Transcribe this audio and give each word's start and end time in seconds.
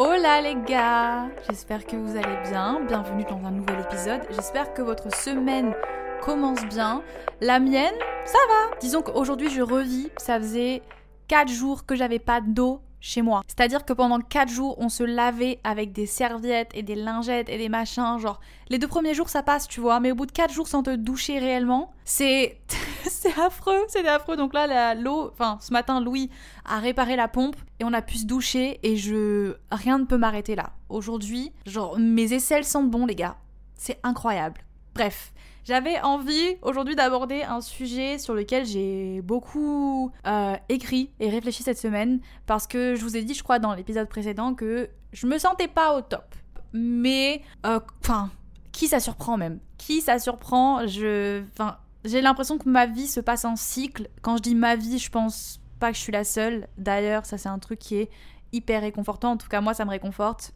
Hola 0.00 0.40
les 0.40 0.54
gars 0.54 1.28
J'espère 1.50 1.84
que 1.84 1.96
vous 1.96 2.16
allez 2.16 2.48
bien. 2.48 2.80
Bienvenue 2.86 3.24
dans 3.24 3.44
un 3.44 3.50
nouvel 3.50 3.80
épisode. 3.80 4.20
J'espère 4.30 4.72
que 4.72 4.80
votre 4.80 5.12
semaine 5.12 5.74
commence 6.22 6.64
bien. 6.66 7.02
La 7.40 7.58
mienne, 7.58 7.96
ça 8.24 8.38
va. 8.48 8.76
Disons 8.80 9.02
qu'aujourd'hui 9.02 9.50
je 9.50 9.60
revis. 9.60 10.08
Ça 10.16 10.38
faisait 10.38 10.82
4 11.26 11.48
jours 11.48 11.84
que 11.84 11.96
j'avais 11.96 12.20
pas 12.20 12.40
d'eau 12.40 12.80
chez 13.00 13.22
moi. 13.22 13.42
C'est-à-dire 13.46 13.84
que 13.84 13.92
pendant 13.92 14.20
4 14.20 14.48
jours, 14.48 14.76
on 14.78 14.88
se 14.88 15.02
lavait 15.02 15.58
avec 15.64 15.92
des 15.92 16.06
serviettes 16.06 16.70
et 16.74 16.82
des 16.82 16.94
lingettes 16.94 17.48
et 17.48 17.58
des 17.58 17.68
machins. 17.68 18.18
Genre, 18.18 18.40
les 18.68 18.78
deux 18.78 18.88
premiers 18.88 19.14
jours, 19.14 19.28
ça 19.28 19.42
passe, 19.42 19.68
tu 19.68 19.80
vois. 19.80 20.00
Mais 20.00 20.12
au 20.12 20.14
bout 20.14 20.26
de 20.26 20.32
4 20.32 20.52
jours 20.52 20.68
sans 20.68 20.82
te 20.82 20.94
doucher 20.94 21.38
réellement, 21.38 21.92
c'est. 22.04 22.58
c'est 23.04 23.38
affreux, 23.38 23.84
c'était 23.88 24.08
affreux. 24.08 24.36
Donc 24.36 24.54
là, 24.54 24.94
l'eau. 24.94 25.30
Enfin, 25.32 25.58
ce 25.60 25.72
matin, 25.72 26.00
Louis 26.00 26.30
a 26.64 26.78
réparé 26.78 27.16
la 27.16 27.28
pompe 27.28 27.56
et 27.80 27.84
on 27.84 27.92
a 27.92 28.02
pu 28.02 28.18
se 28.18 28.26
doucher 28.26 28.80
et 28.82 28.96
je. 28.96 29.54
Rien 29.70 29.98
ne 29.98 30.04
peut 30.04 30.18
m'arrêter 30.18 30.56
là. 30.56 30.72
Aujourd'hui, 30.88 31.52
genre, 31.66 31.98
mes 31.98 32.32
aisselles 32.32 32.64
sentent 32.64 32.90
bon, 32.90 33.06
les 33.06 33.14
gars. 33.14 33.36
C'est 33.74 34.00
incroyable. 34.02 34.60
Bref, 34.94 35.32
j'avais 35.68 36.00
envie 36.00 36.56
aujourd'hui 36.62 36.96
d'aborder 36.96 37.42
un 37.42 37.60
sujet 37.60 38.16
sur 38.16 38.32
lequel 38.32 38.64
j'ai 38.64 39.20
beaucoup 39.20 40.10
euh, 40.26 40.56
écrit 40.70 41.10
et 41.20 41.28
réfléchi 41.28 41.62
cette 41.62 41.76
semaine 41.76 42.20
parce 42.46 42.66
que 42.66 42.94
je 42.94 43.02
vous 43.02 43.18
ai 43.18 43.22
dit, 43.22 43.34
je 43.34 43.42
crois, 43.42 43.58
dans 43.58 43.74
l'épisode 43.74 44.08
précédent 44.08 44.54
que 44.54 44.88
je 45.12 45.26
me 45.26 45.36
sentais 45.36 45.68
pas 45.68 45.94
au 45.94 46.00
top. 46.00 46.24
Mais, 46.72 47.42
euh, 47.66 47.80
enfin, 48.00 48.30
qui 48.72 48.88
ça 48.88 48.98
surprend 48.98 49.36
même? 49.36 49.58
Qui 49.76 50.00
ça 50.00 50.18
surprend? 50.18 50.86
Je, 50.86 51.42
enfin, 51.52 51.76
j'ai 52.02 52.22
l'impression 52.22 52.56
que 52.56 52.66
ma 52.66 52.86
vie 52.86 53.06
se 53.06 53.20
passe 53.20 53.44
en 53.44 53.54
cycle. 53.54 54.08
Quand 54.22 54.38
je 54.38 54.42
dis 54.42 54.54
ma 54.54 54.74
vie, 54.74 54.98
je 54.98 55.10
pense 55.10 55.60
pas 55.80 55.90
que 55.90 55.98
je 55.98 56.02
suis 56.02 56.12
la 56.12 56.24
seule. 56.24 56.66
D'ailleurs, 56.78 57.26
ça 57.26 57.36
c'est 57.36 57.50
un 57.50 57.58
truc 57.58 57.78
qui 57.78 57.96
est 57.96 58.10
hyper 58.52 58.80
réconfortant. 58.80 59.32
En 59.32 59.36
tout 59.36 59.48
cas, 59.48 59.60
moi, 59.60 59.74
ça 59.74 59.84
me 59.84 59.90
réconforte 59.90 60.54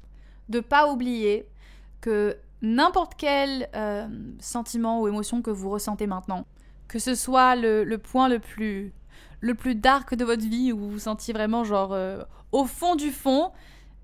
de 0.49 0.61
pas 0.61 0.91
oublier 0.91 1.47
que 2.01 2.39
n'importe 2.63 3.15
quel 3.17 3.69
euh, 3.75 4.07
sentiment 4.41 5.01
ou 5.01 5.09
émotion 5.09 5.43
que 5.43 5.51
vous 5.51 5.69
ressentez 5.69 6.07
maintenant, 6.07 6.47
que 6.89 6.99
ce 6.99 7.15
soit 7.15 7.57
le, 7.57 7.97
point 7.97 8.29
le 8.29 8.39
plus, 8.39 8.93
le 9.41 9.55
plus 9.55 9.75
dark 9.75 10.15
de 10.15 10.25
votre 10.25 10.43
vie 10.43 10.73
où 10.73 10.79
vous 10.79 10.91
vous 10.91 10.99
sentiez 11.01 11.35
vraiment 11.35 11.65
genre 11.65 11.93
euh, 11.93 12.23
au 12.53 12.65
fond 12.65 12.95
du 12.95 13.11
fond, 13.11 13.51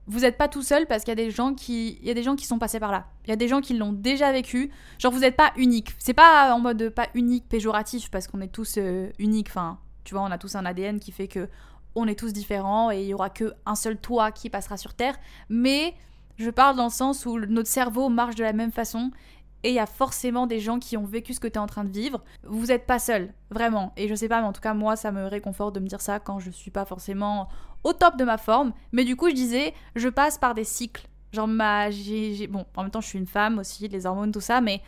vous 0.08 0.20
n'êtes 0.20 0.38
pas 0.38 0.48
tout 0.48 0.62
seul 0.62 0.86
parce 0.86 1.04
qu'il 1.04 1.10
y 1.10 1.20
a 1.20 1.22
des 1.22 1.30
gens 1.30 1.54
qui, 1.54 1.98
il 2.00 2.08
y 2.08 2.10
a 2.10 2.14
des 2.14 2.22
gens 2.22 2.34
qui 2.34 2.46
sont 2.46 2.58
passés 2.58 2.80
par 2.80 2.90
là. 2.90 3.06
Il 3.26 3.30
y 3.30 3.32
a 3.32 3.36
des 3.36 3.46
gens 3.46 3.60
qui 3.60 3.74
l'ont 3.74 3.92
déjà 3.92 4.32
vécu. 4.32 4.70
Genre 4.98 5.12
vous 5.12 5.20
n'êtes 5.20 5.36
pas 5.36 5.52
unique. 5.56 5.94
C'est 5.98 6.14
pas 6.14 6.52
en 6.54 6.60
mode 6.60 6.88
pas 6.88 7.08
unique 7.14 7.46
péjoratif 7.48 8.10
parce 8.10 8.26
qu'on 8.26 8.40
est 8.40 8.48
tous 8.48 8.76
euh, 8.78 9.10
uniques. 9.18 9.48
Enfin, 9.50 9.78
tu 10.04 10.14
vois, 10.14 10.22
on 10.22 10.30
a 10.30 10.38
tous 10.38 10.56
un 10.56 10.64
ADN 10.64 10.98
qui 10.98 11.12
fait 11.12 11.28
que 11.28 11.48
on 11.94 12.06
est 12.06 12.18
tous 12.18 12.32
différents 12.32 12.90
et 12.90 13.02
il 13.02 13.08
y 13.08 13.14
aura 13.14 13.28
que 13.28 13.52
un 13.66 13.74
seul 13.74 13.98
toi 13.98 14.32
qui 14.32 14.48
passera 14.48 14.78
sur 14.78 14.94
Terre. 14.94 15.16
Mais 15.50 15.94
je 16.38 16.50
parle 16.50 16.76
dans 16.76 16.84
le 16.84 16.90
sens 16.90 17.26
où 17.26 17.38
notre 17.38 17.68
cerveau 17.68 18.08
marche 18.08 18.36
de 18.36 18.44
la 18.44 18.52
même 18.52 18.72
façon 18.72 19.10
et 19.64 19.70
il 19.70 19.74
y 19.74 19.80
a 19.80 19.86
forcément 19.86 20.46
des 20.46 20.60
gens 20.60 20.78
qui 20.78 20.96
ont 20.96 21.04
vécu 21.04 21.34
ce 21.34 21.40
que 21.40 21.48
tu 21.48 21.54
es 21.54 21.58
en 21.58 21.66
train 21.66 21.84
de 21.84 21.90
vivre. 21.90 22.22
Vous 22.44 22.66
n'êtes 22.66 22.86
pas 22.86 23.00
seul, 23.00 23.34
vraiment. 23.50 23.92
Et 23.96 24.06
je 24.06 24.14
sais 24.14 24.28
pas, 24.28 24.40
mais 24.40 24.46
en 24.46 24.52
tout 24.52 24.60
cas, 24.60 24.72
moi, 24.72 24.94
ça 24.94 25.10
me 25.10 25.26
réconforte 25.26 25.74
de 25.74 25.80
me 25.80 25.88
dire 25.88 26.00
ça 26.00 26.20
quand 26.20 26.38
je 26.38 26.50
suis 26.50 26.70
pas 26.70 26.84
forcément 26.84 27.48
au 27.82 27.92
top 27.92 28.16
de 28.16 28.24
ma 28.24 28.38
forme. 28.38 28.72
Mais 28.92 29.04
du 29.04 29.16
coup, 29.16 29.28
je 29.28 29.34
disais, 29.34 29.74
je 29.96 30.08
passe 30.08 30.38
par 30.38 30.54
des 30.54 30.62
cycles. 30.62 31.08
Genre, 31.32 31.48
ma. 31.48 31.90
J'ai, 31.90 32.46
bon, 32.46 32.66
en 32.76 32.82
même 32.82 32.90
temps, 32.92 33.00
je 33.00 33.08
suis 33.08 33.18
une 33.18 33.26
femme 33.26 33.58
aussi, 33.58 33.88
les 33.88 34.06
hormones, 34.06 34.30
tout 34.30 34.40
ça, 34.40 34.60
mais 34.60 34.80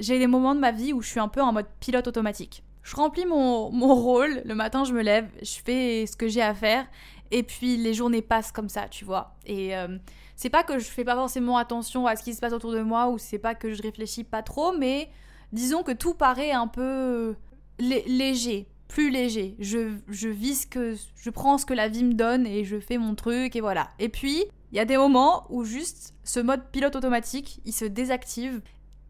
j'ai 0.00 0.18
des 0.18 0.26
moments 0.26 0.54
de 0.54 0.60
ma 0.60 0.72
vie 0.72 0.94
où 0.94 1.02
je 1.02 1.08
suis 1.08 1.20
un 1.20 1.28
peu 1.28 1.42
en 1.42 1.52
mode 1.52 1.66
pilote 1.78 2.06
automatique. 2.06 2.62
Je 2.82 2.96
remplis 2.96 3.26
mon, 3.26 3.70
mon 3.70 3.94
rôle, 3.94 4.42
le 4.44 4.54
matin, 4.54 4.84
je 4.84 4.94
me 4.94 5.02
lève, 5.02 5.28
je 5.42 5.58
fais 5.64 6.06
ce 6.06 6.16
que 6.16 6.28
j'ai 6.28 6.42
à 6.42 6.54
faire, 6.54 6.86
et 7.30 7.42
puis 7.42 7.76
les 7.76 7.94
journées 7.94 8.22
passent 8.22 8.52
comme 8.52 8.68
ça, 8.68 8.88
tu 8.88 9.04
vois. 9.04 9.36
Et. 9.46 9.76
Euh, 9.76 9.98
c'est 10.36 10.50
pas 10.50 10.62
que 10.62 10.78
je 10.78 10.84
fais 10.84 11.04
pas 11.04 11.14
forcément 11.14 11.56
attention 11.56 12.06
à 12.06 12.14
ce 12.14 12.22
qui 12.22 12.34
se 12.34 12.40
passe 12.40 12.52
autour 12.52 12.72
de 12.72 12.82
moi 12.82 13.08
ou 13.08 13.16
c'est 13.16 13.38
pas 13.38 13.54
que 13.54 13.72
je 13.72 13.82
réfléchis 13.82 14.22
pas 14.22 14.42
trop, 14.42 14.76
mais 14.76 15.08
disons 15.52 15.82
que 15.82 15.92
tout 15.92 16.12
paraît 16.12 16.52
un 16.52 16.68
peu 16.68 17.34
léger, 17.78 18.68
plus 18.86 19.10
léger. 19.10 19.56
Je, 19.58 19.94
je 20.08 20.28
vis 20.28 20.62
ce 20.62 20.66
que. 20.66 20.94
Je 21.16 21.30
prends 21.30 21.56
ce 21.56 21.64
que 21.64 21.72
la 21.74 21.88
vie 21.88 22.04
me 22.04 22.12
donne 22.12 22.46
et 22.46 22.64
je 22.64 22.78
fais 22.78 22.98
mon 22.98 23.14
truc 23.14 23.56
et 23.56 23.62
voilà. 23.62 23.88
Et 23.98 24.10
puis, 24.10 24.44
il 24.72 24.76
y 24.76 24.80
a 24.80 24.84
des 24.84 24.98
moments 24.98 25.46
où 25.48 25.64
juste 25.64 26.14
ce 26.22 26.38
mode 26.38 26.70
pilote 26.70 26.96
automatique, 26.96 27.60
il 27.64 27.72
se 27.72 27.86
désactive. 27.86 28.60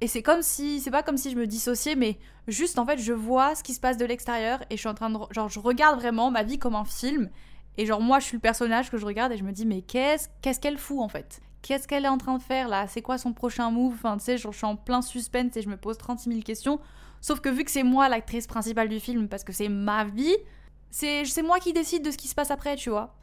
Et 0.01 0.07
c'est 0.07 0.23
comme 0.23 0.43
si. 0.43 0.81
C'est 0.81 0.93
pas 0.93 1.03
comme 1.03 1.17
si 1.17 1.33
je 1.33 1.37
me 1.37 1.47
dissociais, 1.47 1.97
mais 1.97 2.19
juste 2.47 2.79
en 2.79 2.87
fait, 2.87 2.99
je 2.99 3.13
vois 3.13 3.57
ce 3.57 3.65
qui 3.65 3.75
se 3.75 3.81
passe 3.81 3.97
de 3.97 4.05
l'extérieur 4.05 4.61
et 4.71 4.77
je 4.77 4.81
suis 4.81 4.89
en 4.89 4.95
train 4.95 5.11
de. 5.11 5.19
Genre, 5.33 5.49
je 5.49 5.59
regarde 5.59 5.99
vraiment 5.99 6.31
ma 6.31 6.45
vie 6.45 6.59
comme 6.59 6.77
un 6.77 6.85
film 6.85 7.31
et 7.79 7.87
genre, 7.87 8.01
moi, 8.01 8.19
je 8.19 8.27
suis 8.27 8.37
le 8.37 8.41
personnage 8.41 8.91
que 8.91 8.99
je 8.99 9.07
regarde 9.07 9.33
et 9.33 9.37
je 9.37 9.45
me 9.45 9.53
dis, 9.53 9.67
mais 9.67 9.83
qu'est-ce 9.83 10.29
qu'est-ce 10.43 10.61
qu'elle 10.61 10.79
fout 10.79 11.01
en 11.01 11.09
fait? 11.09 11.41
Qu'est-ce 11.63 11.89
qu'elle 11.89 12.05
est 12.05 12.09
en 12.09 12.19
train 12.19 12.37
de 12.37 12.43
faire 12.43 12.69
là? 12.69 12.87
C'est 12.87 13.03
quoi 13.03 13.19
son 13.19 13.33
prochain 13.33 13.71
move? 13.71 13.95
Enfin, 13.95 14.17
tu 14.17 14.25
sais, 14.25 14.39
je 14.39 14.49
suis 14.51 14.67
en 14.67 14.77
plein 14.77 15.03
suspense 15.03 15.57
et 15.57 15.63
je 15.63 15.69
me 15.69 15.77
pose 15.77 15.99
36 15.99 16.31
000 16.31 16.43
questions. 16.43 16.79
Sauf 17.21 17.41
que 17.41 17.49
vu 17.49 17.65
que 17.65 17.71
c'est 17.71 17.83
moi 17.83 18.09
l'actrice 18.09 18.47
principale 18.47 18.89
du 18.89 19.01
film, 19.01 19.29
parce 19.29 19.43
que 19.43 19.53
c'est 19.53 19.69
ma 19.69 20.05
vie, 20.05 20.37
c'est 20.91 21.43
moi 21.43 21.59
qui 21.59 21.73
décide 21.73 22.05
de 22.05 22.11
ce 22.11 22.17
qui 22.17 22.29
se 22.29 22.35
passe 22.35 22.51
après, 22.51 22.77
tu 22.77 22.91
vois. 22.91 23.17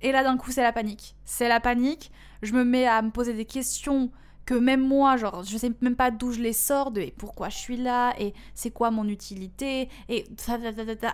Et 0.00 0.12
là, 0.12 0.24
d'un 0.24 0.38
coup, 0.38 0.50
c'est 0.50 0.62
la 0.62 0.72
panique. 0.72 1.14
C'est 1.26 1.48
la 1.48 1.60
panique. 1.60 2.10
Je 2.40 2.54
me 2.54 2.64
mets 2.64 2.86
à 2.86 3.02
me 3.02 3.10
poser 3.10 3.34
des 3.34 3.44
questions 3.44 4.10
que 4.50 4.54
même 4.56 4.84
moi, 4.84 5.16
genre, 5.16 5.44
je 5.44 5.56
sais 5.56 5.70
même 5.80 5.94
pas 5.94 6.10
d'où 6.10 6.32
je 6.32 6.40
les 6.40 6.52
sors, 6.52 6.90
de 6.90 7.08
pourquoi 7.16 7.50
je 7.50 7.56
suis 7.56 7.76
là, 7.76 8.14
et 8.18 8.34
c'est 8.52 8.72
quoi 8.72 8.90
mon 8.90 9.06
utilité, 9.06 9.88
et 10.08 10.26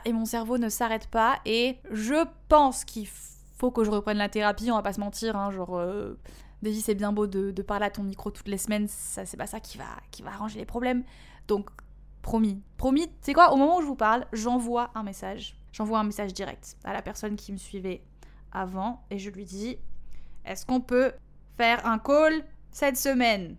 et 0.07 0.13
mon 0.15 0.25
cerveau 0.25 0.57
ne 0.57 0.71
s'arrête 0.71 1.09
pas, 1.09 1.39
et 1.45 1.77
je 1.91 2.25
pense 2.49 2.87
qu'il 2.87 3.07
faut 3.07 3.71
que 3.71 3.85
je 3.85 3.91
reprenne 3.91 4.17
la 4.17 4.31
thérapie, 4.31 4.71
on 4.71 4.77
va 4.77 4.83
pas 4.83 4.95
se 4.95 5.01
mentir, 5.01 5.37
hein, 5.37 5.51
genre, 5.51 5.77
euh, 5.77 6.19
c'est 6.81 6.95
bien 6.95 7.13
beau 7.13 7.27
de, 7.27 7.51
parler 7.61 7.85
à 7.85 7.91
ton 7.91 8.05
micro 8.05 8.31
toutes 8.31 8.49
les 8.49 8.57
semaines, 8.57 8.89
ça 8.89 9.27
c'est 9.27 9.37
pas 9.37 9.47
ça 9.47 9.61
qui 9.61 9.77
va, 9.77 9.85
qui 10.11 10.23
va 10.23 10.31
arranger 10.31 10.59
les 10.59 10.65
problèmes, 10.65 11.05
donc 11.47 11.69
promis, 12.23 12.63
promis, 12.79 13.07
c'est 13.21 13.35
quoi, 13.35 13.53
au 13.53 13.57
moment 13.57 13.77
où 13.77 13.83
je 13.83 13.87
vous 13.87 13.97
parle, 13.97 14.25
j'envoie 14.33 14.93
un 14.95 15.03
message, 15.03 15.59
j'envoie 15.73 15.99
un 15.99 16.05
message 16.05 16.33
direct 16.33 16.79
à 16.85 16.95
la 16.95 17.03
personne 17.03 17.37
qui 17.37 17.53
me 17.53 17.59
suivait 17.59 18.03
avant, 18.51 19.05
et 19.11 19.19
je 19.19 19.29
lui 19.29 19.45
dis, 19.45 19.77
est-ce 20.47 20.65
qu'on 20.65 20.81
peut 20.81 21.13
faire 21.59 21.85
un 21.85 21.99
call 21.99 22.43
cette 22.77 22.99
semaine. 22.99 23.57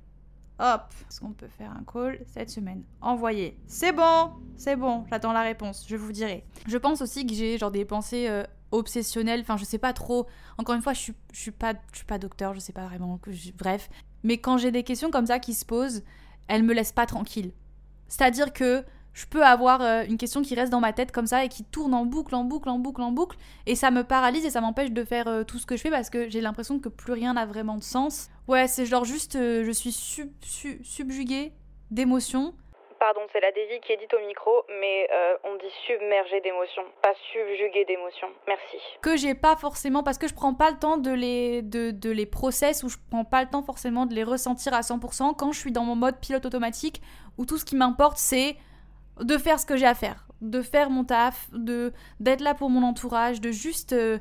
Hop, 0.59 0.93
est-ce 1.09 1.19
qu'on 1.19 1.31
peut 1.31 1.47
faire 1.47 1.71
un 1.71 1.83
call 1.91 2.19
cette 2.27 2.51
semaine? 2.51 2.83
Envoyer. 3.01 3.59
C'est 3.65 3.91
bon, 3.91 4.29
c'est 4.57 4.75
bon, 4.75 5.05
j'attends 5.09 5.33
la 5.33 5.41
réponse, 5.41 5.87
je 5.89 5.95
vous 5.95 6.11
dirai. 6.11 6.43
Je 6.67 6.77
pense 6.77 7.01
aussi 7.01 7.25
que 7.25 7.33
j'ai 7.33 7.57
genre 7.57 7.71
des 7.71 7.83
pensées 7.83 8.27
euh, 8.29 8.43
obsessionnelles, 8.69 9.41
enfin 9.41 9.57
je 9.57 9.65
sais 9.65 9.79
pas 9.79 9.91
trop. 9.91 10.27
Encore 10.59 10.75
une 10.75 10.83
fois, 10.83 10.93
je 10.93 10.99
suis, 10.99 11.13
suis, 11.33 11.49
pas, 11.49 11.73
je 11.91 11.97
suis 11.97 12.05
pas 12.05 12.19
docteur, 12.19 12.53
je 12.53 12.59
sais 12.59 12.73
pas 12.73 12.85
vraiment. 12.85 13.19
Bref. 13.57 13.89
Mais 14.21 14.37
quand 14.37 14.59
j'ai 14.59 14.69
des 14.69 14.83
questions 14.83 15.09
comme 15.09 15.25
ça 15.25 15.39
qui 15.39 15.55
se 15.55 15.65
posent, 15.65 16.03
elles 16.47 16.61
me 16.61 16.75
laissent 16.75 16.91
pas 16.91 17.07
tranquille. 17.07 17.53
C'est-à-dire 18.07 18.53
que 18.53 18.85
je 19.17 19.25
peux 19.25 19.43
avoir 19.43 19.81
euh, 19.81 20.03
une 20.07 20.17
question 20.17 20.43
qui 20.43 20.53
reste 20.53 20.71
dans 20.71 20.79
ma 20.79 20.93
tête 20.93 21.11
comme 21.11 21.25
ça 21.25 21.43
et 21.43 21.49
qui 21.49 21.63
tourne 21.63 21.95
en 21.95 22.05
boucle, 22.05 22.35
en 22.35 22.43
boucle, 22.43 22.69
en 22.69 22.77
boucle, 22.77 23.01
en 23.01 23.11
boucle. 23.11 23.35
Et 23.65 23.73
ça 23.73 23.89
me 23.89 24.03
paralyse 24.03 24.45
et 24.45 24.51
ça 24.51 24.61
m'empêche 24.61 24.91
de 24.91 25.03
faire 25.03 25.27
euh, 25.27 25.43
tout 25.43 25.57
ce 25.57 25.65
que 25.65 25.75
je 25.75 25.81
fais 25.81 25.89
parce 25.89 26.11
que 26.11 26.29
j'ai 26.29 26.39
l'impression 26.39 26.79
que 26.79 26.87
plus 26.87 27.13
rien 27.13 27.33
n'a 27.33 27.47
vraiment 27.47 27.77
de 27.77 27.83
sens. 27.83 28.29
Ouais, 28.47 28.67
c'est 28.67 28.85
genre 28.85 29.05
juste, 29.05 29.35
euh, 29.35 29.63
je 29.63 29.71
suis 29.71 29.91
subjuguée 29.91 31.51
d'émotions. 31.89 32.53
Pardon, 32.99 33.21
c'est 33.33 33.39
la 33.39 33.51
Davy 33.51 33.79
qui 33.81 33.91
est 33.91 33.97
dite 33.97 34.13
au 34.13 34.27
micro, 34.27 34.51
mais 34.79 35.07
on 35.43 35.55
dit 35.55 35.71
submergée 35.85 36.41
d'émotions, 36.41 36.81
pas 37.03 37.13
subjuguée 37.31 37.85
d'émotions. 37.85 38.27
Merci. 38.47 38.77
Que 39.01 39.15
j'ai 39.15 39.35
pas 39.35 39.55
forcément, 39.55 40.01
parce 40.01 40.17
que 40.17 40.27
je 40.27 40.33
prends 40.33 40.55
pas 40.55 40.71
le 40.71 40.77
temps 40.77 40.97
de 40.97 41.11
les, 41.11 41.61
de, 41.61 41.91
de 41.91 42.09
les 42.09 42.25
process 42.25 42.81
ou 42.81 42.89
je 42.89 42.97
prends 43.11 43.23
pas 43.23 43.43
le 43.43 43.49
temps 43.49 43.61
forcément 43.61 44.07
de 44.07 44.15
les 44.15 44.23
ressentir 44.23 44.73
à 44.73 44.81
100% 44.81 45.35
quand 45.35 45.51
je 45.51 45.59
suis 45.59 45.71
dans 45.71 45.83
mon 45.83 45.95
mode 45.95 46.19
pilote 46.19 46.45
automatique 46.45 47.01
où 47.37 47.45
tout 47.45 47.59
ce 47.59 47.65
qui 47.65 47.75
m'importe 47.75 48.17
c'est 48.17 48.57
de 49.21 49.37
faire 49.37 49.59
ce 49.59 49.65
que 49.65 49.77
j'ai 49.77 49.85
à 49.85 49.95
faire, 49.95 50.27
de 50.41 50.61
faire 50.61 50.89
mon 50.89 51.03
taf, 51.03 51.49
de 51.53 51.93
d'être 52.19 52.41
là 52.41 52.53
pour 52.53 52.69
mon 52.69 52.83
entourage, 52.83 53.41
de 53.41 53.51
juste 53.51 53.93
euh, 53.93 54.19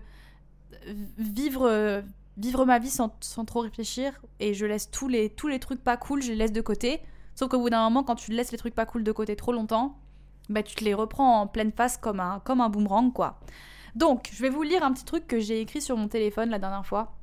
vivre 1.19 1.67
euh, 1.69 2.03
vivre 2.37 2.65
ma 2.65 2.79
vie 2.79 2.91
sans, 2.91 3.11
trop 3.47 3.61
réfléchir 3.61 4.21
et 4.41 4.55
je 4.55 4.67
laisse 4.67 4.91
tous 4.91 5.09
les 5.09 5.31
tous 5.31 5.49
les 5.49 5.59
trucs 5.59 5.83
pas 5.83 5.97
cool, 5.97 6.23
je 6.23 6.31
les 6.31 6.37
laisse 6.37 6.53
de 6.53 6.61
côté 6.61 7.01
Sauf 7.37 7.51
qu'au 7.51 7.59
bout 7.59 7.69
d'un 7.69 7.83
moment, 7.83 8.03
quand 8.03 8.15
tu 8.15 8.33
laisses 8.33 8.51
les 8.51 8.59
trucs 8.59 8.75
pas 8.75 8.87
cool 8.87 9.05
de 9.05 9.13
côté 9.13 9.37
trop 9.37 9.53
longtemps, 9.53 9.99
bah 10.49 10.63
tu 10.63 10.75
te 10.75 10.83
les 10.83 10.95
reprends 10.95 11.43
en 11.43 11.47
pleine 11.47 11.71
face 11.71 11.99
comme 11.99 12.19
un, 12.19 12.41
comme 12.41 12.63
un 12.63 12.71
boomerang, 12.71 13.13
quoi. 13.13 13.39
Donc, 13.95 14.31
je 14.33 14.41
vais 14.43 14.49
vous 14.49 14.63
lire 14.63 14.83
un 14.83 14.93
petit 14.93 15.05
truc 15.05 15.27
que 15.27 15.39
j'ai 15.39 15.61
écrit 15.61 15.83
sur 15.83 15.99
mon 15.99 16.09
téléphone 16.09 16.49
la 16.49 16.59
dernière 16.59 16.85
fois. 16.87 17.15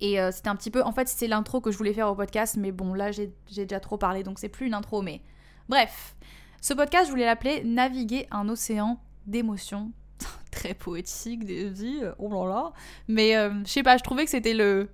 Et 0.00 0.20
euh, 0.20 0.32
c'était 0.32 0.48
un 0.48 0.56
petit 0.56 0.72
peu. 0.72 0.82
En 0.82 0.90
fait, 0.90 1.08
c'est 1.08 1.28
l'intro 1.28 1.60
que 1.60 1.70
je 1.70 1.78
voulais 1.78 1.92
faire 1.92 2.10
au 2.10 2.16
podcast, 2.16 2.56
mais 2.58 2.72
bon, 2.72 2.94
là, 2.94 3.12
j'ai 3.12 3.32
déjà 3.46 3.78
trop 3.78 3.96
parlé, 3.96 4.24
donc 4.24 4.40
c'est 4.40 4.48
plus 4.48 4.66
une 4.66 4.74
intro, 4.74 5.02
mais. 5.02 5.22
Bref. 5.68 6.16
Ce 6.64 6.72
podcast, 6.72 7.08
je 7.08 7.10
voulais 7.10 7.26
l'appeler 7.26 7.62
Naviguer 7.62 8.26
un 8.30 8.48
océan 8.48 8.98
d'émotions. 9.26 9.92
Très 10.50 10.72
poétique, 10.72 11.44
vies, 11.44 12.00
oh 12.18 12.30
là 12.30 12.48
là. 12.48 12.72
Mais 13.06 13.36
euh, 13.36 13.52
je 13.66 13.70
sais 13.70 13.82
pas, 13.82 13.98
je 13.98 14.02
trouvais 14.02 14.24
que 14.24 14.30
c'était 14.30 14.54
le, 14.54 14.88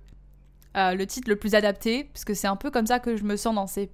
euh, 0.75 0.95
le 0.95 1.07
titre 1.07 1.29
le 1.29 1.37
plus 1.37 1.55
adapté, 1.55 2.09
parce 2.11 2.25
que 2.25 2.33
c'est 2.33 2.47
un 2.47 2.57
peu 2.57 2.71
comme 2.71 2.87
ça 2.87 2.99
que 2.99 3.15
je 3.15 3.23
me 3.23 3.37
sens 3.37 3.55
dans 3.55 3.67
ces 3.67 3.89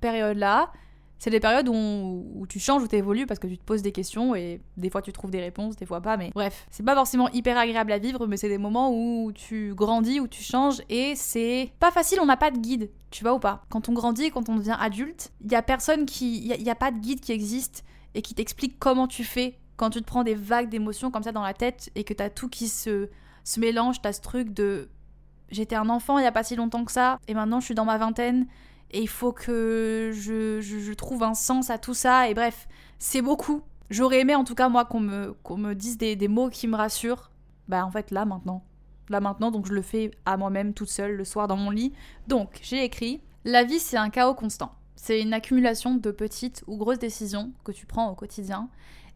périodes-là 0.00 0.72
c'est 1.20 1.28
des 1.28 1.38
périodes 1.38 1.68
où, 1.68 2.46
tu 2.48 2.58
changes, 2.58 2.82
où 2.82 2.88
tu 2.88 2.96
évolues 2.96 3.26
parce 3.26 3.38
que 3.38 3.46
tu 3.46 3.58
te 3.58 3.62
poses 3.62 3.82
des 3.82 3.92
questions 3.92 4.34
et 4.34 4.58
des 4.78 4.88
fois 4.88 5.02
tu 5.02 5.12
trouves 5.12 5.30
des 5.30 5.40
réponses, 5.40 5.76
des 5.76 5.84
fois 5.84 6.00
pas. 6.00 6.16
Mais 6.16 6.30
bref, 6.34 6.66
c'est 6.70 6.82
pas 6.82 6.94
forcément 6.94 7.28
hyper 7.28 7.58
agréable 7.58 7.92
à 7.92 7.98
vivre, 7.98 8.26
mais 8.26 8.38
c'est 8.38 8.48
des 8.48 8.56
moments 8.56 8.90
où 8.90 9.30
tu 9.30 9.74
grandis, 9.74 10.18
où 10.18 10.26
tu 10.26 10.42
changes 10.42 10.80
et 10.88 11.14
c'est 11.16 11.72
pas 11.78 11.90
facile, 11.90 12.20
on 12.22 12.26
n'a 12.26 12.38
pas 12.38 12.50
de 12.50 12.58
guide, 12.58 12.90
tu 13.10 13.22
vois 13.22 13.34
ou 13.34 13.38
pas. 13.38 13.62
Quand 13.68 13.90
on 13.90 13.92
grandit, 13.92 14.30
quand 14.30 14.48
on 14.48 14.56
devient 14.56 14.78
adulte, 14.80 15.30
il 15.44 15.52
y 15.52 15.54
a 15.54 15.62
personne 15.62 16.06
qui. 16.06 16.38
Il 16.38 16.62
y, 16.62 16.70
a 16.70 16.74
pas 16.74 16.90
de 16.90 16.98
guide 16.98 17.20
qui 17.20 17.32
existe 17.32 17.84
et 18.14 18.22
qui 18.22 18.34
t'explique 18.34 18.78
comment 18.78 19.06
tu 19.06 19.22
fais 19.22 19.58
quand 19.76 19.90
tu 19.90 20.00
te 20.00 20.06
prends 20.06 20.24
des 20.24 20.34
vagues 20.34 20.70
d'émotions 20.70 21.10
comme 21.10 21.22
ça 21.22 21.32
dans 21.32 21.42
la 21.42 21.52
tête 21.52 21.90
et 21.96 22.04
que 22.04 22.14
t'as 22.14 22.30
tout 22.30 22.48
qui 22.48 22.66
se, 22.66 23.10
se 23.44 23.60
mélange, 23.60 24.00
t'as 24.00 24.14
ce 24.14 24.22
truc 24.22 24.54
de. 24.54 24.88
J'étais 25.50 25.76
un 25.76 25.90
enfant 25.90 26.16
il 26.16 26.22
y 26.22 26.26
a 26.26 26.32
pas 26.32 26.44
si 26.44 26.56
longtemps 26.56 26.84
que 26.86 26.92
ça 26.92 27.18
et 27.28 27.34
maintenant 27.34 27.60
je 27.60 27.66
suis 27.66 27.74
dans 27.74 27.84
ma 27.84 27.98
vingtaine 27.98 28.46
et 28.90 29.00
il 29.00 29.08
faut 29.08 29.32
que 29.32 30.10
je, 30.12 30.92
trouve 30.94 31.22
un 31.22 31.34
sens 31.34 31.70
à 31.70 31.78
tout 31.78 31.94
ça. 31.94 32.28
Et 32.28 32.34
bref, 32.34 32.68
c'est 32.98 33.22
beaucoup. 33.22 33.62
J'aurais 33.88 34.20
aimé 34.20 34.34
en 34.34 34.44
tout 34.44 34.54
cas 34.54 34.68
moi 34.68 34.84
qu'on 34.84 35.00
me, 35.00 35.36
me 35.56 35.74
dise 35.74 35.98
des, 35.98 36.16
des, 36.16 36.28
mots 36.28 36.50
qui 36.50 36.68
me 36.68 36.76
rassurent. 36.76 37.30
Bah 37.68 37.84
en 37.84 37.90
fait 37.90 38.10
là 38.10 38.24
maintenant. 38.24 38.64
Là 39.08 39.20
maintenant, 39.20 39.50
donc 39.50 39.66
je 39.66 39.72
le 39.72 39.82
fais 39.82 40.12
à 40.24 40.36
moi-même 40.36 40.74
toute 40.74 40.88
seule 40.88 41.16
le 41.16 41.24
soir 41.24 41.48
dans 41.48 41.56
mon 41.56 41.70
lit. 41.70 41.92
Donc 42.28 42.60
j'ai 42.62 42.84
écrit 42.84 43.20
La 43.44 43.64
vie 43.64 43.80
c'est 43.80 43.96
un 43.96 44.10
chaos 44.10 44.34
constant. 44.34 44.72
C'est 44.94 45.20
une 45.20 45.32
accumulation 45.32 45.94
de 45.94 46.10
petites 46.10 46.62
ou 46.66 46.76
grosses 46.76 46.98
décisions 46.98 47.52
que 47.64 47.72
tu 47.72 47.86
prends 47.86 48.10
au 48.10 48.14
quotidien. 48.14 48.68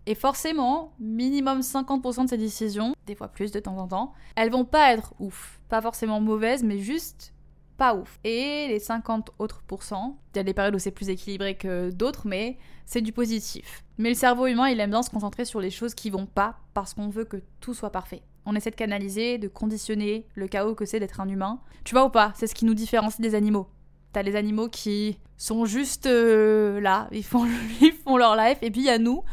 Et 0.06 0.14
forcément, 0.14 0.92
minimum 0.98 1.60
50% 1.60 2.24
de 2.24 2.28
ces 2.28 2.36
décisions, 2.36 2.94
des 3.06 3.14
fois 3.14 3.28
plus 3.28 3.52
de 3.52 3.60
temps 3.60 3.78
en 3.78 3.88
temps, 3.88 4.12
elles 4.36 4.50
vont 4.50 4.64
pas 4.64 4.92
être 4.92 5.14
ouf. 5.18 5.60
Pas 5.68 5.80
forcément 5.80 6.20
mauvaises, 6.20 6.62
mais 6.62 6.78
juste 6.78 7.32
pas 7.76 7.94
ouf. 7.94 8.18
Et 8.24 8.66
les 8.68 8.78
50 8.78 9.32
autres 9.38 9.62
pourcents, 9.66 10.18
il 10.34 10.38
y 10.38 10.40
a 10.40 10.44
des 10.44 10.54
périodes 10.54 10.74
où 10.74 10.78
c'est 10.78 10.90
plus 10.90 11.08
équilibré 11.08 11.56
que 11.56 11.90
d'autres, 11.90 12.26
mais 12.26 12.58
c'est 12.86 13.00
du 13.00 13.12
positif. 13.12 13.84
Mais 13.98 14.08
le 14.10 14.14
cerveau 14.14 14.46
humain, 14.46 14.68
il 14.68 14.80
aime 14.80 14.90
bien 14.90 15.02
se 15.02 15.10
concentrer 15.10 15.44
sur 15.44 15.60
les 15.60 15.70
choses 15.70 15.94
qui 15.94 16.10
vont 16.10 16.26
pas 16.26 16.56
parce 16.74 16.94
qu'on 16.94 17.08
veut 17.08 17.24
que 17.24 17.42
tout 17.60 17.74
soit 17.74 17.90
parfait. 17.90 18.22
On 18.46 18.54
essaie 18.54 18.70
de 18.70 18.76
canaliser, 18.76 19.38
de 19.38 19.48
conditionner 19.48 20.26
le 20.34 20.48
chaos 20.48 20.74
que 20.74 20.84
c'est 20.84 21.00
d'être 21.00 21.20
un 21.20 21.28
humain. 21.28 21.60
Tu 21.84 21.94
vois 21.94 22.04
ou 22.04 22.10
pas? 22.10 22.32
C'est 22.34 22.46
ce 22.46 22.54
qui 22.54 22.64
nous 22.64 22.74
différencie 22.74 23.20
des 23.20 23.34
animaux. 23.34 23.68
T'as 24.12 24.22
les 24.22 24.36
animaux 24.36 24.68
qui 24.68 25.18
sont 25.36 25.64
juste 25.64 26.06
euh, 26.06 26.80
là, 26.80 27.08
ils 27.10 27.24
font, 27.24 27.46
font 28.04 28.16
leur 28.16 28.36
life, 28.36 28.58
et 28.62 28.70
puis 28.70 28.82
il 28.82 28.86
y 28.86 28.90
a 28.90 28.98
nous. 28.98 29.24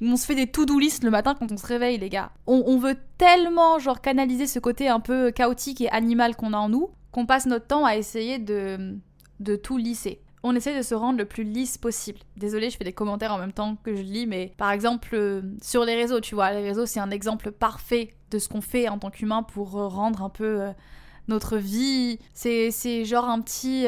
On 0.00 0.16
se 0.16 0.26
fait 0.26 0.34
des 0.34 0.46
to-do 0.46 0.78
list 0.78 1.04
le 1.04 1.10
matin 1.10 1.34
quand 1.38 1.50
on 1.50 1.56
se 1.56 1.66
réveille, 1.66 1.98
les 1.98 2.10
gars. 2.10 2.32
On, 2.46 2.62
on, 2.66 2.78
veut 2.78 2.96
tellement, 3.16 3.78
genre, 3.78 4.00
canaliser 4.00 4.46
ce 4.46 4.58
côté 4.58 4.88
un 4.88 5.00
peu 5.00 5.30
chaotique 5.30 5.80
et 5.80 5.88
animal 5.90 6.36
qu'on 6.36 6.52
a 6.52 6.58
en 6.58 6.68
nous, 6.68 6.90
qu'on 7.16 7.24
passe 7.24 7.46
notre 7.46 7.66
temps 7.66 7.86
à 7.86 7.96
essayer 7.96 8.38
de, 8.38 8.94
de 9.40 9.56
tout 9.56 9.78
lisser. 9.78 10.20
On 10.42 10.54
essaie 10.54 10.76
de 10.76 10.82
se 10.82 10.94
rendre 10.94 11.18
le 11.18 11.24
plus 11.24 11.44
lisse 11.44 11.78
possible. 11.78 12.18
Désolée, 12.36 12.68
je 12.68 12.76
fais 12.76 12.84
des 12.84 12.92
commentaires 12.92 13.32
en 13.32 13.38
même 13.38 13.54
temps 13.54 13.78
que 13.82 13.96
je 13.96 14.02
lis, 14.02 14.26
mais 14.26 14.52
par 14.58 14.70
exemple, 14.70 15.08
euh, 15.14 15.40
sur 15.62 15.86
les 15.86 15.94
réseaux, 15.94 16.20
tu 16.20 16.34
vois, 16.34 16.52
les 16.52 16.60
réseaux, 16.60 16.84
c'est 16.84 17.00
un 17.00 17.10
exemple 17.10 17.52
parfait 17.52 18.14
de 18.30 18.38
ce 18.38 18.50
qu'on 18.50 18.60
fait 18.60 18.90
en 18.90 18.98
tant 18.98 19.08
qu'humain 19.08 19.42
pour 19.42 19.78
euh, 19.78 19.88
rendre 19.88 20.22
un 20.22 20.28
peu 20.28 20.60
euh, 20.60 20.72
notre 21.26 21.56
vie. 21.56 22.18
C'est 22.34 23.06
genre 23.06 23.24
un 23.30 23.40
petit. 23.40 23.86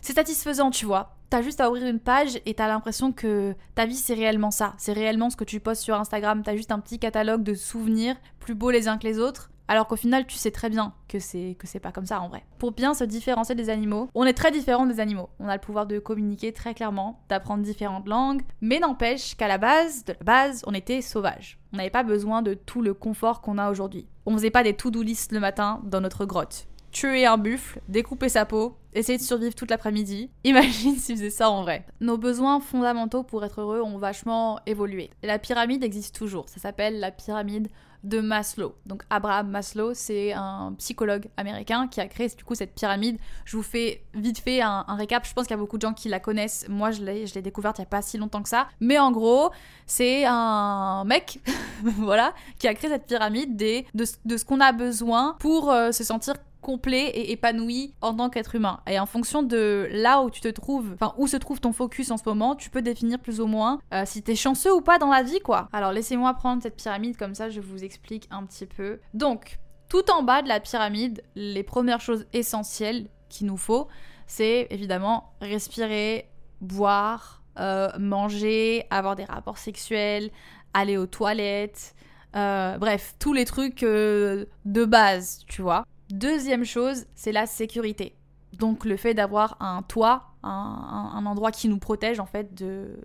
c'est 0.00 0.14
satisfaisant, 0.14 0.72
tu 0.72 0.84
vois. 0.84 1.14
T'as 1.30 1.42
juste 1.42 1.60
à 1.60 1.70
ouvrir 1.70 1.86
une 1.86 2.00
page 2.00 2.40
et 2.44 2.54
t'as 2.54 2.66
l'impression 2.66 3.12
que 3.12 3.54
ta 3.76 3.86
vie 3.86 3.94
c'est 3.94 4.14
réellement 4.14 4.50
ça. 4.50 4.74
C'est 4.78 4.92
réellement 4.92 5.30
ce 5.30 5.36
que 5.36 5.44
tu 5.44 5.60
postes 5.60 5.82
sur 5.82 5.94
Instagram. 5.94 6.42
T'as 6.44 6.56
juste 6.56 6.72
un 6.72 6.80
petit 6.80 6.98
catalogue 6.98 7.44
de 7.44 7.54
souvenirs 7.54 8.16
plus 8.40 8.56
beaux 8.56 8.72
les 8.72 8.88
uns 8.88 8.98
que 8.98 9.06
les 9.06 9.20
autres. 9.20 9.52
Alors 9.72 9.86
qu'au 9.86 9.96
final, 9.96 10.26
tu 10.26 10.36
sais 10.36 10.50
très 10.50 10.68
bien 10.68 10.92
que 11.08 11.18
c'est 11.18 11.56
que 11.58 11.66
c'est 11.66 11.80
pas 11.80 11.92
comme 11.92 12.04
ça 12.04 12.20
en 12.20 12.28
vrai. 12.28 12.44
Pour 12.58 12.72
bien 12.72 12.92
se 12.92 13.04
différencier 13.04 13.54
des 13.54 13.70
animaux, 13.70 14.10
on 14.14 14.24
est 14.24 14.34
très 14.34 14.50
différents 14.50 14.84
des 14.84 15.00
animaux. 15.00 15.30
On 15.40 15.48
a 15.48 15.54
le 15.54 15.62
pouvoir 15.62 15.86
de 15.86 15.98
communiquer 15.98 16.52
très 16.52 16.74
clairement, 16.74 17.22
d'apprendre 17.30 17.62
différentes 17.62 18.06
langues, 18.06 18.42
mais 18.60 18.80
n'empêche 18.80 19.34
qu'à 19.34 19.48
la 19.48 19.56
base, 19.56 20.04
de 20.04 20.12
la 20.12 20.24
base, 20.24 20.62
on 20.66 20.74
était 20.74 21.00
sauvages. 21.00 21.58
On 21.72 21.78
n'avait 21.78 21.88
pas 21.88 22.02
besoin 22.02 22.42
de 22.42 22.52
tout 22.52 22.82
le 22.82 22.92
confort 22.92 23.40
qu'on 23.40 23.56
a 23.56 23.70
aujourd'hui. 23.70 24.06
On 24.26 24.34
faisait 24.34 24.50
pas 24.50 24.62
des 24.62 24.76
to-do 24.76 25.02
le 25.04 25.38
matin 25.38 25.80
dans 25.84 26.02
notre 26.02 26.26
grotte. 26.26 26.66
Tuer 26.90 27.24
un 27.24 27.38
buffle, 27.38 27.80
découper 27.88 28.28
sa 28.28 28.44
peau, 28.44 28.76
essayer 28.94 29.18
de 29.18 29.22
survivre 29.22 29.54
toute 29.54 29.70
l'après-midi. 29.70 30.30
Imagine 30.44 30.96
s'ils 30.96 31.16
faisaient 31.16 31.30
ça 31.30 31.50
en 31.50 31.62
vrai. 31.62 31.86
Nos 32.00 32.18
besoins 32.18 32.60
fondamentaux 32.60 33.22
pour 33.22 33.44
être 33.44 33.60
heureux 33.60 33.80
ont 33.80 33.98
vachement 33.98 34.60
évolué. 34.66 35.10
la 35.22 35.38
pyramide 35.38 35.84
existe 35.84 36.14
toujours. 36.16 36.48
Ça 36.48 36.60
s'appelle 36.60 37.00
la 37.00 37.10
pyramide 37.10 37.68
de 38.04 38.20
Maslow. 38.20 38.74
Donc 38.84 39.04
Abraham 39.10 39.48
Maslow, 39.48 39.94
c'est 39.94 40.32
un 40.32 40.74
psychologue 40.78 41.28
américain 41.36 41.86
qui 41.88 42.00
a 42.00 42.08
créé 42.08 42.28
du 42.28 42.44
coup 42.44 42.54
cette 42.54 42.74
pyramide. 42.74 43.18
Je 43.44 43.56
vous 43.56 43.62
fais 43.62 44.02
vite 44.14 44.38
fait 44.38 44.60
un, 44.60 44.84
récap. 44.88 45.26
Je 45.26 45.32
pense 45.32 45.46
qu'il 45.46 45.52
y 45.52 45.58
a 45.58 45.58
beaucoup 45.58 45.76
de 45.76 45.82
gens 45.82 45.94
qui 45.94 46.08
la 46.08 46.18
connaissent. 46.18 46.66
Moi, 46.68 46.90
je 46.90 47.02
l'ai, 47.02 47.26
je 47.26 47.34
l'ai 47.34 47.42
découverte 47.42 47.78
il 47.78 47.82
n'y 47.82 47.86
a 47.86 47.90
pas 47.90 48.02
si 48.02 48.18
longtemps 48.18 48.42
que 48.42 48.48
ça. 48.48 48.68
Mais 48.80 48.98
en 48.98 49.12
gros, 49.12 49.50
c'est 49.86 50.24
un 50.26 51.04
mec, 51.04 51.40
voilà, 51.82 52.34
qui 52.58 52.66
a 52.66 52.74
créé 52.74 52.90
cette 52.90 53.06
pyramide 53.06 53.56
des, 53.56 53.86
de, 53.94 54.04
ce 54.04 54.44
qu'on 54.44 54.60
a 54.60 54.72
besoin 54.72 55.36
pour 55.38 55.70
euh, 55.70 55.92
se 55.92 56.02
sentir 56.02 56.34
complet 56.62 57.08
et 57.08 57.32
épanoui 57.32 57.94
en 58.00 58.14
tant 58.14 58.30
qu'être 58.30 58.54
humain. 58.54 58.80
Et 58.86 58.98
en 58.98 59.04
fonction 59.04 59.42
de 59.42 59.88
là 59.90 60.22
où 60.22 60.30
tu 60.30 60.40
te 60.40 60.48
trouves, 60.48 60.92
enfin 60.94 61.12
où 61.18 61.26
se 61.26 61.36
trouve 61.36 61.60
ton 61.60 61.72
focus 61.72 62.10
en 62.10 62.16
ce 62.16 62.22
moment, 62.24 62.56
tu 62.56 62.70
peux 62.70 62.80
définir 62.80 63.18
plus 63.18 63.40
ou 63.40 63.46
moins 63.46 63.80
euh, 63.92 64.04
si 64.06 64.22
t'es 64.22 64.36
chanceux 64.36 64.72
ou 64.72 64.80
pas 64.80 64.98
dans 64.98 65.10
la 65.10 65.22
vie, 65.22 65.40
quoi. 65.40 65.68
Alors 65.72 65.92
laissez-moi 65.92 66.32
prendre 66.34 66.62
cette 66.62 66.76
pyramide 66.76 67.18
comme 67.18 67.34
ça, 67.34 67.50
je 67.50 67.60
vous 67.60 67.84
explique 67.84 68.26
un 68.30 68.44
petit 68.46 68.64
peu. 68.64 69.00
Donc, 69.12 69.58
tout 69.90 70.10
en 70.10 70.22
bas 70.22 70.40
de 70.40 70.48
la 70.48 70.60
pyramide, 70.60 71.22
les 71.34 71.62
premières 71.62 72.00
choses 72.00 72.24
essentielles 72.32 73.08
qu'il 73.28 73.48
nous 73.48 73.58
faut, 73.58 73.88
c'est 74.26 74.68
évidemment 74.70 75.34
respirer, 75.42 76.30
boire, 76.60 77.42
euh, 77.58 77.90
manger, 77.98 78.86
avoir 78.88 79.16
des 79.16 79.24
rapports 79.24 79.58
sexuels, 79.58 80.30
aller 80.72 80.96
aux 80.96 81.06
toilettes. 81.06 81.94
Euh, 82.34 82.78
bref, 82.78 83.14
tous 83.18 83.34
les 83.34 83.44
trucs 83.44 83.82
de 83.82 84.46
base, 84.64 85.44
tu 85.46 85.60
vois. 85.60 85.84
Deuxième 86.12 86.66
chose, 86.66 87.06
c'est 87.14 87.32
la 87.32 87.46
sécurité. 87.46 88.14
Donc 88.58 88.84
le 88.84 88.98
fait 88.98 89.14
d'avoir 89.14 89.56
un 89.60 89.80
toit, 89.80 90.34
un, 90.42 91.24
endroit 91.24 91.50
qui 91.50 91.70
nous 91.70 91.78
protège 91.78 92.20
en 92.20 92.26
fait 92.26 92.52
de, 92.52 93.00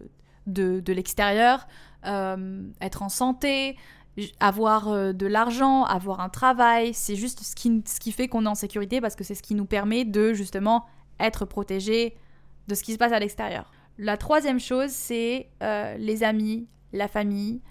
de, 0.45 0.91
l'extérieur, 0.91 1.69
euh, 2.05 2.63
être 2.81 3.03
en 3.03 3.07
santé, 3.07 3.77
avoir 4.41 4.89
euh, 4.89 5.13
de 5.13 5.25
l'argent, 5.25 5.85
avoir 5.85 6.19
un 6.19 6.27
travail, 6.27 6.93
c'est 6.93 7.15
juste 7.15 7.43
ce 7.43 7.55
qui, 7.55 7.81
ce 7.87 8.01
qui 8.01 8.11
fait 8.11 8.27
qu'on 8.27 8.45
est 8.45 8.49
en 8.49 8.55
sécurité 8.55 8.99
parce 8.99 9.15
que 9.15 9.23
c'est 9.23 9.35
ce 9.35 9.41
qui 9.41 9.55
nous 9.55 9.65
permet 9.65 10.03
de 10.03 10.33
justement 10.33 10.85
être 11.21 11.45
protégé 11.45 12.17
de 12.67 12.75
ce 12.75 12.83
qui 12.83 12.91
se 12.91 12.97
passe 12.97 13.13
à 13.13 13.19
l'extérieur. 13.19 13.71
La 13.97 14.17
troisième 14.17 14.59
chose, 14.59 14.89
c'est 14.89 15.47
euh, 15.63 15.95
les 15.95 16.25
amis, 16.25 16.67
la 16.91 17.07
famille 17.07 17.61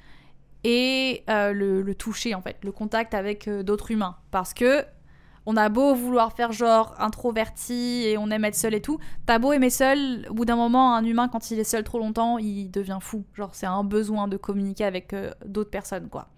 et 0.64 1.24
le, 1.28 1.82
le, 1.82 1.94
toucher 1.94 2.34
en 2.34 2.40
fait, 2.40 2.56
le 2.64 2.72
contact 2.72 3.12
avec 3.12 3.50
d'autres 3.50 3.90
humains. 3.90 4.16
Parce 4.30 4.54
que 4.54 4.82
on 5.46 5.56
a 5.56 5.68
beau 5.68 5.94
vouloir 5.94 6.32
faire 6.32 6.52
genre 6.52 6.94
introverti 6.98 8.02
et 8.04 8.18
on 8.18 8.30
aime 8.30 8.44
être 8.44 8.56
seul 8.56 8.74
et 8.74 8.82
tout, 8.82 8.98
t'as 9.24 9.38
beau 9.38 9.52
aimer 9.52 9.70
seul, 9.70 10.26
au 10.28 10.34
bout 10.34 10.44
d'un 10.44 10.56
moment, 10.56 10.94
un 10.94 11.04
humain, 11.04 11.28
quand 11.28 11.50
il 11.50 11.58
est 11.60 11.64
seul 11.64 11.84
trop 11.84 11.98
longtemps, 11.98 12.38
il 12.38 12.70
devient 12.70 12.98
fou. 13.00 13.24
Genre, 13.34 13.54
c'est 13.54 13.66
un 13.66 13.84
besoin 13.84 14.26
de 14.26 14.36
communiquer 14.36 14.84
avec 14.84 15.12
euh, 15.12 15.30
d'autres 15.44 15.70
personnes, 15.70 16.08
quoi. 16.08 16.28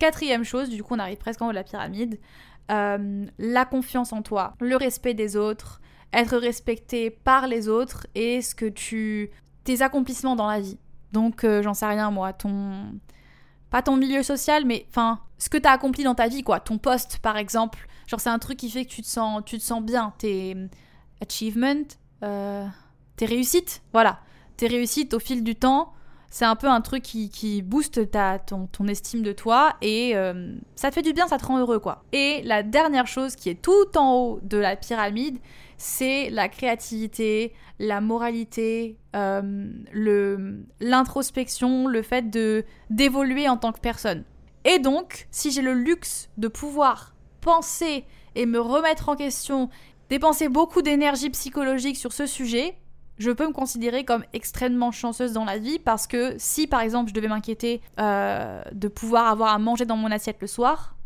Quatrième 0.00 0.44
chose, 0.44 0.68
du 0.68 0.82
coup, 0.82 0.94
on 0.94 0.98
arrive 0.98 1.18
presque 1.18 1.40
en 1.40 1.46
haut 1.46 1.50
de 1.50 1.54
la 1.54 1.64
pyramide, 1.64 2.18
euh, 2.70 3.26
la 3.38 3.64
confiance 3.64 4.12
en 4.12 4.22
toi, 4.22 4.54
le 4.60 4.76
respect 4.76 5.14
des 5.14 5.36
autres, 5.36 5.80
être 6.12 6.36
respecté 6.36 7.10
par 7.10 7.46
les 7.46 7.68
autres 7.68 8.06
et 8.14 8.42
ce 8.42 8.54
que 8.54 8.66
tu. 8.66 9.30
tes 9.64 9.82
accomplissements 9.82 10.36
dans 10.36 10.46
la 10.46 10.60
vie. 10.60 10.78
Donc, 11.12 11.44
euh, 11.44 11.62
j'en 11.62 11.74
sais 11.74 11.86
rien, 11.86 12.10
moi, 12.10 12.32
ton. 12.32 12.92
Pas 13.70 13.82
ton 13.82 13.96
milieu 13.96 14.22
social, 14.22 14.64
mais 14.64 14.86
enfin, 14.88 15.20
ce 15.38 15.48
que 15.48 15.58
t'as 15.58 15.72
accompli 15.72 16.04
dans 16.04 16.14
ta 16.14 16.28
vie, 16.28 16.42
quoi. 16.42 16.60
Ton 16.60 16.78
poste, 16.78 17.18
par 17.18 17.36
exemple 17.36 17.88
Genre, 18.08 18.20
c'est 18.20 18.30
un 18.30 18.38
truc 18.38 18.56
qui 18.56 18.70
fait 18.70 18.86
que 18.86 18.90
tu 18.90 19.02
te 19.02 19.06
sens, 19.06 19.42
tu 19.44 19.58
te 19.58 19.62
sens 19.62 19.82
bien. 19.82 20.14
Tes 20.16 20.56
achievements, 21.20 21.84
euh, 22.22 22.66
tes 23.16 23.26
réussites, 23.26 23.82
voilà. 23.92 24.20
Tes 24.56 24.66
réussites 24.66 25.12
au 25.12 25.18
fil 25.18 25.44
du 25.44 25.54
temps, 25.54 25.92
c'est 26.30 26.46
un 26.46 26.56
peu 26.56 26.68
un 26.68 26.80
truc 26.80 27.02
qui, 27.02 27.28
qui 27.28 27.60
booste 27.60 28.10
ta, 28.10 28.38
ton, 28.38 28.66
ton, 28.66 28.86
estime 28.88 29.22
de 29.22 29.32
toi 29.32 29.76
et 29.82 30.16
euh, 30.16 30.54
ça 30.74 30.88
te 30.88 30.94
fait 30.94 31.02
du 31.02 31.12
bien, 31.12 31.28
ça 31.28 31.36
te 31.36 31.44
rend 31.44 31.58
heureux, 31.58 31.78
quoi. 31.78 32.02
Et 32.12 32.40
la 32.44 32.62
dernière 32.62 33.06
chose 33.06 33.36
qui 33.36 33.50
est 33.50 33.60
tout 33.60 33.96
en 33.96 34.14
haut 34.14 34.40
de 34.42 34.56
la 34.56 34.74
pyramide, 34.74 35.38
c'est 35.78 36.28
la 36.30 36.48
créativité, 36.48 37.54
la 37.78 38.00
moralité, 38.00 38.98
euh, 39.16 39.70
l'introspection, 40.80 41.86
le 41.86 42.02
fait 42.02 42.28
de 42.28 42.64
d'évoluer 42.90 43.48
en 43.48 43.56
tant 43.56 43.72
que 43.72 43.80
personne. 43.80 44.24
Et 44.64 44.80
donc, 44.80 45.28
si 45.30 45.50
j'ai 45.52 45.62
le 45.62 45.72
luxe 45.72 46.28
de 46.36 46.48
pouvoir 46.48 47.14
penser 47.40 48.04
et 48.34 48.44
me 48.44 48.60
remettre 48.60 49.08
en 49.08 49.16
question, 49.16 49.70
dépenser 50.10 50.48
beaucoup 50.48 50.82
d'énergie 50.82 51.30
psychologique 51.30 51.96
sur 51.96 52.12
ce 52.12 52.26
sujet, 52.26 52.76
je 53.18 53.30
peux 53.30 53.46
me 53.46 53.52
considérer 53.52 54.04
comme 54.04 54.24
extrêmement 54.32 54.90
chanceuse 54.90 55.32
dans 55.32 55.44
la 55.44 55.58
vie 55.58 55.78
parce 55.78 56.06
que 56.06 56.34
si 56.38 56.66
par 56.66 56.80
exemple 56.80 57.08
je 57.08 57.14
devais 57.14 57.28
m'inquiéter 57.28 57.80
euh, 57.98 58.62
de 58.72 58.88
pouvoir 58.88 59.26
avoir 59.26 59.52
à 59.52 59.58
manger 59.58 59.86
dans 59.86 59.96
mon 59.96 60.10
assiette 60.10 60.38
le 60.40 60.46
soir, 60.46 60.96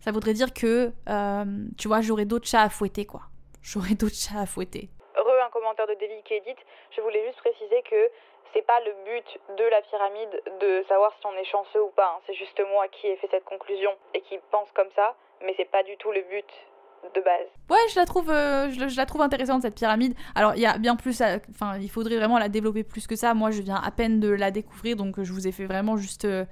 ça 0.00 0.10
voudrait 0.12 0.34
dire 0.34 0.52
que, 0.52 0.92
euh, 1.08 1.66
tu 1.76 1.88
vois, 1.88 2.00
j'aurais 2.00 2.24
d'autres 2.24 2.48
chats 2.48 2.62
à 2.62 2.68
fouetter 2.68 3.04
quoi. 3.04 3.22
J'aurais 3.62 3.94
d'autres 3.94 4.16
chats 4.16 4.40
à 4.40 4.46
fouetter. 4.46 4.90
Re 5.16 5.46
un 5.46 5.50
commentaire 5.50 5.86
de 5.86 5.94
David 5.94 6.22
qui 6.24 6.34
édite, 6.34 6.58
je 6.96 7.00
voulais 7.00 7.24
juste 7.26 7.38
préciser 7.38 7.82
que 7.88 8.10
c'est 8.52 8.66
pas 8.66 8.80
le 8.84 8.92
but 9.04 9.28
de 9.56 9.64
la 9.70 9.80
pyramide 9.82 10.42
de 10.60 10.84
savoir 10.88 11.12
si 11.20 11.26
on 11.26 11.32
est 11.40 11.44
chanceux 11.44 11.82
ou 11.82 11.90
pas. 11.96 12.16
hein. 12.16 12.20
C'est 12.26 12.34
juste 12.34 12.60
moi 12.72 12.86
qui 12.88 13.06
ai 13.06 13.16
fait 13.16 13.28
cette 13.30 13.44
conclusion 13.44 13.90
et 14.14 14.20
qui 14.22 14.38
pense 14.50 14.68
comme 14.74 14.90
ça, 14.96 15.14
mais 15.44 15.54
c'est 15.56 15.70
pas 15.70 15.82
du 15.84 15.96
tout 15.96 16.10
le 16.12 16.22
but 16.28 16.48
de 17.14 17.20
base. 17.20 17.48
Ouais, 17.70 17.84
je 17.90 17.98
la 17.98 18.04
trouve, 18.06 18.30
euh, 18.30 18.70
je, 18.70 18.88
je 18.88 18.96
la 18.96 19.06
trouve 19.06 19.22
intéressante 19.22 19.62
cette 19.62 19.74
pyramide. 19.74 20.14
Alors 20.34 20.54
il 20.54 20.60
y 20.60 20.66
a 20.66 20.78
bien 20.78 20.96
plus, 20.96 21.22
enfin 21.50 21.78
il 21.78 21.90
faudrait 21.90 22.16
vraiment 22.16 22.38
la 22.38 22.48
développer 22.48 22.84
plus 22.84 23.06
que 23.06 23.16
ça. 23.16 23.34
Moi, 23.34 23.50
je 23.50 23.62
viens 23.62 23.76
à 23.82 23.90
peine 23.90 24.20
de 24.20 24.28
la 24.28 24.50
découvrir, 24.50 24.96
donc 24.96 25.18
euh, 25.18 25.24
je 25.24 25.32
vous 25.32 25.46
ai 25.48 25.52
fait 25.52 25.64
vraiment 25.66 25.96
juste, 25.96 26.24
euh, 26.26 26.44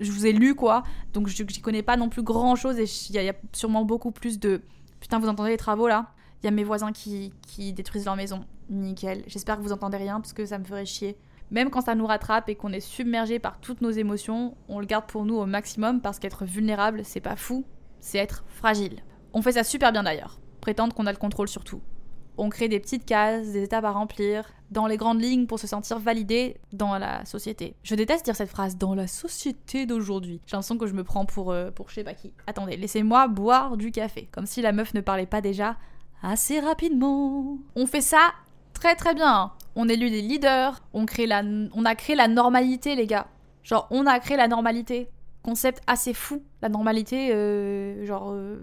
je 0.00 0.10
vous 0.12 0.26
ai 0.26 0.32
lu 0.32 0.54
quoi. 0.54 0.82
Donc 1.12 1.28
je 1.28 1.42
j'y 1.46 1.62
connais 1.62 1.82
pas 1.82 1.96
non 1.96 2.08
plus 2.08 2.22
grand 2.22 2.54
chose 2.56 2.78
et 2.78 2.84
y, 2.84 3.18
il 3.18 3.22
y 3.24 3.28
a 3.30 3.34
sûrement 3.54 3.82
beaucoup 3.84 4.10
plus 4.12 4.38
de. 4.38 4.62
Putain, 5.00 5.18
vous 5.20 5.28
entendez 5.28 5.50
les 5.50 5.56
travaux 5.56 5.88
là? 5.88 6.06
Il 6.42 6.46
y 6.46 6.48
a 6.48 6.52
mes 6.52 6.64
voisins 6.64 6.92
qui, 6.92 7.32
qui 7.46 7.72
détruisent 7.72 8.04
leur 8.04 8.16
maison. 8.16 8.44
Nickel. 8.70 9.24
J'espère 9.26 9.56
que 9.56 9.62
vous 9.62 9.72
entendez 9.72 9.96
rien 9.96 10.20
parce 10.20 10.32
que 10.32 10.46
ça 10.46 10.58
me 10.58 10.64
ferait 10.64 10.86
chier. 10.86 11.16
Même 11.50 11.70
quand 11.70 11.80
ça 11.80 11.94
nous 11.94 12.06
rattrape 12.06 12.48
et 12.48 12.54
qu'on 12.54 12.72
est 12.72 12.80
submergé 12.80 13.38
par 13.38 13.58
toutes 13.60 13.80
nos 13.80 13.90
émotions, 13.90 14.56
on 14.68 14.80
le 14.80 14.86
garde 14.86 15.06
pour 15.06 15.24
nous 15.24 15.36
au 15.36 15.46
maximum 15.46 16.00
parce 16.00 16.18
qu'être 16.18 16.44
vulnérable, 16.44 17.02
c'est 17.04 17.20
pas 17.20 17.36
fou, 17.36 17.64
c'est 18.00 18.18
être 18.18 18.44
fragile. 18.48 19.02
On 19.32 19.40
fait 19.40 19.52
ça 19.52 19.64
super 19.64 19.92
bien 19.92 20.02
d'ailleurs. 20.02 20.38
Prétendre 20.60 20.94
qu'on 20.94 21.06
a 21.06 21.12
le 21.12 21.18
contrôle 21.18 21.48
sur 21.48 21.64
tout. 21.64 21.80
On 22.36 22.50
crée 22.50 22.68
des 22.68 22.78
petites 22.78 23.04
cases, 23.04 23.50
des 23.50 23.64
étapes 23.64 23.84
à 23.84 23.90
remplir, 23.90 24.44
dans 24.70 24.86
les 24.86 24.96
grandes 24.96 25.20
lignes 25.20 25.46
pour 25.46 25.58
se 25.58 25.66
sentir 25.66 25.98
validé 25.98 26.58
dans 26.72 26.96
la 26.98 27.24
société. 27.24 27.74
Je 27.82 27.94
déteste 27.94 28.26
dire 28.26 28.36
cette 28.36 28.50
phrase, 28.50 28.76
dans 28.76 28.94
la 28.94 29.06
société 29.06 29.86
d'aujourd'hui. 29.86 30.40
J'ai 30.46 30.56
l'impression 30.56 30.78
que 30.78 30.86
je 30.86 30.92
me 30.92 31.02
prends 31.02 31.24
pour, 31.24 31.50
euh, 31.50 31.70
pour 31.70 31.88
je 31.88 31.96
sais 31.96 32.04
pas 32.04 32.14
qui. 32.14 32.32
Attendez, 32.46 32.76
laissez-moi 32.76 33.26
boire 33.26 33.76
du 33.76 33.90
café. 33.90 34.28
Comme 34.30 34.46
si 34.46 34.62
la 34.62 34.72
meuf 34.72 34.94
ne 34.94 35.00
parlait 35.00 35.26
pas 35.26 35.40
déjà 35.40 35.76
assez 36.22 36.60
rapidement. 36.60 37.58
On 37.76 37.86
fait 37.86 38.00
ça 38.00 38.32
très 38.74 38.94
très 38.94 39.14
bien. 39.14 39.32
hein. 39.32 39.52
On 39.76 39.88
élu 39.88 40.10
des 40.10 40.22
leaders, 40.22 40.80
on, 40.92 41.04
a 41.04 41.94
créé 41.94 42.16
la 42.16 42.28
normalité 42.28 42.96
les 42.96 43.06
gars. 43.06 43.28
Genre 43.62 43.86
on 43.90 44.06
a 44.06 44.18
créé 44.20 44.36
la 44.36 44.48
normalité. 44.48 45.08
Concept 45.42 45.82
assez 45.86 46.14
fou. 46.14 46.42
La 46.62 46.68
normalité, 46.68 47.32
euh, 47.32 48.04
genre... 48.04 48.32
euh, 48.32 48.60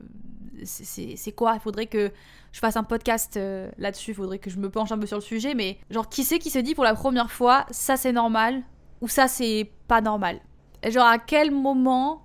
c'est 0.64 1.32
quoi? 1.32 1.54
Il 1.56 1.60
faudrait 1.60 1.88
que 1.88 2.12
je 2.52 2.60
fasse 2.60 2.78
un 2.78 2.84
podcast 2.84 3.36
euh, 3.38 3.70
là-dessus, 3.78 4.12
il 4.12 4.14
faudrait 4.14 4.40
que 4.40 4.50
je 4.50 4.58
me 4.58 4.70
penche 4.70 4.92
un 4.92 4.98
peu 4.98 5.06
sur 5.06 5.18
le 5.18 5.22
sujet, 5.22 5.54
mais 5.56 5.78
genre 5.90 6.08
qui 6.08 6.24
c'est 6.24 6.40
qui 6.40 6.50
se 6.50 6.60
dit 6.60 6.74
pour 6.74 6.86
la 6.86 6.94
première 6.94 7.30
fois 7.30 7.66
ça 7.70 7.98
c'est 7.98 8.14
normal 8.14 8.64
ou 9.02 9.10
ça 9.10 9.28
c'est 9.28 9.70
pas 9.88 10.00
normal? 10.02 10.40
Et 10.82 10.92
genre 10.92 11.06
à 11.06 11.18
quel 11.18 11.52
moment 11.52 12.24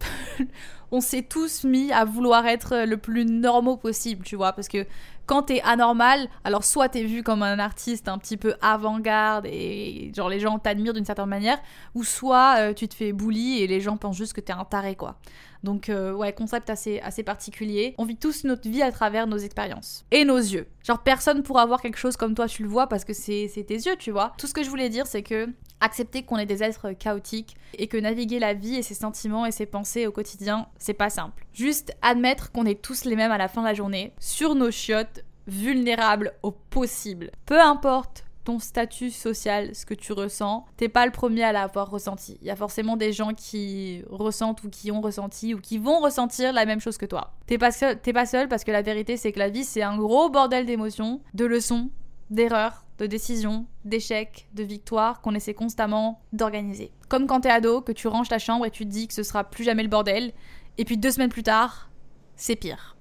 on 0.90 1.00
s'est 1.00 1.22
tous 1.22 1.64
mis 1.64 1.92
à 1.92 2.04
vouloir 2.04 2.46
être 2.46 2.84
le 2.86 2.96
plus 2.96 3.24
normaux 3.24 3.76
possible, 3.76 4.24
tu 4.24 4.36
vois 4.36 4.52
Parce 4.52 4.68
que 4.68 4.86
quand 5.26 5.42
t'es 5.42 5.60
anormal, 5.60 6.28
alors 6.42 6.64
soit 6.64 6.88
t'es 6.88 7.04
vu 7.04 7.22
comme 7.22 7.42
un 7.42 7.58
artiste 7.58 8.08
un 8.08 8.16
petit 8.16 8.38
peu 8.38 8.54
avant-garde 8.62 9.44
et 9.46 10.10
genre 10.16 10.30
les 10.30 10.40
gens 10.40 10.58
t'admirent 10.58 10.94
d'une 10.94 11.04
certaine 11.04 11.26
manière, 11.26 11.58
ou 11.94 12.02
soit 12.02 12.56
euh, 12.58 12.72
tu 12.72 12.88
te 12.88 12.94
fais 12.94 13.12
bully 13.12 13.60
et 13.62 13.66
les 13.66 13.80
gens 13.80 13.98
pensent 13.98 14.16
juste 14.16 14.32
que 14.32 14.40
t'es 14.40 14.54
un 14.54 14.64
taré, 14.64 14.96
quoi. 14.96 15.16
Donc 15.62 15.88
euh, 15.88 16.12
ouais, 16.12 16.32
concept 16.32 16.70
assez, 16.70 17.00
assez 17.00 17.22
particulier. 17.22 17.94
On 17.98 18.04
vit 18.04 18.16
tous 18.16 18.44
notre 18.44 18.68
vie 18.68 18.82
à 18.82 18.92
travers 18.92 19.26
nos 19.26 19.38
expériences. 19.38 20.04
Et 20.10 20.24
nos 20.24 20.38
yeux. 20.38 20.66
Genre 20.84 21.02
personne 21.02 21.42
pourra 21.42 21.66
voir 21.66 21.80
quelque 21.80 21.98
chose 21.98 22.16
comme 22.16 22.34
toi 22.34 22.46
tu 22.48 22.62
le 22.62 22.68
vois 22.68 22.88
parce 22.88 23.04
que 23.04 23.12
c'est 23.12 23.48
tes 23.66 23.74
yeux, 23.74 23.96
tu 23.98 24.10
vois. 24.10 24.32
Tout 24.38 24.46
ce 24.46 24.54
que 24.54 24.62
je 24.62 24.70
voulais 24.70 24.88
dire 24.88 25.06
c'est 25.06 25.22
que 25.22 25.48
accepter 25.80 26.22
qu'on 26.22 26.38
est 26.38 26.46
des 26.46 26.62
êtres 26.62 26.92
chaotiques 26.92 27.56
et 27.76 27.86
que 27.86 27.96
naviguer 27.96 28.38
la 28.38 28.54
vie 28.54 28.76
et 28.76 28.82
ses 28.82 28.94
sentiments 28.94 29.46
et 29.46 29.52
ses 29.52 29.66
pensées 29.66 30.06
au 30.06 30.12
quotidien, 30.12 30.66
c'est 30.78 30.94
pas 30.94 31.10
simple. 31.10 31.46
Juste 31.52 31.92
admettre 32.02 32.50
qu'on 32.52 32.66
est 32.66 32.82
tous 32.82 33.04
les 33.04 33.16
mêmes 33.16 33.30
à 33.30 33.38
la 33.38 33.48
fin 33.48 33.60
de 33.60 33.66
la 33.66 33.74
journée, 33.74 34.12
sur 34.18 34.54
nos 34.54 34.70
chiottes, 34.70 35.24
vulnérables 35.46 36.34
au 36.42 36.50
possible. 36.50 37.30
Peu 37.46 37.60
importe 37.60 38.24
ton 38.48 38.58
statut 38.58 39.10
social, 39.10 39.74
ce 39.74 39.84
que 39.84 39.92
tu 39.92 40.14
ressens, 40.14 40.64
t'es 40.78 40.88
pas 40.88 41.04
le 41.04 41.12
premier 41.12 41.44
à 41.44 41.52
l'avoir 41.52 41.90
ressenti. 41.90 42.38
Il 42.40 42.46
y 42.46 42.50
a 42.50 42.56
forcément 42.56 42.96
des 42.96 43.12
gens 43.12 43.34
qui 43.34 44.02
ressentent 44.08 44.64
ou 44.64 44.70
qui 44.70 44.90
ont 44.90 45.02
ressenti 45.02 45.52
ou 45.52 45.60
qui 45.60 45.76
vont 45.76 46.00
ressentir 46.00 46.54
la 46.54 46.64
même 46.64 46.80
chose 46.80 46.96
que 46.96 47.04
toi. 47.04 47.34
T'es 47.44 47.58
pas 47.58 47.72
seul, 47.72 48.00
t'es 48.00 48.14
pas 48.14 48.24
seul 48.24 48.48
parce 48.48 48.64
que 48.64 48.70
la 48.70 48.80
vérité 48.80 49.18
c'est 49.18 49.32
que 49.32 49.38
la 49.38 49.50
vie 49.50 49.64
c'est 49.64 49.82
un 49.82 49.98
gros 49.98 50.30
bordel 50.30 50.64
d'émotions, 50.64 51.20
de 51.34 51.44
leçons, 51.44 51.90
d'erreurs, 52.30 52.86
de 52.96 53.04
décisions, 53.04 53.66
d'échecs, 53.84 54.48
de 54.54 54.62
victoires 54.62 55.20
qu'on 55.20 55.34
essaie 55.34 55.52
constamment 55.52 56.22
d'organiser. 56.32 56.90
Comme 57.10 57.26
quand 57.26 57.42
t'es 57.42 57.50
ado, 57.50 57.82
que 57.82 57.92
tu 57.92 58.08
ranges 58.08 58.30
ta 58.30 58.38
chambre 58.38 58.64
et 58.64 58.70
tu 58.70 58.86
te 58.86 58.90
dis 58.90 59.08
que 59.08 59.14
ce 59.14 59.24
sera 59.24 59.44
plus 59.44 59.64
jamais 59.64 59.82
le 59.82 59.90
bordel, 59.90 60.32
et 60.78 60.86
puis 60.86 60.96
deux 60.96 61.10
semaines 61.10 61.28
plus 61.28 61.42
tard, 61.42 61.90
c'est 62.34 62.56
pire. 62.56 62.96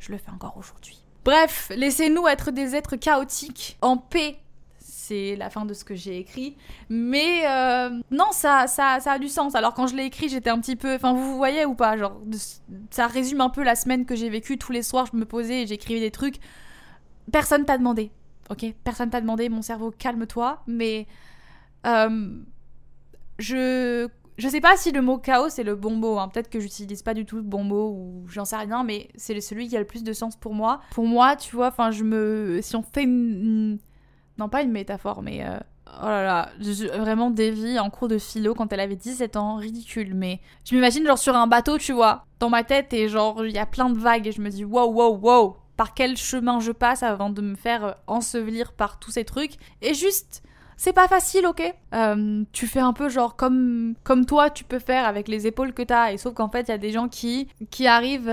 Je 0.00 0.10
le 0.10 0.18
fais 0.18 0.32
encore 0.32 0.56
aujourd'hui. 0.56 1.04
Bref, 1.24 1.70
laissez-nous 1.76 2.26
être 2.26 2.50
des 2.50 2.74
êtres 2.74 2.96
chaotiques, 2.96 3.78
en 3.80 3.96
paix. 3.96 4.38
C'est 5.08 5.36
la 5.36 5.48
fin 5.48 5.64
de 5.64 5.72
ce 5.72 5.84
que 5.84 5.94
j'ai 5.94 6.18
écrit. 6.18 6.56
Mais 6.90 7.46
euh, 7.46 7.90
non, 8.10 8.26
ça, 8.32 8.66
ça, 8.66 9.00
ça 9.00 9.12
a 9.12 9.18
du 9.18 9.28
sens. 9.28 9.54
Alors 9.54 9.72
quand 9.72 9.86
je 9.86 9.96
l'ai 9.96 10.04
écrit, 10.04 10.28
j'étais 10.28 10.50
un 10.50 10.60
petit 10.60 10.76
peu... 10.76 10.94
Enfin, 10.94 11.14
vous, 11.14 11.36
voyez 11.36 11.64
ou 11.64 11.74
pas 11.74 11.96
Genre, 11.96 12.20
ça 12.90 13.06
résume 13.06 13.40
un 13.40 13.48
peu 13.48 13.62
la 13.62 13.74
semaine 13.74 14.04
que 14.04 14.14
j'ai 14.14 14.28
vécue. 14.28 14.58
Tous 14.58 14.72
les 14.72 14.82
soirs, 14.82 15.06
je 15.10 15.16
me 15.16 15.24
posais 15.24 15.62
et 15.62 15.66
j'écrivais 15.66 16.00
des 16.00 16.10
trucs. 16.10 16.36
Personne 17.32 17.64
t'a 17.64 17.78
demandé. 17.78 18.10
Ok? 18.50 18.66
Personne 18.84 19.08
t'a 19.08 19.22
demandé. 19.22 19.48
Mon 19.48 19.62
cerveau, 19.62 19.90
calme-toi. 19.96 20.62
Mais... 20.66 21.06
euh, 21.86 22.28
je 23.38 24.08
je 24.36 24.48
sais 24.48 24.60
pas 24.60 24.76
si 24.76 24.92
le 24.92 25.02
mot 25.02 25.18
chaos 25.18 25.48
c'est 25.48 25.64
le 25.64 25.74
bon 25.74 25.96
mot. 25.96 26.18
hein. 26.18 26.28
Peut-être 26.28 26.48
que 26.48 26.60
j'utilise 26.60 27.02
pas 27.02 27.12
du 27.14 27.24
tout 27.24 27.36
le 27.36 27.42
bon 27.42 27.64
mot 27.64 27.90
ou 27.90 28.24
j'en 28.28 28.44
sais 28.44 28.56
rien, 28.56 28.84
mais 28.84 29.08
c'est 29.16 29.40
celui 29.40 29.68
qui 29.68 29.76
a 29.76 29.80
le 29.80 29.86
plus 29.86 30.04
de 30.04 30.12
sens 30.12 30.36
pour 30.36 30.54
moi. 30.54 30.80
Pour 30.92 31.06
moi, 31.06 31.34
tu 31.34 31.56
vois, 31.56 31.68
enfin, 31.68 31.90
je 31.90 32.04
me. 32.04 32.60
Si 32.62 32.76
on 32.76 32.82
fait 32.82 33.02
une. 33.02 33.78
Non, 34.38 34.48
pas 34.48 34.62
une 34.62 34.70
métaphore, 34.72 35.22
mais. 35.22 35.44
euh, 35.44 35.58
Oh 36.00 36.06
là 36.06 36.22
là, 36.22 36.50
vraiment 36.98 37.30
Davy 37.30 37.78
en 37.78 37.88
cours 37.88 38.08
de 38.08 38.18
philo 38.18 38.54
quand 38.54 38.72
elle 38.74 38.80
avait 38.80 38.94
17 38.94 39.36
ans, 39.36 39.56
ridicule, 39.56 40.14
mais 40.14 40.38
je 40.68 40.74
m'imagine 40.74 41.04
genre 41.06 41.18
sur 41.18 41.34
un 41.34 41.46
bateau, 41.46 41.78
tu 41.78 41.92
vois, 41.94 42.26
dans 42.40 42.50
ma 42.50 42.62
tête 42.62 42.92
et 42.92 43.08
genre 43.08 43.44
il 43.44 43.52
y 43.52 43.58
a 43.58 43.64
plein 43.64 43.88
de 43.88 43.98
vagues 43.98 44.26
et 44.26 44.32
je 44.32 44.42
me 44.42 44.50
dis 44.50 44.64
wow 44.66 44.84
wow 44.92 45.16
wow, 45.16 45.56
par 45.78 45.94
quel 45.94 46.18
chemin 46.18 46.60
je 46.60 46.72
passe 46.72 47.02
avant 47.02 47.30
de 47.30 47.40
me 47.40 47.54
faire 47.56 47.84
euh, 47.84 47.92
ensevelir 48.06 48.72
par 48.74 48.98
tous 48.98 49.12
ces 49.12 49.24
trucs? 49.24 49.52
Et 49.80 49.94
juste 49.94 50.42
c'est 50.76 50.92
pas 50.92 51.08
facile, 51.08 51.46
ok? 51.46 51.62
Euh, 51.94 52.44
Tu 52.52 52.66
fais 52.66 52.80
un 52.80 52.92
peu 52.92 53.08
genre 53.08 53.34
comme, 53.34 53.94
comme 54.04 54.26
toi 54.26 54.50
tu 54.50 54.64
peux 54.64 54.78
faire 54.78 55.06
avec 55.06 55.26
les 55.26 55.46
épaules 55.46 55.72
que 55.72 55.82
t'as. 55.82 56.12
Et 56.12 56.18
sauf 56.18 56.34
qu'en 56.34 56.50
fait, 56.50 56.68
il 56.68 56.68
y 56.68 56.74
a 56.74 56.78
des 56.78 56.92
gens 56.92 57.08
qui, 57.08 57.48
qui 57.70 57.86
arrivent 57.86 58.30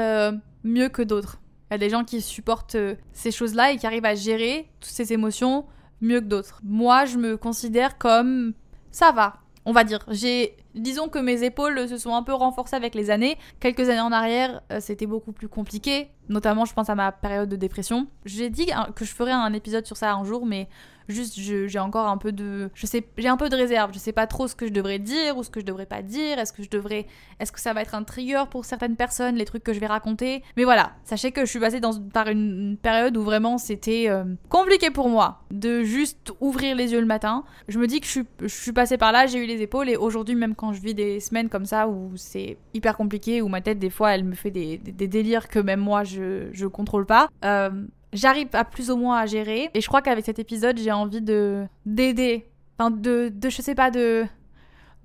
mieux 0.65 0.89
que 0.89 1.01
d'autres. 1.01 1.39
Il 1.71 1.73
y 1.73 1.75
a 1.75 1.79
des 1.79 1.89
gens 1.89 2.03
qui 2.03 2.21
supportent 2.21 2.77
ces 3.13 3.31
choses-là 3.31 3.71
et 3.71 3.77
qui 3.77 3.87
arrivent 3.87 4.05
à 4.05 4.13
gérer 4.13 4.69
toutes 4.81 4.91
ces 4.91 5.13
émotions 5.13 5.65
mieux 6.01 6.19
que 6.19 6.25
d'autres. 6.25 6.61
Moi, 6.63 7.05
je 7.05 7.17
me 7.17 7.37
considère 7.37 7.97
comme 7.97 8.53
ça 8.91 9.11
va. 9.11 9.37
On 9.67 9.71
va 9.71 9.83
dire, 9.83 9.99
j'ai, 10.09 10.55
disons 10.75 11.09
que 11.09 11.17
mes 11.17 11.43
épaules 11.43 11.89
se 11.89 11.97
sont 11.97 12.13
un 12.15 12.21
peu 12.21 12.33
renforcées 12.33 12.75
avec 12.75 12.93
les 12.93 13.09
années. 13.09 13.37
Quelques 13.59 13.89
années 13.89 13.99
en 13.99 14.11
arrière, 14.11 14.61
euh, 14.71 14.79
c'était 14.79 15.07
beaucoup 15.07 15.31
plus 15.31 15.47
compliqué. 15.47 16.09
Notamment, 16.29 16.65
je 16.65 16.73
pense 16.73 16.89
à 16.89 16.95
ma 16.95 17.11
période 17.11 17.49
de 17.49 17.55
dépression. 17.55 18.07
J'ai 18.25 18.49
dit 18.49 18.67
que 18.95 19.05
je 19.05 19.13
ferais 19.13 19.31
un 19.31 19.53
épisode 19.53 19.85
sur 19.87 19.97
ça 19.97 20.13
un 20.13 20.23
jour, 20.23 20.45
mais 20.45 20.69
juste 21.07 21.35
j'ai 21.39 21.79
encore 21.79 22.07
un 22.07 22.17
peu 22.17 22.31
de 22.31 22.69
je 22.73 22.85
sais 22.85 23.05
j'ai 23.17 23.27
un 23.27 23.37
peu 23.37 23.49
de 23.49 23.55
réserve. 23.55 23.91
Je 23.93 23.99
sais 23.99 24.11
pas 24.11 24.27
trop 24.27 24.47
ce 24.47 24.55
que 24.55 24.67
je 24.67 24.71
devrais 24.71 24.99
dire 24.99 25.37
ou 25.37 25.43
ce 25.43 25.49
que 25.49 25.59
je 25.59 25.65
devrais 25.65 25.85
pas 25.85 26.01
dire. 26.01 26.39
Est-ce 26.39 26.53
que 26.53 26.63
je 26.63 26.69
devrais 26.69 27.05
est-ce 27.39 27.51
que 27.51 27.59
ça 27.59 27.73
va 27.73 27.81
être 27.81 27.95
un 27.95 28.03
trigger 28.03 28.43
pour 28.49 28.65
certaines 28.65 28.95
personnes 28.95 29.35
les 29.35 29.45
trucs 29.45 29.63
que 29.63 29.73
je 29.73 29.79
vais 29.79 29.87
raconter? 29.87 30.43
Mais 30.57 30.63
voilà. 30.63 30.93
Sachez 31.03 31.31
que 31.31 31.41
je 31.41 31.49
suis 31.49 31.59
passée 31.59 31.79
dans, 31.79 31.93
par 32.13 32.27
une, 32.27 32.77
période 32.81 33.15
où 33.17 33.21
vraiment 33.23 33.57
c'était 33.57 34.05
euh, 34.09 34.23
compliqué 34.49 34.89
pour 34.91 35.09
moi 35.09 35.41
de 35.51 35.83
juste 35.83 36.31
ouvrir 36.39 36.75
les 36.75 36.91
yeux 36.93 36.99
le 36.99 37.05
matin. 37.05 37.43
Je 37.67 37.79
me 37.79 37.87
dis 37.87 37.99
que 37.99 38.05
je 38.05 38.11
suis, 38.11 38.25
je 38.41 38.47
suis 38.47 38.71
passée 38.73 38.97
par 38.97 39.11
là 39.11 39.27
j'ai 39.27 39.43
eu 39.43 39.45
les 39.47 39.61
épaules 39.61 39.89
et 39.89 39.95
aujourd'hui 39.97 40.35
même 40.35 40.55
quand 40.55 40.73
je 40.73 40.81
vis 40.81 40.93
des 40.93 41.19
semaines 41.19 41.49
comme 41.49 41.65
ça 41.65 41.87
où 41.87 42.11
c'est 42.15 42.57
hyper 42.73 42.97
compliqué 42.97 43.41
où 43.41 43.47
ma 43.47 43.61
tête 43.61 43.79
des 43.79 43.89
fois 43.89 44.13
elle 44.15 44.23
me 44.23 44.35
fait 44.35 44.51
des, 44.51 44.77
des- 44.77 44.91
des 44.91 45.07
délires 45.07 45.47
que 45.47 45.59
même 45.59 45.79
moi 45.79 46.03
je 46.03 46.49
je 46.51 46.65
contrôle 46.67 47.05
pas 47.05 47.29
euh, 47.43 47.69
j'arrive 48.13 48.49
à 48.53 48.65
plus 48.65 48.91
ou 48.91 48.97
moins 48.97 49.19
à 49.19 49.25
gérer. 49.25 49.69
Et 49.73 49.81
je 49.81 49.87
crois 49.87 50.01
qu'avec 50.01 50.25
cet 50.25 50.39
épisode, 50.39 50.77
j'ai 50.77 50.91
envie 50.91 51.21
de 51.21 51.65
d'aider, 51.85 52.45
enfin 52.77 52.91
de, 52.91 53.31
de, 53.33 53.49
je 53.49 53.61
sais 53.61 53.75
pas, 53.75 53.91
de 53.91 54.25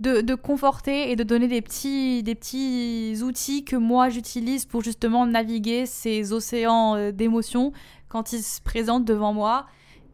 de, 0.01 0.35
conforter 0.35 1.11
et 1.11 1.17
de 1.17 1.23
donner 1.23 1.47
des 1.47 1.61
petits, 1.61 2.23
des 2.23 2.35
petits 2.35 3.19
outils 3.23 3.65
que 3.65 3.77
moi 3.77 4.09
j'utilise 4.09 4.65
pour 4.65 4.83
justement 4.83 5.27
naviguer 5.27 5.85
ces 5.85 6.33
océans 6.33 6.97
euh, 6.97 7.13
d'émotions 7.13 7.73
quand 8.09 8.33
ils 8.33 8.43
se 8.43 8.61
présentent 8.63 9.05
devant 9.05 9.35
moi. 9.35 9.67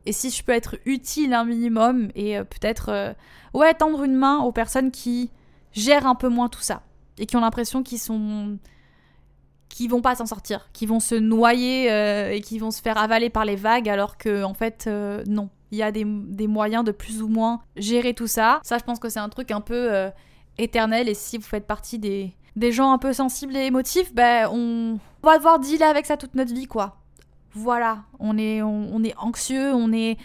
Et 0.04 0.12
si 0.12 0.30
je 0.30 0.42
peux 0.42 0.52
être 0.52 0.76
utile 0.86 1.34
un 1.34 1.44
minimum 1.44 2.08
et 2.14 2.36
euh, 2.36 2.44
peut-être 2.44 2.88
euh, 2.88 3.12
ouais 3.54 3.74
tendre 3.74 4.02
une 4.02 4.16
main 4.16 4.38
aux 4.38 4.52
personnes 4.52 4.90
qui 4.90 5.30
gèrent 5.72 6.06
un 6.06 6.16
peu 6.16 6.28
moins 6.28 6.48
tout 6.48 6.60
ça 6.60 6.82
et 7.18 7.26
qui 7.26 7.36
ont 7.36 7.40
l'impression 7.40 7.82
qu'ils 7.82 8.00
sont 8.00 8.58
qui 9.76 9.88
vont 9.88 10.00
pas 10.00 10.14
s'en 10.14 10.24
sortir, 10.24 10.68
qui 10.72 10.86
vont 10.86 11.00
se 11.00 11.14
noyer 11.14 11.88
et 12.34 12.40
qui 12.40 12.58
vont 12.58 12.70
se 12.70 12.80
faire 12.80 12.96
avaler 12.96 13.28
par 13.28 13.44
les 13.44 13.56
vagues 13.56 13.90
alors 13.90 14.16
que 14.16 14.42
en 14.42 14.54
fait 14.54 14.88
non 15.26 15.50
il 15.72 15.78
y 15.78 15.82
a 15.82 15.92
des, 15.92 16.04
moyens 16.46 16.84
de 16.84 16.92
plus 16.92 17.22
ou 17.22 17.28
moins 17.28 17.60
gérer 17.76 18.14
tout 18.14 18.26
ça. 18.26 18.60
Ça, 18.62 18.78
je 18.78 18.84
pense 18.84 18.98
que 18.98 19.08
c'est 19.08 19.20
un 19.20 19.28
truc 19.28 19.50
un 19.50 19.60
peu 19.60 19.92
euh, 19.92 20.10
éternel. 20.58 21.08
Et 21.08 21.14
si 21.14 21.38
vous 21.38 21.44
faites 21.44 21.66
partie 21.66 21.98
des, 21.98 22.32
gens 22.72 22.92
un 22.92 22.98
peu 22.98 23.12
sensibles 23.12 23.56
et 23.56 23.66
émotifs, 23.66 24.14
ben, 24.14 24.48
on, 24.52 24.98
va 25.22 25.38
devoir 25.38 25.58
dealer 25.58 25.88
avec 25.88 26.06
ça 26.06 26.16
toute 26.16 26.34
notre 26.34 26.54
vie, 26.54 26.66
quoi. 26.66 26.96
Voilà, 27.52 28.04
on 28.18 28.36
est, 28.36 28.60
on, 28.62 29.02
est 29.02 29.16
anxieux, 29.16 29.72
on 29.72 29.92
est, 29.92 30.18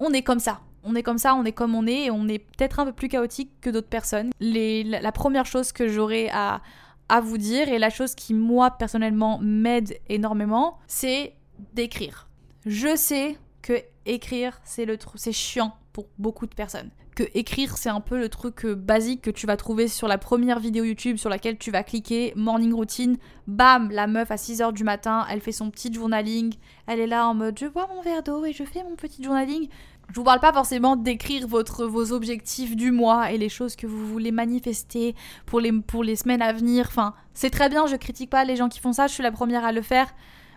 on 0.00 0.12
est 0.12 0.22
comme 0.22 0.38
ça. 0.38 0.60
On 0.84 0.94
est 0.94 1.02
comme 1.02 1.18
ça, 1.18 1.34
on 1.34 1.44
est 1.44 1.52
comme 1.52 1.74
on 1.74 1.86
est, 1.86 2.10
on 2.10 2.28
est 2.28 2.38
peut-être 2.38 2.78
un 2.78 2.84
peu 2.84 2.92
plus 2.92 3.08
chaotique 3.08 3.50
que 3.60 3.70
d'autres 3.70 3.88
personnes. 3.88 4.30
La, 4.40 5.12
première 5.12 5.44
chose 5.44 5.72
que 5.72 5.88
j'aurais 5.88 6.28
à, 6.32 6.60
à 7.08 7.20
vous 7.20 7.38
dire, 7.38 7.68
et 7.68 7.78
la 7.78 7.90
chose 7.90 8.14
qui, 8.14 8.34
moi, 8.34 8.70
personnellement, 8.72 9.38
m'aide 9.42 9.98
énormément, 10.08 10.78
c'est 10.86 11.34
d'écrire. 11.72 12.28
Je 12.66 12.96
sais 12.96 13.36
que 13.62 13.74
écrire, 14.06 14.60
c'est 14.64 14.84
le 14.84 14.98
c'est 15.14 15.32
chiant 15.32 15.74
pour 15.92 16.08
beaucoup 16.18 16.46
de 16.46 16.54
personnes. 16.54 16.90
Que 17.16 17.24
écrire, 17.34 17.76
c'est 17.76 17.88
un 17.88 18.00
peu 18.00 18.18
le 18.18 18.28
truc 18.28 18.64
euh, 18.64 18.76
basique 18.76 19.22
que 19.22 19.30
tu 19.30 19.46
vas 19.46 19.56
trouver 19.56 19.88
sur 19.88 20.06
la 20.06 20.18
première 20.18 20.60
vidéo 20.60 20.84
YouTube 20.84 21.16
sur 21.16 21.28
laquelle 21.28 21.58
tu 21.58 21.72
vas 21.72 21.82
cliquer, 21.82 22.32
morning 22.36 22.72
routine, 22.72 23.16
bam, 23.48 23.90
la 23.90 24.06
meuf 24.06 24.30
à 24.30 24.36
6h 24.36 24.72
du 24.72 24.84
matin, 24.84 25.26
elle 25.28 25.40
fait 25.40 25.50
son 25.50 25.70
petit 25.70 25.92
journaling, 25.92 26.54
elle 26.86 27.00
est 27.00 27.08
là 27.08 27.26
en 27.26 27.34
mode 27.34 27.58
je 27.58 27.66
bois 27.66 27.88
mon 27.92 28.02
verre 28.02 28.22
d'eau 28.22 28.44
et 28.44 28.52
je 28.52 28.62
fais 28.62 28.84
mon 28.84 28.94
petit 28.94 29.22
journaling. 29.22 29.68
Je 30.10 30.14
vous 30.14 30.24
parle 30.24 30.40
pas 30.40 30.52
forcément 30.52 30.96
d'écrire 30.96 31.46
votre, 31.46 31.84
vos 31.84 32.12
objectifs 32.12 32.74
du 32.74 32.92
mois 32.92 33.30
et 33.30 33.36
les 33.36 33.50
choses 33.50 33.76
que 33.76 33.86
vous 33.86 34.06
voulez 34.06 34.32
manifester 34.32 35.14
pour 35.44 35.60
les, 35.60 35.72
pour 35.72 36.02
les 36.02 36.16
semaines 36.16 36.40
à 36.40 36.52
venir. 36.52 36.86
Enfin, 36.88 37.14
c'est 37.34 37.50
très 37.50 37.68
bien, 37.68 37.86
je 37.86 37.96
critique 37.96 38.30
pas 38.30 38.44
les 38.44 38.56
gens 38.56 38.68
qui 38.68 38.80
font 38.80 38.92
ça, 38.92 39.06
je 39.06 39.12
suis 39.12 39.22
la 39.22 39.32
première 39.32 39.64
à 39.64 39.72
le 39.72 39.82
faire. 39.82 40.08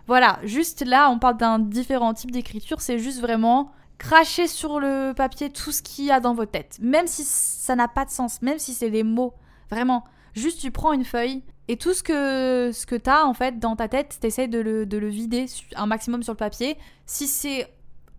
Voilà, 0.07 0.39
juste 0.43 0.85
là, 0.85 1.09
on 1.11 1.19
parle 1.19 1.37
d'un 1.37 1.59
différent 1.59 2.13
type 2.13 2.31
d'écriture, 2.31 2.81
c'est 2.81 2.97
juste 2.97 3.19
vraiment 3.19 3.71
cracher 3.97 4.47
sur 4.47 4.79
le 4.79 5.13
papier 5.13 5.51
tout 5.51 5.71
ce 5.71 5.81
qu'il 5.81 6.05
y 6.05 6.11
a 6.11 6.19
dans 6.19 6.33
vos 6.33 6.45
têtes. 6.45 6.79
Même 6.81 7.05
si 7.05 7.23
ça 7.23 7.75
n'a 7.75 7.87
pas 7.87 8.05
de 8.05 8.09
sens, 8.09 8.41
même 8.41 8.57
si 8.57 8.73
c'est 8.73 8.89
des 8.89 9.03
mots. 9.03 9.33
Vraiment, 9.69 10.05
juste 10.33 10.59
tu 10.59 10.71
prends 10.71 10.93
une 10.93 11.05
feuille 11.05 11.43
et 11.67 11.77
tout 11.77 11.93
ce 11.93 12.01
que, 12.01 12.71
ce 12.73 12.85
que 12.85 12.95
tu 12.95 13.09
as 13.09 13.27
en 13.27 13.33
fait 13.33 13.59
dans 13.59 13.75
ta 13.75 13.87
tête, 13.87 14.17
tu 14.19 14.47
de 14.47 14.59
le, 14.59 14.85
de 14.85 14.97
le 14.97 15.07
vider 15.07 15.45
un 15.75 15.85
maximum 15.85 16.23
sur 16.23 16.33
le 16.33 16.37
papier. 16.37 16.77
Si 17.05 17.27
c'est 17.27 17.67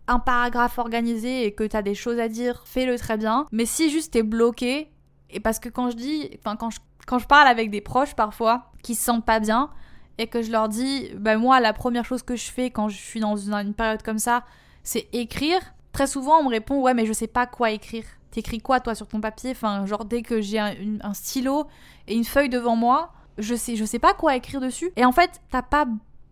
un 0.09 0.19
paragraphe 0.19 0.79
organisé 0.79 1.47
et 1.47 1.53
que 1.53 1.65
tu 1.65 1.77
as 1.77 1.83
des 1.83 1.95
choses 1.95 2.19
à 2.19 2.29
dire, 2.29 2.63
fais-le 2.67 2.99
très 2.99 3.17
bien. 3.17 3.47
Mais 3.53 3.67
si 3.67 3.91
juste 3.91 4.13
t'es 4.13 4.23
bloqué, 4.23 4.91
et 5.31 5.41
parce 5.41 5.59
que 5.59 5.69
quand 5.69 5.91
je 5.91 5.97
dis, 5.97 6.31
enfin 6.39 6.57
quand 6.57 6.71
je, 6.71 6.81
quand 7.07 7.19
je 7.19 7.27
parle 7.27 7.49
avec 7.49 7.71
des 7.71 7.81
proches 7.81 8.15
parfois 8.15 8.71
qui 8.83 8.95
se 8.95 9.05
sentent 9.05 9.25
pas 9.25 9.41
bien, 9.41 9.71
et 10.19 10.27
que 10.27 10.43
je 10.43 10.51
leur 10.51 10.69
dis, 10.69 11.11
ben 11.17 11.39
moi, 11.39 11.61
la 11.61 11.73
première 11.73 12.05
chose 12.05 12.23
que 12.23 12.37
je 12.37 12.51
fais 12.51 12.71
quand 12.71 12.89
je 12.89 12.97
suis 12.97 13.21
dans 13.21 13.37
une, 13.37 13.75
période 13.75 14.03
comme 14.03 14.19
ça, 14.19 14.45
c'est 14.83 15.09
écrire. 15.13 15.61
Très 15.93 16.07
souvent, 16.07 16.39
on 16.39 16.45
me 16.45 16.49
répond, 16.49 16.81
ouais, 16.81 16.95
mais 16.95 17.07
je 17.07 17.13
sais 17.13 17.27
pas 17.27 17.47
quoi 17.47 17.71
écrire. 17.71 18.05
T'écris 18.31 18.61
quoi, 18.61 18.81
toi, 18.81 18.95
sur 18.95 19.07
ton 19.07 19.21
papier? 19.21 19.51
Enfin, 19.51 19.85
genre, 19.85 20.05
dès 20.05 20.23
que 20.23 20.41
j'ai 20.41 20.59
un, 20.59 21.15
stylo 21.15 21.67
et 22.09 22.15
une 22.15 22.25
feuille 22.25 22.49
devant 22.49 22.77
moi, 22.77 23.13
je 23.37 23.55
sais, 23.55 23.77
je 23.77 23.85
sais 23.85 23.99
pas 23.99 24.15
quoi 24.15 24.37
écrire 24.37 24.61
dessus. 24.61 24.91
Et 24.97 25.05
en 25.05 25.13
fait, 25.13 25.41
t'as 25.51 25.63
pas, 25.63 25.87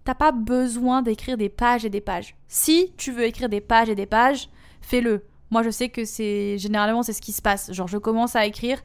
t'as 0.04 0.14
pas 0.14 0.32
besoin 0.32 1.02
d'écrire 1.02 1.36
des 1.36 1.48
pages 1.48 1.84
et 1.84 1.90
des 1.90 2.00
pages. 2.00 2.36
Si 2.48 2.92
tu 2.96 3.12
veux 3.12 3.24
écrire 3.24 3.48
des 3.48 3.60
pages 3.60 3.88
et 3.88 3.94
des 3.94 4.06
pages, 4.06 4.48
fais-le. 4.80 5.24
Moi, 5.50 5.62
je 5.62 5.70
sais 5.70 5.88
que 5.88 6.04
c'est 6.04 6.58
généralement 6.58 7.02
c'est 7.02 7.12
ce 7.12 7.20
qui 7.20 7.32
se 7.32 7.42
passe. 7.42 7.72
Genre, 7.72 7.88
je 7.88 7.98
commence 7.98 8.36
à 8.36 8.46
écrire 8.46 8.80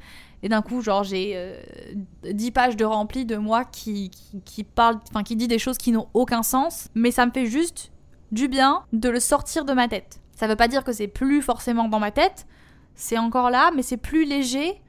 et 0.45 0.49
d'un 0.49 0.61
coup, 0.61 0.81
genre, 0.81 1.03
j'ai 1.03 1.33
euh, 1.35 1.59
dix 2.23 2.33
10 2.45 2.51
pages 2.51 2.77
de 2.77 2.85
rempli 2.85 3.25
de 3.25 3.35
moi 3.35 3.65
qui, 3.65 4.11
qui, 4.45 4.63
parle, 4.63 4.99
enfin, 5.09 5.23
qui 5.23 5.35
dit 5.35 5.47
des 5.47 5.57
choses 5.57 5.79
qui 5.79 5.91
n'ont 5.91 6.07
aucun 6.13 6.43
sens, 6.43 6.89
mais 6.93 7.09
ça 7.09 7.25
me 7.25 7.31
fait 7.31 7.47
juste 7.47 7.91
du 8.31 8.47
bien 8.47 8.83
de 8.93 9.09
le 9.09 9.19
sortir 9.19 9.65
de 9.65 9.73
ma 9.73 9.87
tête. 9.87 10.21
Ça 10.35 10.47
veut 10.47 10.55
pas 10.55 10.67
dire 10.67 10.83
que 10.83 10.91
c'est 10.91 11.07
plus 11.07 11.41
forcément 11.41 11.87
dans 11.87 11.99
ma 11.99 12.11
tête, 12.11 12.45
c'est 12.93 13.17
encore 13.17 13.49
là, 13.49 13.71
mais 13.75 13.81
c'est 13.81 13.97
plus 13.97 14.25
léger 14.25 14.81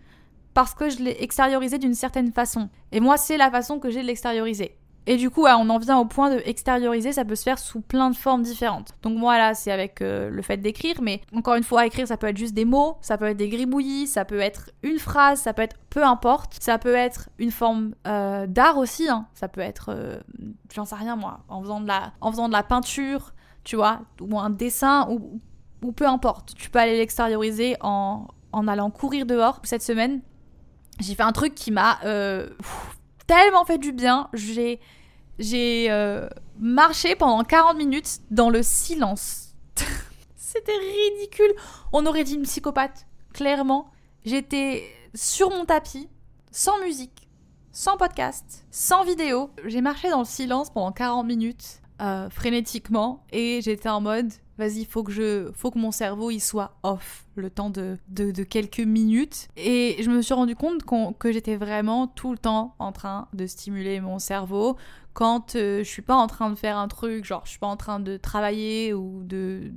parce 0.52 0.74
que 0.74 0.90
je 0.90 0.98
l'ai 0.98 1.16
extériorisé 1.22 1.78
d'une 1.78 1.94
certaine 1.94 2.32
façon. 2.32 2.68
Et 2.92 3.00
moi, 3.00 3.16
c'est 3.16 3.36
la 3.36 3.50
façon 3.50 3.78
que 3.78 3.90
j'ai 3.90 4.02
de 4.02 4.06
l'extérioriser. 4.06 4.76
Et 5.08 5.16
du 5.16 5.30
coup, 5.30 5.46
on 5.46 5.70
en 5.70 5.78
vient 5.78 5.98
au 5.98 6.04
point 6.04 6.34
de 6.34 6.42
extérioriser, 6.44 7.12
ça 7.12 7.24
peut 7.24 7.36
se 7.36 7.44
faire 7.44 7.60
sous 7.60 7.80
plein 7.80 8.10
de 8.10 8.16
formes 8.16 8.42
différentes. 8.42 8.90
Donc 9.02 9.16
moi 9.16 9.38
là, 9.38 9.54
c'est 9.54 9.70
avec 9.70 10.02
euh, 10.02 10.28
le 10.30 10.42
fait 10.42 10.56
d'écrire, 10.56 11.00
mais 11.00 11.20
encore 11.34 11.54
une 11.54 11.62
fois, 11.62 11.86
écrire, 11.86 12.08
ça 12.08 12.16
peut 12.16 12.26
être 12.26 12.36
juste 12.36 12.54
des 12.54 12.64
mots, 12.64 12.96
ça 13.00 13.16
peut 13.16 13.26
être 13.26 13.36
des 13.36 13.48
gribouillis, 13.48 14.08
ça 14.08 14.24
peut 14.24 14.40
être 14.40 14.70
une 14.82 14.98
phrase, 14.98 15.40
ça 15.40 15.52
peut 15.52 15.62
être 15.62 15.76
peu 15.90 16.02
importe, 16.04 16.56
ça 16.60 16.78
peut 16.78 16.94
être 16.94 17.28
une 17.38 17.52
forme 17.52 17.94
euh, 18.08 18.48
d'art 18.48 18.78
aussi, 18.78 19.08
hein. 19.08 19.26
ça 19.34 19.46
peut 19.46 19.60
être, 19.60 19.90
euh, 19.90 20.18
j'en 20.74 20.84
sais 20.84 20.96
rien 20.96 21.14
moi, 21.14 21.40
en 21.48 21.62
faisant 21.62 21.80
de 21.80 21.86
la, 21.86 22.12
en 22.20 22.32
faisant 22.32 22.48
de 22.48 22.52
la 22.52 22.64
peinture, 22.64 23.32
tu 23.62 23.76
vois, 23.76 24.00
ou 24.20 24.38
un 24.40 24.50
dessin, 24.50 25.06
ou, 25.08 25.40
ou 25.82 25.92
peu 25.92 26.06
importe. 26.06 26.54
Tu 26.56 26.68
peux 26.68 26.80
aller 26.80 26.96
l'extérioriser 26.96 27.76
en, 27.80 28.26
en 28.50 28.66
allant 28.66 28.90
courir 28.90 29.24
dehors. 29.24 29.60
Cette 29.62 29.82
semaine, 29.82 30.20
j'ai 30.98 31.14
fait 31.14 31.22
un 31.22 31.32
truc 31.32 31.54
qui 31.54 31.70
m'a 31.70 31.98
tellement 33.26 33.64
fait 33.64 33.78
du 33.78 33.92
bien. 33.92 34.28
J'ai 34.32 34.80
j'ai 35.38 35.90
euh, 35.90 36.28
marché 36.58 37.14
pendant 37.14 37.44
40 37.44 37.76
minutes 37.76 38.20
dans 38.30 38.48
le 38.48 38.62
silence. 38.62 39.54
C'était 40.36 40.72
ridicule. 40.72 41.52
On 41.92 42.06
aurait 42.06 42.24
dit 42.24 42.34
une 42.34 42.42
psychopathe, 42.42 43.06
clairement. 43.34 43.90
J'étais 44.24 44.84
sur 45.14 45.50
mon 45.50 45.64
tapis, 45.64 46.08
sans 46.50 46.78
musique, 46.80 47.28
sans 47.70 47.96
podcast, 47.96 48.64
sans 48.70 49.04
vidéo. 49.04 49.50
J'ai 49.66 49.82
marché 49.82 50.08
dans 50.08 50.20
le 50.20 50.24
silence 50.24 50.70
pendant 50.70 50.92
40 50.92 51.26
minutes, 51.26 51.82
euh, 52.00 52.30
frénétiquement, 52.30 53.24
et 53.30 53.60
j'étais 53.62 53.88
en 53.88 54.00
mode 54.00 54.32
vas-y, 54.58 54.84
faut 54.84 55.02
que 55.02 55.12
je, 55.12 55.50
faut 55.54 55.70
que 55.70 55.78
mon 55.78 55.90
cerveau 55.90 56.30
il 56.30 56.40
soit 56.40 56.76
off 56.82 57.26
le 57.34 57.50
temps 57.50 57.70
de, 57.70 57.98
de, 58.08 58.42
quelques 58.42 58.80
minutes. 58.80 59.48
Et 59.56 59.96
je 60.00 60.10
me 60.10 60.22
suis 60.22 60.34
rendu 60.34 60.56
compte 60.56 60.82
que 61.18 61.32
j'étais 61.32 61.56
vraiment 61.56 62.06
tout 62.06 62.32
le 62.32 62.38
temps 62.38 62.74
en 62.78 62.92
train 62.92 63.28
de 63.32 63.46
stimuler 63.46 64.00
mon 64.00 64.18
cerveau 64.18 64.76
quand 65.12 65.56
euh, 65.56 65.78
je 65.78 65.88
suis 65.88 66.02
pas 66.02 66.14
en 66.14 66.26
train 66.26 66.50
de 66.50 66.56
faire 66.56 66.76
un 66.76 66.88
truc, 66.88 67.24
genre 67.24 67.42
je 67.44 67.50
suis 67.50 67.58
pas 67.58 67.66
en 67.66 67.78
train 67.78 68.00
de 68.00 68.18
travailler 68.18 68.92
ou 68.92 69.22
de, 69.24 69.72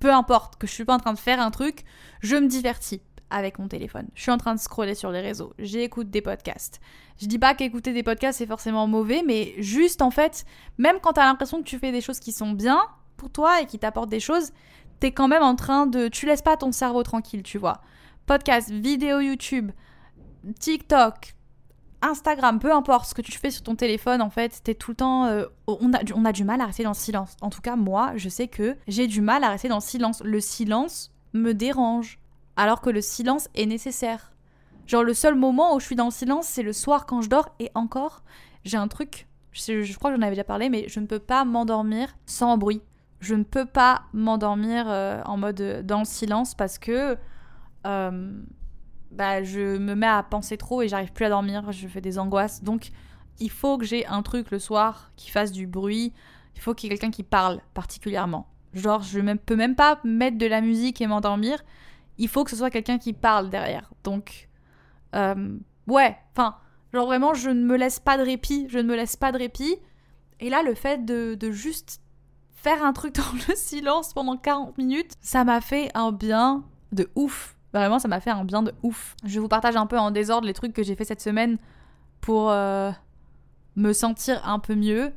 peu 0.00 0.12
importe, 0.12 0.56
que 0.56 0.66
je 0.66 0.72
suis 0.72 0.84
pas 0.84 0.94
en 0.94 0.98
train 0.98 1.12
de 1.12 1.18
faire 1.18 1.40
un 1.40 1.52
truc, 1.52 1.84
je 2.20 2.34
me 2.34 2.48
divertis 2.48 3.00
avec 3.30 3.60
mon 3.60 3.68
téléphone. 3.68 4.08
Je 4.14 4.22
suis 4.22 4.32
en 4.32 4.38
train 4.38 4.54
de 4.54 4.60
scroller 4.60 4.96
sur 4.96 5.12
les 5.12 5.20
réseaux. 5.20 5.54
J'écoute 5.60 6.10
des 6.10 6.20
podcasts. 6.20 6.80
Je 7.20 7.26
dis 7.26 7.38
pas 7.38 7.54
qu'écouter 7.54 7.92
des 7.92 8.02
podcasts 8.02 8.38
c'est 8.38 8.46
forcément 8.46 8.88
mauvais, 8.88 9.22
mais 9.24 9.54
juste 9.58 10.02
en 10.02 10.10
fait, 10.10 10.44
même 10.78 10.98
quand 11.00 11.12
tu 11.12 11.20
as 11.20 11.24
l'impression 11.26 11.58
que 11.58 11.68
tu 11.68 11.78
fais 11.78 11.92
des 11.92 12.00
choses 12.00 12.18
qui 12.18 12.32
sont 12.32 12.50
bien, 12.50 12.80
pour 13.20 13.30
toi 13.30 13.60
et 13.60 13.66
qui 13.66 13.78
t'apporte 13.78 14.08
des 14.08 14.18
choses, 14.18 14.50
t'es 14.98 15.12
quand 15.12 15.28
même 15.28 15.42
en 15.42 15.54
train 15.54 15.86
de... 15.86 16.08
Tu 16.08 16.26
laisses 16.26 16.42
pas 16.42 16.56
ton 16.56 16.72
cerveau 16.72 17.02
tranquille, 17.02 17.42
tu 17.42 17.58
vois. 17.58 17.80
Podcast, 18.26 18.70
vidéo 18.70 19.20
YouTube, 19.20 19.70
TikTok, 20.58 21.34
Instagram, 22.00 22.58
peu 22.58 22.72
importe 22.72 23.06
ce 23.06 23.14
que 23.14 23.20
tu 23.20 23.32
fais 23.32 23.50
sur 23.50 23.62
ton 23.62 23.76
téléphone, 23.76 24.22
en 24.22 24.30
fait, 24.30 24.60
t'es 24.64 24.74
tout 24.74 24.92
le 24.92 24.96
temps... 24.96 25.26
Euh, 25.26 25.44
on, 25.66 25.92
a, 25.92 25.98
on 26.14 26.24
a 26.24 26.32
du 26.32 26.44
mal 26.44 26.60
à 26.62 26.66
rester 26.66 26.82
dans 26.82 26.90
le 26.90 26.94
silence. 26.94 27.36
En 27.42 27.50
tout 27.50 27.60
cas, 27.60 27.76
moi, 27.76 28.12
je 28.16 28.28
sais 28.30 28.48
que 28.48 28.76
j'ai 28.88 29.06
du 29.06 29.20
mal 29.20 29.44
à 29.44 29.50
rester 29.50 29.68
dans 29.68 29.76
le 29.76 29.82
silence. 29.82 30.22
Le 30.24 30.40
silence 30.40 31.12
me 31.34 31.52
dérange, 31.52 32.18
alors 32.56 32.80
que 32.80 32.90
le 32.90 33.02
silence 33.02 33.48
est 33.54 33.66
nécessaire. 33.66 34.32
Genre, 34.86 35.04
le 35.04 35.14
seul 35.14 35.34
moment 35.34 35.74
où 35.74 35.80
je 35.80 35.84
suis 35.84 35.96
dans 35.96 36.06
le 36.06 36.10
silence, 36.10 36.46
c'est 36.46 36.62
le 36.62 36.72
soir 36.72 37.04
quand 37.04 37.20
je 37.20 37.28
dors, 37.28 37.50
et 37.58 37.70
encore, 37.74 38.22
j'ai 38.64 38.78
un 38.78 38.88
truc, 38.88 39.28
je, 39.52 39.82
je 39.82 39.98
crois 39.98 40.10
que 40.10 40.16
j'en 40.16 40.22
avais 40.22 40.32
déjà 40.32 40.44
parlé, 40.44 40.70
mais 40.70 40.86
je 40.88 41.00
ne 41.00 41.06
peux 41.06 41.18
pas 41.18 41.44
m'endormir 41.44 42.16
sans 42.26 42.56
bruit 42.56 42.80
je 43.20 43.34
ne 43.34 43.44
peux 43.44 43.66
pas 43.66 44.02
m'endormir 44.12 44.86
euh, 44.88 45.22
en 45.24 45.36
mode 45.36 45.60
euh, 45.60 45.82
dans 45.82 46.00
le 46.00 46.04
silence 46.06 46.54
parce 46.54 46.78
que 46.78 47.16
euh, 47.86 48.42
bah, 49.10 49.42
je 49.42 49.76
me 49.76 49.94
mets 49.94 50.06
à 50.06 50.22
penser 50.22 50.56
trop 50.56 50.82
et 50.82 50.88
j'arrive 50.88 51.12
plus 51.12 51.26
à 51.26 51.28
dormir, 51.28 51.70
je 51.70 51.86
fais 51.86 52.00
des 52.00 52.18
angoisses. 52.18 52.62
Donc 52.64 52.90
il 53.38 53.50
faut 53.50 53.78
que 53.78 53.84
j'ai 53.84 54.06
un 54.06 54.22
truc 54.22 54.50
le 54.50 54.58
soir 54.58 55.12
qui 55.16 55.30
fasse 55.30 55.52
du 55.52 55.66
bruit, 55.66 56.12
il 56.56 56.60
faut 56.60 56.74
qu'il 56.74 56.90
y 56.90 56.92
ait 56.92 56.96
quelqu'un 56.96 57.12
qui 57.12 57.22
parle 57.22 57.60
particulièrement. 57.74 58.48
Genre 58.72 59.02
je 59.02 59.20
ne 59.20 59.34
peux 59.34 59.56
même 59.56 59.76
pas 59.76 60.00
mettre 60.02 60.38
de 60.38 60.46
la 60.46 60.62
musique 60.62 61.00
et 61.00 61.06
m'endormir, 61.06 61.62
il 62.16 62.28
faut 62.28 62.44
que 62.44 62.50
ce 62.50 62.56
soit 62.56 62.70
quelqu'un 62.70 62.98
qui 62.98 63.12
parle 63.12 63.50
derrière. 63.50 63.92
Donc 64.02 64.48
ouais, 65.12 66.16
enfin, 66.32 66.56
genre 66.94 67.06
vraiment 67.06 67.34
je 67.34 67.50
ne 67.50 67.64
me 67.64 67.76
laisse 67.76 68.00
pas 68.00 68.16
de 68.16 68.22
répit, 68.22 68.66
je 68.70 68.78
ne 68.78 68.84
me 68.84 68.96
laisse 68.96 69.16
pas 69.16 69.30
de 69.32 69.38
répit. 69.38 69.76
Et 70.38 70.48
là 70.48 70.62
le 70.62 70.74
fait 70.74 71.04
de, 71.04 71.34
de 71.34 71.50
juste 71.50 72.00
faire 72.62 72.84
un 72.84 72.92
truc 72.92 73.14
dans 73.16 73.32
le 73.48 73.54
silence 73.54 74.12
pendant 74.12 74.36
40 74.36 74.78
minutes, 74.78 75.12
ça 75.20 75.44
m'a 75.44 75.60
fait 75.60 75.90
un 75.94 76.12
bien 76.12 76.64
de 76.92 77.10
ouf. 77.14 77.56
Vraiment, 77.72 77.98
ça 77.98 78.08
m'a 78.08 78.20
fait 78.20 78.30
un 78.30 78.44
bien 78.44 78.62
de 78.62 78.74
ouf. 78.82 79.14
Je 79.24 79.38
vous 79.38 79.48
partage 79.48 79.76
un 79.76 79.86
peu 79.86 79.98
en 79.98 80.10
désordre 80.10 80.46
les 80.46 80.54
trucs 80.54 80.72
que 80.72 80.82
j'ai 80.82 80.96
fait 80.96 81.04
cette 81.04 81.20
semaine 81.20 81.58
pour 82.20 82.50
euh, 82.50 82.90
me 83.76 83.92
sentir 83.92 84.46
un 84.46 84.58
peu 84.58 84.74
mieux. 84.74 85.12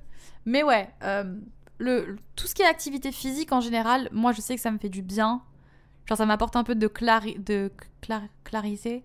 Mais 0.46 0.64
ouais, 0.64 0.90
euh, 1.04 1.36
le, 1.80 2.18
tout 2.36 2.48
ce 2.48 2.54
qui 2.54 2.62
est 2.62 2.68
activité 2.68 3.12
physique 3.12 3.52
en 3.52 3.60
général, 3.60 4.08
moi 4.12 4.32
je 4.34 4.42
sais 4.42 4.56
que 4.56 4.62
ça 4.62 4.72
me 4.72 4.78
fait 4.78 4.90
du 4.90 5.02
bien. 5.02 5.42
Genre 6.06 6.18
ça 6.18 6.26
m'apporte 6.26 6.56
un 6.56 6.64
peu 6.64 6.76
de, 6.76 6.88
clari 6.88 7.38
de 7.40 7.72
clarité. 8.44 9.04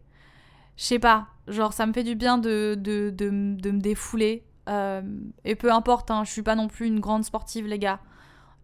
Je 0.76 0.84
sais 0.84 0.98
pas, 0.98 1.28
genre 1.46 1.72
ça 1.72 1.86
me 1.86 1.92
fait 1.92 2.04
du 2.04 2.16
bien 2.16 2.38
de, 2.38 2.76
de, 2.78 3.10
de, 3.10 3.30
de 3.56 3.70
me 3.70 3.80
défouler. 3.80 4.44
Euh, 4.68 5.00
et 5.44 5.54
peu 5.54 5.72
importe, 5.72 6.10
hein, 6.10 6.24
je 6.24 6.30
suis 6.30 6.42
pas 6.42 6.54
non 6.54 6.68
plus 6.68 6.86
une 6.86 7.00
grande 7.00 7.24
sportive 7.24 7.66
les 7.66 7.78
gars. 7.78 8.00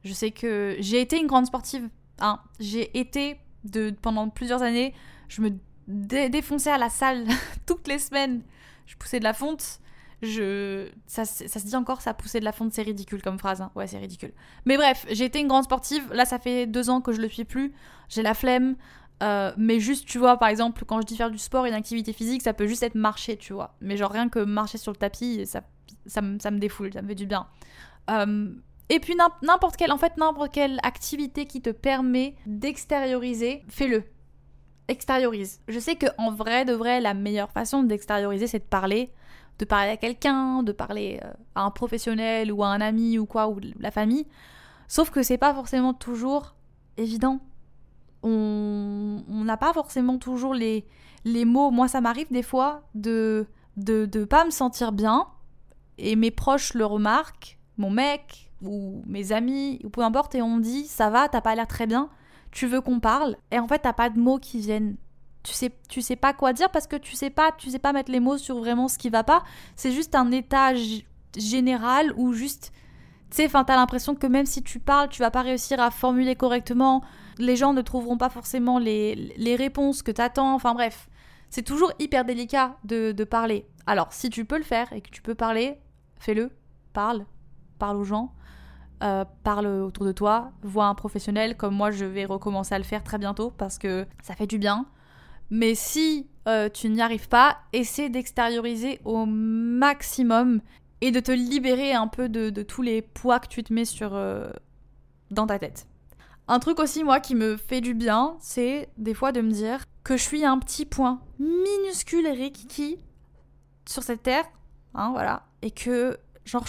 Je 0.05 0.13
sais 0.13 0.31
que 0.31 0.77
j'ai 0.79 1.01
été 1.01 1.19
une 1.19 1.27
grande 1.27 1.47
sportive. 1.47 1.89
Hein. 2.21 2.41
J'ai 2.61 2.99
été 2.99 3.39
de, 3.65 3.91
pendant 4.03 4.29
plusieurs 4.29 4.63
années, 4.63 4.95
je 5.29 5.41
me 5.43 5.51
défonçais 5.89 6.71
à 6.71 6.79
la 6.79 6.91
salle 6.91 7.27
toutes 7.67 7.89
les 7.89 7.99
semaines. 7.99 8.43
Je 8.87 8.97
poussais 8.97 9.19
de 9.19 9.25
la 9.25 9.33
fonte. 9.33 9.81
Je, 10.23 10.89
ça, 11.07 11.25
ça, 11.25 11.49
se 11.49 11.67
dit 11.67 11.77
encore, 11.77 12.01
ça 12.01 12.15
poussait 12.15 12.41
de 12.41 12.45
la 12.45 12.53
fonte, 12.53 12.73
c'est 12.73 12.83
ridicule 12.83 13.21
comme 13.21 13.39
phrase. 13.39 13.61
Hein. 13.61 13.71
Ouais, 13.75 13.87
c'est 13.87 13.99
ridicule. 13.99 14.33
Mais 14.65 14.77
bref, 14.77 15.07
j'ai 15.11 15.25
été 15.25 15.41
une 15.41 15.49
grande 15.49 15.65
sportive. 15.65 16.11
Là, 16.13 16.25
ça 16.25 16.39
fait 16.39 16.67
deux 16.67 16.89
ans 16.89 17.01
que 17.01 17.13
je 17.13 17.21
le 17.21 17.29
suis 17.29 17.45
plus. 17.45 17.75
J'ai 18.09 18.23
la 18.23 18.35
flemme. 18.35 18.77
Euh, 19.23 19.53
mais 19.57 19.81
juste, 19.81 20.07
tu 20.07 20.19
vois, 20.19 20.39
par 20.39 20.49
exemple, 20.49 20.85
quand 20.87 21.01
je 21.01 21.07
dis 21.07 21.17
faire 21.17 21.31
du 21.31 21.39
sport, 21.39 21.67
une 21.67 21.75
activité 21.75 22.13
physique, 22.13 22.43
ça 22.43 22.53
peut 22.53 22.67
juste 22.67 22.83
être 22.83 22.95
marcher, 22.95 23.37
tu 23.37 23.53
vois. 23.53 23.77
Mais 23.81 23.97
genre 23.97 24.11
rien 24.11 24.29
que 24.29 24.39
marcher 24.39 24.79
sur 24.79 24.93
le 24.93 24.97
tapis, 24.97 25.47
ça, 25.47 25.63
ça, 26.07 26.21
me, 26.21 26.39
ça 26.39 26.51
me 26.51 26.59
défoule, 26.59 26.93
ça 26.93 27.03
me 27.03 27.09
fait 27.09 27.15
du 27.15 27.27
bien. 27.27 27.47
Euh, 28.11 28.55
et 28.89 29.01
puis 29.01 29.15
n'importe 29.43 29.77
quelle, 29.77 29.93
en 29.93 29.99
fait, 29.99 30.17
n'importe 30.17 30.53
quelle 30.53 30.79
activité 30.83 31.47
qui 31.47 31.63
te 31.63 31.71
permet 31.71 32.37
d'extérioriser, 32.47 33.65
fais-le. 33.69 34.05
Extériorise. 34.89 35.61
Je 35.69 35.79
sais 35.79 35.97
que 35.97 36.07
en 36.19 36.33
vrai, 36.33 36.67
de 36.67 36.75
vrai, 36.75 37.01
la 37.01 37.15
meilleure 37.15 37.51
façon 37.51 37.83
d'extérioriser, 37.83 38.47
c'est 38.47 38.59
de 38.59 38.65
parler, 38.65 39.11
de 39.59 39.65
parler 39.65 39.91
à 39.93 39.97
quelqu'un, 39.97 40.63
de 40.63 40.73
parler 40.73 41.21
euh, 41.25 41.33
à 41.55 41.63
un 41.63 41.71
professionnel 41.71 42.53
ou 42.53 42.63
à 42.63 42.69
un 42.69 42.83
ami 42.83 43.19
ou 43.19 43.25
quoi, 43.25 43.49
ou 43.49 43.59
la 43.81 43.91
famille. 43.91 44.27
Sauf 44.87 45.11
que 45.11 45.23
c'est 45.23 45.39
pas 45.39 45.55
forcément 45.55 45.95
toujours 45.95 46.55
évident. 46.99 47.41
On 48.23 49.23
n'a 49.29 49.57
pas 49.57 49.73
forcément 49.73 50.19
toujours 50.19 50.55
les, 50.55 50.87
les 51.25 51.47
mots. 51.47 51.71
Moi, 51.71 51.89
ça 51.89 52.03
m'arrive 52.03 52.31
des 52.31 52.43
fois 52.43 52.83
de, 52.95 53.47
de 53.77 54.07
de 54.07 54.25
pas 54.25 54.45
me 54.45 54.51
sentir 54.51 54.93
bien 54.93 55.27
et 55.99 56.17
mes 56.17 56.31
proches 56.31 56.75
le 56.75 56.85
remarquent, 56.87 57.59
mon 57.77 57.91
mec, 57.91 58.44
ou 58.67 59.03
mes 59.07 59.33
amis, 59.33 59.81
ou 59.85 59.91
peu 59.91 60.03
importe, 60.03 60.35
et 60.35 60.43
on 60.43 60.59
dit 60.59 60.87
ça 60.87 61.11
va, 61.11 61.29
t'as 61.29 61.41
pas 61.41 61.55
l'air 61.55 61.67
très 61.67 61.87
bien, 61.87 62.09
tu 62.51 62.67
veux 62.67 62.81
qu'on 62.81 63.01
parle, 63.01 63.37
et 63.51 63.59
en 63.59 63.69
fait 63.69 63.81
t'as 63.81 63.93
pas 63.93 64.11
de 64.11 64.19
mots 64.19 64.39
qui 64.39 64.59
viennent. 64.59 64.97
Tu 65.43 65.53
sais, 65.53 65.71
tu 65.91 66.01
sais 66.01 66.17
pas 66.17 66.33
quoi 66.33 66.55
dire 66.55 66.71
parce 66.71 66.87
que 66.87 66.97
tu 66.97 67.17
sais 67.17 67.29
pas, 67.29 67.53
tu 67.53 67.69
sais 67.69 67.79
pas 67.79 67.93
mettre 67.93 68.11
les 68.11 68.21
mots 68.21 68.39
sur 68.39 68.59
vraiment 68.59 68.89
ce 68.89 68.97
qui 68.97 69.11
va 69.11 69.25
pas. 69.25 69.45
C'est 69.77 69.93
juste 69.93 70.15
un 70.15 70.31
état 70.31 70.73
général 71.37 72.15
ou 72.17 72.33
juste, 72.33 72.73
tu 73.31 73.37
sais, 73.37 73.47
enfin 73.47 73.63
t'as 73.63 73.77
l'impression 73.77 74.15
que 74.15 74.27
même 74.27 74.47
si 74.47 74.63
tu 74.63 74.81
parles, 74.81 75.11
tu 75.11 75.21
vas 75.21 75.31
pas 75.31 75.43
réussir 75.43 75.81
à 75.81 75.91
formuler 75.91 76.35
correctement. 76.35 77.03
Les 77.39 77.57
gens 77.57 77.75
ne 77.75 77.83
trouveront 77.83 78.17
pas 78.17 78.31
forcément 78.31 78.79
les, 78.79 79.35
les 79.37 79.55
réponses 79.55 80.03
que 80.03 80.13
t'attends. 80.13 80.55
Enfin 80.55 80.73
bref, 80.73 81.11
c'est 81.51 81.63
toujours 81.63 81.93
hyper 81.99 82.25
délicat 82.25 82.79
de, 82.85 83.13
de 83.13 83.25
parler. 83.25 83.67
Alors 83.87 84.15
si 84.15 84.31
tu 84.31 84.47
peux 84.47 84.57
le 84.57 84.65
faire 84.65 84.91
et 84.95 85.03
que 85.03 85.11
tu 85.11 85.21
peux 85.21 85.35
parler, 85.35 85.79
fais-le, 86.19 86.51
parle, 86.95 87.27
parle 87.79 87.97
aux 87.97 88.05
gens. 88.05 88.33
Euh, 89.03 89.25
parle 89.43 89.67
autour 89.67 90.07
de 90.07 90.13
toi, 90.13 90.53
vois 90.63 90.87
un 90.87 90.95
professionnel 90.95 91.57
comme 91.57 91.75
moi 91.75 91.91
je 91.91 92.05
vais 92.05 92.25
recommencer 92.25 92.75
à 92.75 92.79
le 92.79 92.85
faire 92.85 93.03
très 93.03 93.19
bientôt 93.19 93.51
parce 93.51 93.77
que 93.77 94.07
ça 94.23 94.35
fait 94.35 94.47
du 94.47 94.59
bien. 94.59 94.87
Mais 95.51 95.75
si 95.75 96.29
euh, 96.49 96.69
tu 96.69 96.89
n'y 96.89 97.03
arrives 97.03 97.29
pas, 97.29 97.59
essaie 97.73 98.09
d'extérioriser 98.09 99.01
au 99.05 99.27
maximum 99.27 100.61
et 101.01 101.11
de 101.11 101.21
te 101.21 101.33
libérer 101.33 101.93
un 101.93 102.09
peu 102.09 102.29
de, 102.29 102.63
tous 102.63 102.83
les 102.83 103.03
poids 103.03 103.41
que 103.41 103.49
tu 103.49 103.63
te 103.63 103.73
mets 103.73 103.85
sur, 103.85 104.15
euh, 104.15 104.51
dans 105.31 105.47
ta 105.47 105.59
tête. 105.59 105.87
Un 106.49 106.59
truc 106.59 106.79
aussi, 106.79 107.05
moi, 107.05 107.21
qui 107.21 107.35
me 107.35 107.57
fait 107.57 107.81
du 107.81 107.95
bien, 107.95 108.37
c'est 108.41 108.89
des 108.99 109.15
fois 109.15 109.33
de 109.33 109.41
me 109.41 109.51
dire 109.51 109.85
que 110.03 110.17
je 110.17 110.23
suis 110.23 110.45
un 110.45 110.59
petit 110.59 110.85
point 110.85 111.21
minuscule 111.39 112.27
et 112.27 112.33
rikiki 112.33 112.99
sur 113.87 114.03
cette 114.03 114.23
terre, 114.23 114.45
hein, 114.95 115.11
voilà, 115.13 115.45
et 115.63 115.71
que, 115.71 116.19
genre, 116.45 116.65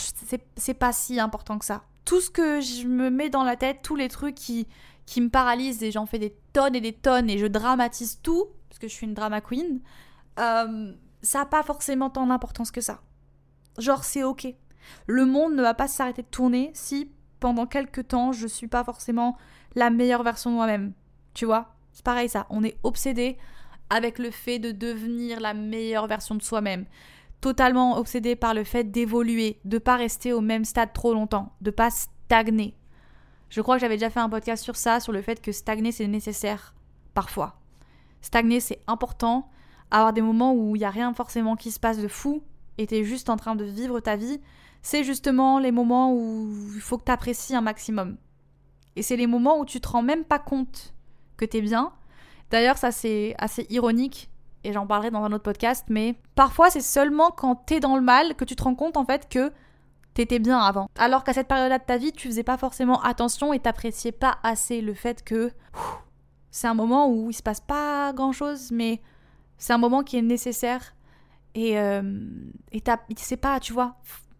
c'est 0.55 0.73
pas 0.73 0.93
si 0.93 1.19
important 1.19 1.59
que 1.59 1.65
ça 1.65 1.83
tout 2.05 2.21
ce 2.21 2.29
que 2.29 2.61
je 2.61 2.87
me 2.87 3.09
mets 3.09 3.29
dans 3.29 3.43
la 3.43 3.55
tête, 3.55 3.79
tous 3.81 3.95
les 3.95 4.07
trucs 4.07 4.35
qui, 4.35 4.67
qui 5.05 5.19
me 5.19 5.29
paralysent 5.29 5.83
et 5.83 5.91
j'en 5.91 6.05
fais 6.05 6.19
des 6.19 6.35
tonnes 6.53 6.75
et 6.75 6.81
des 6.81 6.93
tonnes 6.93 7.29
et 7.29 7.37
je 7.37 7.47
dramatise 7.47 8.19
tout, 8.21 8.45
parce 8.69 8.79
que 8.79 8.87
je 8.87 8.93
suis 8.93 9.07
une 9.07 9.15
drama 9.15 9.41
queen, 9.41 9.81
euh, 10.39 10.93
ça 11.23 11.39
n'a 11.39 11.45
pas 11.45 11.63
forcément 11.63 12.09
tant 12.09 12.27
d'importance 12.27 12.71
que 12.71 12.81
ça. 12.81 13.01
Genre, 13.79 14.03
c'est 14.03 14.23
ok. 14.23 14.47
Le 15.07 15.25
monde 15.25 15.55
ne 15.55 15.63
va 15.63 15.73
pas 15.73 15.87
s'arrêter 15.87 16.21
de 16.21 16.27
tourner 16.27 16.71
si 16.73 17.11
pendant 17.39 17.65
quelques 17.65 18.07
temps 18.07 18.31
je 18.31 18.47
suis 18.47 18.67
pas 18.67 18.83
forcément 18.83 19.35
la 19.73 19.89
meilleure 19.89 20.23
version 20.23 20.51
de 20.51 20.55
moi-même. 20.55 20.93
Tu 21.33 21.45
vois? 21.45 21.75
C'est 21.91 22.05
pareil 22.05 22.29
ça. 22.29 22.45
On 22.51 22.63
est 22.63 22.77
obsédé 22.83 23.37
avec 23.89 24.19
le 24.19 24.31
fait 24.31 24.59
de 24.59 24.71
devenir 24.71 25.39
la 25.39 25.53
meilleure 25.53 26.07
version 26.07 26.35
de 26.35 26.41
soi-même 26.41 26.85
totalement 27.45 27.99
obsédé 27.99 28.35
par 28.35 28.55
le 28.55 28.63
fait 28.63 28.85
d'évoluer, 28.85 29.59
de 29.65 29.77
pas 29.77 29.97
rester 29.97 30.33
au 30.33 30.41
même 30.41 30.65
stade 30.65 30.93
trop 30.93 31.13
longtemps, 31.13 31.53
de 31.61 31.69
pas 31.69 31.91
stagner. 31.91 32.73
Je 33.49 33.61
crois 33.61 33.75
que 33.75 33.81
j'avais 33.81 33.97
déjà 33.97 34.09
fait 34.09 34.19
un 34.19 34.29
podcast 34.29 34.63
sur 34.63 34.75
ça, 34.75 34.99
sur 34.99 35.11
le 35.11 35.21
fait 35.21 35.39
que 35.39 35.51
stagner 35.51 35.91
c'est 35.91 36.07
nécessaire 36.07 36.73
parfois. 37.13 37.59
Stagner 38.21 38.59
c'est 38.59 38.79
important, 38.87 39.47
avoir 39.91 40.11
des 40.11 40.23
moments 40.23 40.55
où 40.55 40.75
il 40.75 40.79
n'y 40.79 40.85
a 40.85 40.89
rien 40.89 41.13
forcément 41.13 41.55
qui 41.55 41.69
se 41.69 41.79
passe 41.79 41.99
de 41.99 42.07
fou 42.07 42.41
et 42.79 42.87
tu 42.87 42.95
es 42.95 43.03
juste 43.03 43.29
en 43.29 43.37
train 43.37 43.55
de 43.55 43.63
vivre 43.63 43.99
ta 43.99 44.15
vie, 44.15 44.41
c'est 44.81 45.03
justement 45.03 45.59
les 45.59 45.71
moments 45.71 46.15
où 46.15 46.51
il 46.73 46.81
faut 46.81 46.97
que 46.97 47.05
tu 47.05 47.11
apprécies 47.11 47.55
un 47.55 47.61
maximum. 47.61 48.17
Et 48.95 49.03
c'est 49.03 49.17
les 49.17 49.27
moments 49.27 49.59
où 49.59 49.65
tu 49.65 49.79
te 49.79 49.87
rends 49.87 50.01
même 50.01 50.23
pas 50.23 50.39
compte 50.39 50.95
que 51.37 51.45
tu 51.45 51.57
es 51.57 51.61
bien. 51.61 51.93
D'ailleurs, 52.49 52.79
ça 52.79 52.91
c'est 52.91 53.35
assez 53.37 53.67
ironique 53.69 54.31
et 54.65 54.73
j'en 54.73 54.87
parlerai 54.87 55.11
dans 55.11 55.23
un 55.23 55.31
autre 55.31 55.43
podcast, 55.43 55.85
mais 55.89 56.15
parfois 56.35 56.69
c'est 56.69 56.81
seulement 56.81 57.31
quand 57.31 57.55
t'es 57.55 57.79
dans 57.79 57.95
le 57.95 58.01
mal 58.01 58.35
que 58.35 58.45
tu 58.45 58.55
te 58.55 58.63
rends 58.63 58.75
compte 58.75 58.97
en 58.97 59.05
fait 59.05 59.29
que 59.29 59.51
t'étais 60.13 60.39
bien 60.39 60.59
avant. 60.59 60.89
Alors 60.97 61.23
qu'à 61.23 61.33
cette 61.33 61.47
période-là 61.47 61.77
de 61.77 61.83
ta 61.83 61.97
vie, 61.97 62.11
tu 62.11 62.27
faisais 62.27 62.43
pas 62.43 62.57
forcément 62.57 63.01
attention 63.01 63.53
et 63.53 63.59
t'appréciais 63.59 64.11
pas 64.11 64.37
assez 64.43 64.81
le 64.81 64.93
fait 64.93 65.23
que 65.23 65.51
c'est 66.49 66.67
un 66.67 66.73
moment 66.73 67.09
où 67.09 67.29
il 67.29 67.33
se 67.33 67.43
passe 67.43 67.59
pas 67.59 68.13
grand-chose, 68.13 68.71
mais 68.71 69.01
c'est 69.57 69.73
un 69.73 69.77
moment 69.77 70.03
qui 70.03 70.17
est 70.17 70.21
nécessaire. 70.21 70.95
Et 71.53 71.77
euh, 71.79 72.01
c'est 73.17 73.37
pas, 73.37 73.59
tu 73.59 73.73
vois, 73.73 73.95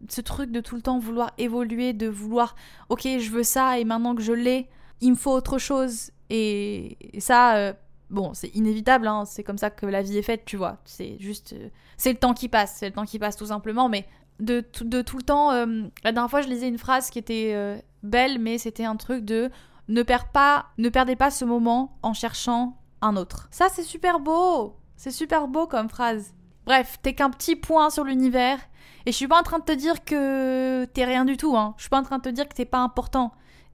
ce 0.08 0.20
truc 0.20 0.50
de 0.50 0.60
tout 0.60 0.76
le 0.76 0.82
temps 0.82 0.98
vouloir 0.98 1.32
évoluer, 1.38 1.92
de 1.92 2.08
vouloir, 2.08 2.56
ok, 2.88 3.02
je 3.02 3.30
veux 3.30 3.42
ça 3.42 3.78
et 3.78 3.84
maintenant 3.84 4.14
que 4.14 4.22
je 4.22 4.32
l'ai, 4.32 4.68
il 5.00 5.10
me 5.10 5.16
faut 5.16 5.30
autre 5.30 5.58
chose. 5.58 6.10
Et, 6.30 6.96
ça, 7.18 7.56
euh, 7.56 7.72
bon, 8.10 8.34
c'est 8.34 8.48
inévitable, 8.48 9.06
hein, 9.06 9.24
c'est 9.24 9.42
comme 9.42 9.58
ça 9.58 9.70
que 9.70 9.86
la 9.86 10.02
vie 10.02 10.18
est 10.18 10.22
faite, 10.22 10.44
tu 10.44 10.56
vois. 10.56 10.78
C'est 10.84 11.16
juste. 11.20 11.52
Euh, 11.52 11.68
c'est 11.96 12.12
le 12.12 12.18
temps 12.18 12.34
qui 12.34 12.48
passe, 12.48 12.76
c'est 12.76 12.86
le 12.86 12.92
temps 12.92 13.04
qui 13.04 13.18
passe 13.18 13.36
tout 13.36 13.46
simplement, 13.46 13.88
mais 13.88 14.06
de, 14.40 14.60
tout 14.60 14.84
le 14.84 15.22
temps. 15.22 15.52
Euh, 15.52 15.84
la 16.04 16.12
dernière 16.12 16.30
fois, 16.30 16.42
je 16.42 16.48
lisais 16.48 16.68
une 16.68 16.78
phrase 16.78 17.10
qui 17.10 17.18
était 17.18 17.52
euh, 17.54 17.78
belle, 18.02 18.38
mais 18.38 18.58
c'était 18.58 18.84
un 18.84 18.96
truc 18.96 19.24
de 19.24 19.50
ne, 19.88 20.02
perds 20.02 20.30
pas, 20.30 20.66
ne 20.78 20.88
perdez 20.88 21.16
pas 21.16 21.30
ce 21.30 21.44
moment 21.44 21.98
en 22.02 22.12
cherchant 22.12 22.76
un 23.02 23.16
autre. 23.16 23.48
Ça, 23.50 23.68
c'est 23.70 23.82
super 23.82 24.20
beau! 24.20 24.76
C'est 24.96 25.10
super 25.10 25.46
beau 25.46 25.66
comme 25.66 25.90
phrase. 25.90 26.32
Bref, 26.64 26.98
t'es 27.02 27.14
qu'un 27.14 27.30
petit 27.30 27.54
point 27.54 27.90
sur 27.90 28.04
l'univers. 28.04 28.58
Et 29.04 29.12
je 29.12 29.16
suis 29.16 29.28
pas 29.28 29.38
en 29.38 29.42
train 29.42 29.58
de 29.58 29.64
te 29.64 29.72
dire 29.72 30.04
que 30.04 30.84
t'es 30.86 31.04
rien 31.04 31.24
du 31.24 31.36
tout, 31.36 31.56
hein. 31.56 31.74
Je 31.76 31.82
suis 31.82 31.90
pas 31.90 32.00
en 32.00 32.02
train 32.02 32.18
de 32.18 32.22
te 32.22 32.28
dire 32.28 32.48
que 32.48 32.54
t'es 32.54 32.64
pas 32.64 32.78
important 32.78 33.32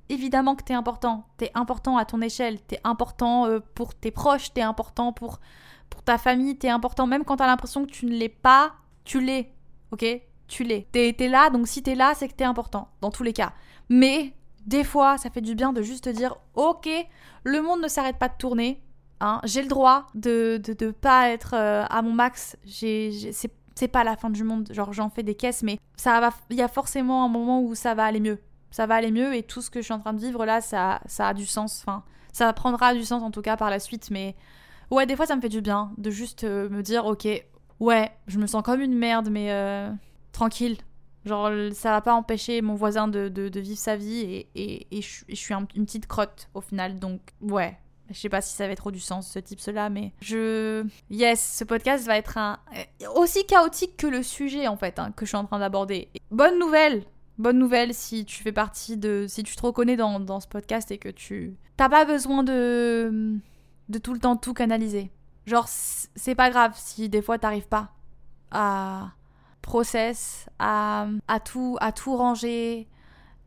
évidemment 0.08 0.54
que 0.54 0.62
t'es 0.62 0.74
important. 0.74 1.26
T'es 1.36 1.50
important 1.54 1.96
à 1.96 2.04
ton 2.04 2.20
échelle. 2.20 2.60
T'es 2.60 2.80
important 2.84 3.46
euh, 3.46 3.60
pour 3.74 3.94
tes 3.94 4.10
proches. 4.10 4.52
T'es 4.52 4.62
important 4.62 5.12
pour, 5.12 5.40
pour 5.90 6.02
ta 6.02 6.18
famille. 6.18 6.56
T'es 6.56 6.68
important 6.68 7.06
même 7.06 7.24
quand 7.24 7.36
t'as 7.36 7.46
l'impression 7.46 7.84
que 7.84 7.90
tu 7.90 8.06
ne 8.06 8.12
l'es 8.12 8.28
pas. 8.28 8.72
Tu 9.04 9.20
l'es. 9.20 9.52
Ok? 9.90 10.04
Tu 10.48 10.64
l'es. 10.64 10.86
T'es 10.92 11.14
es 11.18 11.28
là, 11.28 11.50
donc 11.50 11.66
si 11.66 11.82
t'es 11.82 11.94
là, 11.94 12.12
c'est 12.14 12.28
que 12.28 12.34
t'es 12.34 12.44
important. 12.44 12.88
Dans 13.00 13.10
tous 13.10 13.22
les 13.22 13.32
cas. 13.32 13.52
Mais 13.88 14.34
des 14.66 14.84
fois, 14.84 15.18
ça 15.18 15.30
fait 15.30 15.40
du 15.40 15.54
bien 15.54 15.72
de 15.72 15.82
juste 15.82 16.08
dire 16.08 16.36
Ok, 16.54 16.88
le 17.44 17.62
monde 17.62 17.82
ne 17.82 17.88
s'arrête 17.88 18.18
pas 18.18 18.28
de 18.28 18.36
tourner. 18.38 18.82
Hein, 19.20 19.40
j'ai 19.44 19.62
le 19.62 19.68
droit 19.68 20.08
de 20.14 20.60
ne 20.66 20.74
de, 20.74 20.90
pas 20.90 21.30
être 21.30 21.54
euh, 21.54 21.84
à 21.88 22.02
mon 22.02 22.12
max. 22.12 22.56
c'est 22.66 23.88
pas 23.88 24.04
la 24.04 24.16
fin 24.16 24.30
du 24.30 24.44
monde. 24.44 24.68
Genre, 24.72 24.92
j'en 24.92 25.10
fais 25.10 25.22
des 25.22 25.34
caisses, 25.34 25.62
mais 25.62 25.78
ça 25.96 26.20
va. 26.20 26.30
Il 26.50 26.56
y 26.56 26.62
a 26.62 26.68
forcément 26.68 27.24
un 27.24 27.28
moment 27.28 27.62
où 27.62 27.74
ça 27.74 27.94
va 27.94 28.04
aller 28.04 28.20
mieux 28.20 28.40
ça 28.72 28.86
va 28.86 28.96
aller 28.96 29.12
mieux 29.12 29.36
et 29.36 29.44
tout 29.44 29.62
ce 29.62 29.70
que 29.70 29.80
je 29.80 29.84
suis 29.84 29.94
en 29.94 30.00
train 30.00 30.14
de 30.14 30.18
vivre 30.18 30.44
là, 30.44 30.60
ça, 30.60 31.00
ça 31.06 31.28
a 31.28 31.34
du 31.34 31.46
sens. 31.46 31.84
Enfin, 31.86 32.02
ça 32.32 32.52
prendra 32.52 32.94
du 32.94 33.04
sens 33.04 33.22
en 33.22 33.30
tout 33.30 33.42
cas 33.42 33.56
par 33.56 33.70
la 33.70 33.78
suite, 33.78 34.10
mais 34.10 34.34
ouais, 34.90 35.06
des 35.06 35.14
fois 35.14 35.26
ça 35.26 35.36
me 35.36 35.40
fait 35.40 35.48
du 35.48 35.60
bien 35.60 35.92
de 35.98 36.10
juste 36.10 36.42
euh, 36.42 36.68
me 36.70 36.82
dire, 36.82 37.04
ok, 37.04 37.28
ouais, 37.78 38.10
je 38.26 38.38
me 38.38 38.46
sens 38.46 38.62
comme 38.62 38.80
une 38.80 38.94
merde, 38.94 39.28
mais 39.30 39.52
euh, 39.52 39.90
tranquille. 40.32 40.78
Genre, 41.24 41.50
ça 41.72 41.90
va 41.90 42.00
pas 42.00 42.14
empêcher 42.14 42.62
mon 42.62 42.74
voisin 42.74 43.06
de, 43.06 43.28
de, 43.28 43.60
vivre 43.60 43.78
sa 43.78 43.94
vie 43.94 44.44
et, 44.56 44.88
et, 44.90 45.02
je, 45.02 45.34
suis 45.36 45.54
une 45.54 45.86
petite 45.86 46.08
crotte 46.08 46.48
au 46.54 46.60
final, 46.60 46.98
donc 46.98 47.20
ouais, 47.40 47.78
Je 48.10 48.18
sais 48.18 48.28
pas 48.28 48.40
si 48.40 48.56
ça 48.56 48.66
va 48.66 48.74
trop 48.74 48.90
du 48.90 48.98
sens 48.98 49.30
ce 49.30 49.38
type 49.38 49.60
cela, 49.60 49.88
mais 49.88 50.12
je. 50.20 50.84
Yes, 51.10 51.58
ce 51.58 51.62
podcast 51.62 52.06
va 52.06 52.16
être 52.18 52.38
un 52.38 52.58
aussi 53.14 53.46
chaotique 53.46 53.96
que 53.96 54.08
le 54.08 54.24
sujet 54.24 54.66
en 54.66 54.76
fait 54.76 54.98
hein, 54.98 55.12
que 55.14 55.24
je 55.24 55.28
suis 55.28 55.36
en 55.36 55.44
train 55.44 55.60
d'aborder. 55.60 56.08
Bonne 56.32 56.58
nouvelle, 56.58 57.04
bonne 57.38 57.58
nouvelle 57.58 57.94
si 57.94 58.24
tu 58.24 58.42
fais 58.42 58.52
partie 58.52 58.96
de, 58.96 59.26
si 59.28 59.42
tu 59.42 59.56
te 59.56 59.62
reconnais 59.62 59.96
dans, 59.96 60.20
dans 60.20 60.40
ce 60.40 60.48
podcast 60.48 60.90
et 60.90 60.98
que 60.98 61.08
tu 61.08 61.56
t'as 61.76 61.88
pas 61.88 62.04
besoin 62.04 62.42
de 62.42 63.36
de 63.88 63.98
tout 63.98 64.14
le 64.14 64.20
temps 64.20 64.36
tout 64.36 64.54
canaliser. 64.54 65.10
Genre 65.46 65.66
c'est 65.68 66.34
pas 66.34 66.50
grave 66.50 66.72
si 66.76 67.08
des 67.08 67.22
fois 67.22 67.38
t'arrives 67.38 67.68
pas 67.68 67.92
à 68.50 69.12
process, 69.62 70.46
à, 70.58 71.06
à 71.28 71.40
tout 71.40 71.76
à 71.80 71.92
tout 71.92 72.16
ranger, 72.16 72.88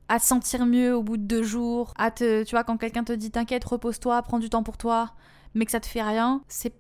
à 0.07 0.19
te 0.19 0.25
sentir 0.25 0.65
mieux 0.65 0.95
au 0.95 1.03
bout 1.03 1.17
de 1.17 1.23
deux 1.23 1.43
jours, 1.43 1.93
à 1.97 2.11
te, 2.11 2.43
tu 2.43 2.51
vois, 2.51 2.63
quand 2.63 2.77
quelqu'un 2.77 3.03
te 3.03 3.13
dit 3.13 3.31
t'inquiète, 3.31 3.63
repose-toi, 3.63 4.21
prends 4.21 4.39
du 4.39 4.49
temps 4.49 4.63
pour 4.63 4.77
toi, 4.77 5.11
mais 5.53 5.65
que 5.65 5.71
ça 5.71 5.79
te 5.79 5.87
fait 5.87 6.01
rien, 6.01 6.41
c'est, 6.47 6.73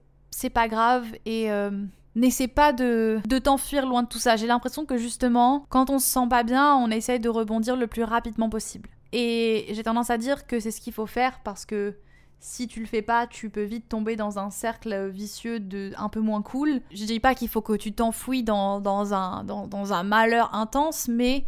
pas 0.53 0.67
grave 0.67 1.07
et 1.25 1.51
euh, 1.51 1.71
n'essaie 2.15 2.47
pas 2.47 2.73
de, 2.73 3.19
de 3.27 3.39
t'enfuir 3.39 3.85
loin 3.85 4.03
de 4.03 4.07
tout 4.07 4.19
ça. 4.19 4.35
J'ai 4.35 4.47
l'impression 4.47 4.85
que 4.85 4.97
justement, 4.97 5.65
quand 5.69 5.89
on 5.89 5.99
se 5.99 6.07
sent 6.07 6.27
pas 6.29 6.43
bien, 6.43 6.75
on 6.75 6.89
essaye 6.89 7.19
de 7.19 7.29
rebondir 7.29 7.75
le 7.75 7.87
plus 7.87 8.03
rapidement 8.03 8.49
possible. 8.49 8.89
Et 9.13 9.67
j'ai 9.71 9.83
tendance 9.83 10.09
à 10.09 10.17
dire 10.17 10.47
que 10.47 10.59
c'est 10.59 10.71
ce 10.71 10.81
qu'il 10.81 10.93
faut 10.93 11.05
faire 11.05 11.39
parce 11.43 11.65
que 11.65 11.95
si 12.39 12.67
tu 12.67 12.79
le 12.79 12.85
fais 12.85 13.01
pas, 13.01 13.27
tu 13.27 13.49
peux 13.49 13.63
vite 13.63 13.89
tomber 13.89 14.15
dans 14.15 14.37
un 14.39 14.49
cercle 14.49 15.07
vicieux 15.07 15.59
de 15.59 15.93
un 15.97 16.09
peu 16.09 16.19
moins 16.19 16.41
cool. 16.41 16.81
Je 16.91 17.05
dis 17.05 17.19
pas 17.19 17.33
qu'il 17.33 17.47
faut 17.47 17.61
que 17.61 17.73
tu 17.73 17.91
t'enfouis 17.91 18.43
dans, 18.43 18.81
un, 19.13 19.43
dans 19.43 19.93
un 19.93 20.03
malheur 20.03 20.53
intense, 20.53 21.07
mais 21.07 21.45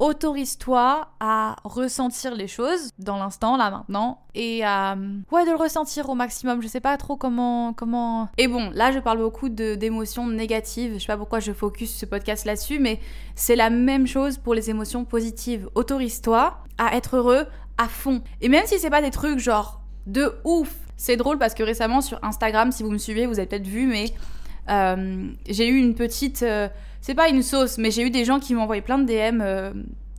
autorise-toi 0.00 1.06
à 1.20 1.56
ressentir 1.62 2.34
les 2.34 2.48
choses 2.48 2.90
dans 2.98 3.18
l'instant, 3.18 3.56
là 3.56 3.70
maintenant, 3.70 4.22
et 4.34 4.64
à 4.64 4.96
ouais 5.30 5.44
de 5.44 5.50
le 5.50 5.56
ressentir 5.56 6.08
au 6.08 6.14
maximum. 6.14 6.62
Je 6.62 6.68
sais 6.68 6.80
pas 6.80 6.96
trop 6.96 7.16
comment 7.16 7.72
comment. 7.74 8.28
Et 8.38 8.48
bon, 8.48 8.70
là 8.70 8.90
je 8.90 8.98
parle 8.98 9.18
beaucoup 9.18 9.48
d'émotions 9.48 10.26
négatives. 10.26 10.94
Je 10.94 10.98
sais 11.00 11.06
pas 11.06 11.18
pourquoi 11.18 11.38
je 11.38 11.52
focus 11.52 11.94
ce 11.94 12.06
podcast 12.06 12.46
là-dessus, 12.46 12.80
mais 12.80 12.98
c'est 13.36 13.56
la 13.56 13.70
même 13.70 14.06
chose 14.06 14.38
pour 14.38 14.54
les 14.54 14.70
émotions 14.70 15.04
positives. 15.04 15.68
Autorise-toi 15.74 16.56
à 16.78 16.96
être 16.96 17.16
heureux 17.16 17.46
à 17.76 17.86
fond. 17.86 18.22
Et 18.40 18.48
même 18.48 18.66
si 18.66 18.78
c'est 18.78 18.90
pas 18.90 19.02
des 19.02 19.10
trucs 19.10 19.38
genre 19.38 19.82
de 20.06 20.34
ouf, 20.44 20.74
c'est 20.96 21.16
drôle 21.16 21.38
parce 21.38 21.54
que 21.54 21.62
récemment 21.62 22.00
sur 22.00 22.18
Instagram, 22.24 22.72
si 22.72 22.82
vous 22.82 22.90
me 22.90 22.98
suivez, 22.98 23.26
vous 23.26 23.38
avez 23.38 23.46
peut-être 23.46 23.66
vu, 23.66 23.86
mais 23.86 24.06
euh, 24.06 24.39
j'ai 24.68 25.68
eu 25.68 25.76
une 25.76 25.94
petite 25.94 26.42
euh, 26.42 26.68
c'est 27.00 27.14
pas 27.14 27.28
une 27.28 27.42
sauce, 27.42 27.78
mais 27.78 27.90
j'ai 27.90 28.02
eu 28.02 28.10
des 28.10 28.24
gens 28.24 28.38
qui 28.40 28.54
m'ont 28.54 28.62
envoyé 28.62 28.82
plein 28.82 28.98
de 28.98 29.04
DM 29.04 29.40
euh, 29.40 29.72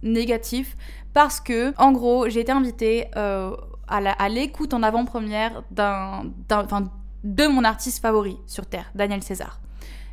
négatifs 0.03 0.75
parce 1.13 1.39
que, 1.39 1.73
en 1.77 1.91
gros, 1.91 2.27
j'ai 2.29 2.39
été 2.39 2.51
invitée 2.51 3.07
euh, 3.15 3.55
à 3.87 4.29
l'écoute 4.29 4.73
en 4.73 4.81
avant-première 4.83 5.63
de 5.71 7.47
mon 7.47 7.63
artiste 7.63 8.01
favori 8.01 8.37
sur 8.47 8.65
Terre, 8.65 8.89
Daniel 8.95 9.21
César. 9.21 9.61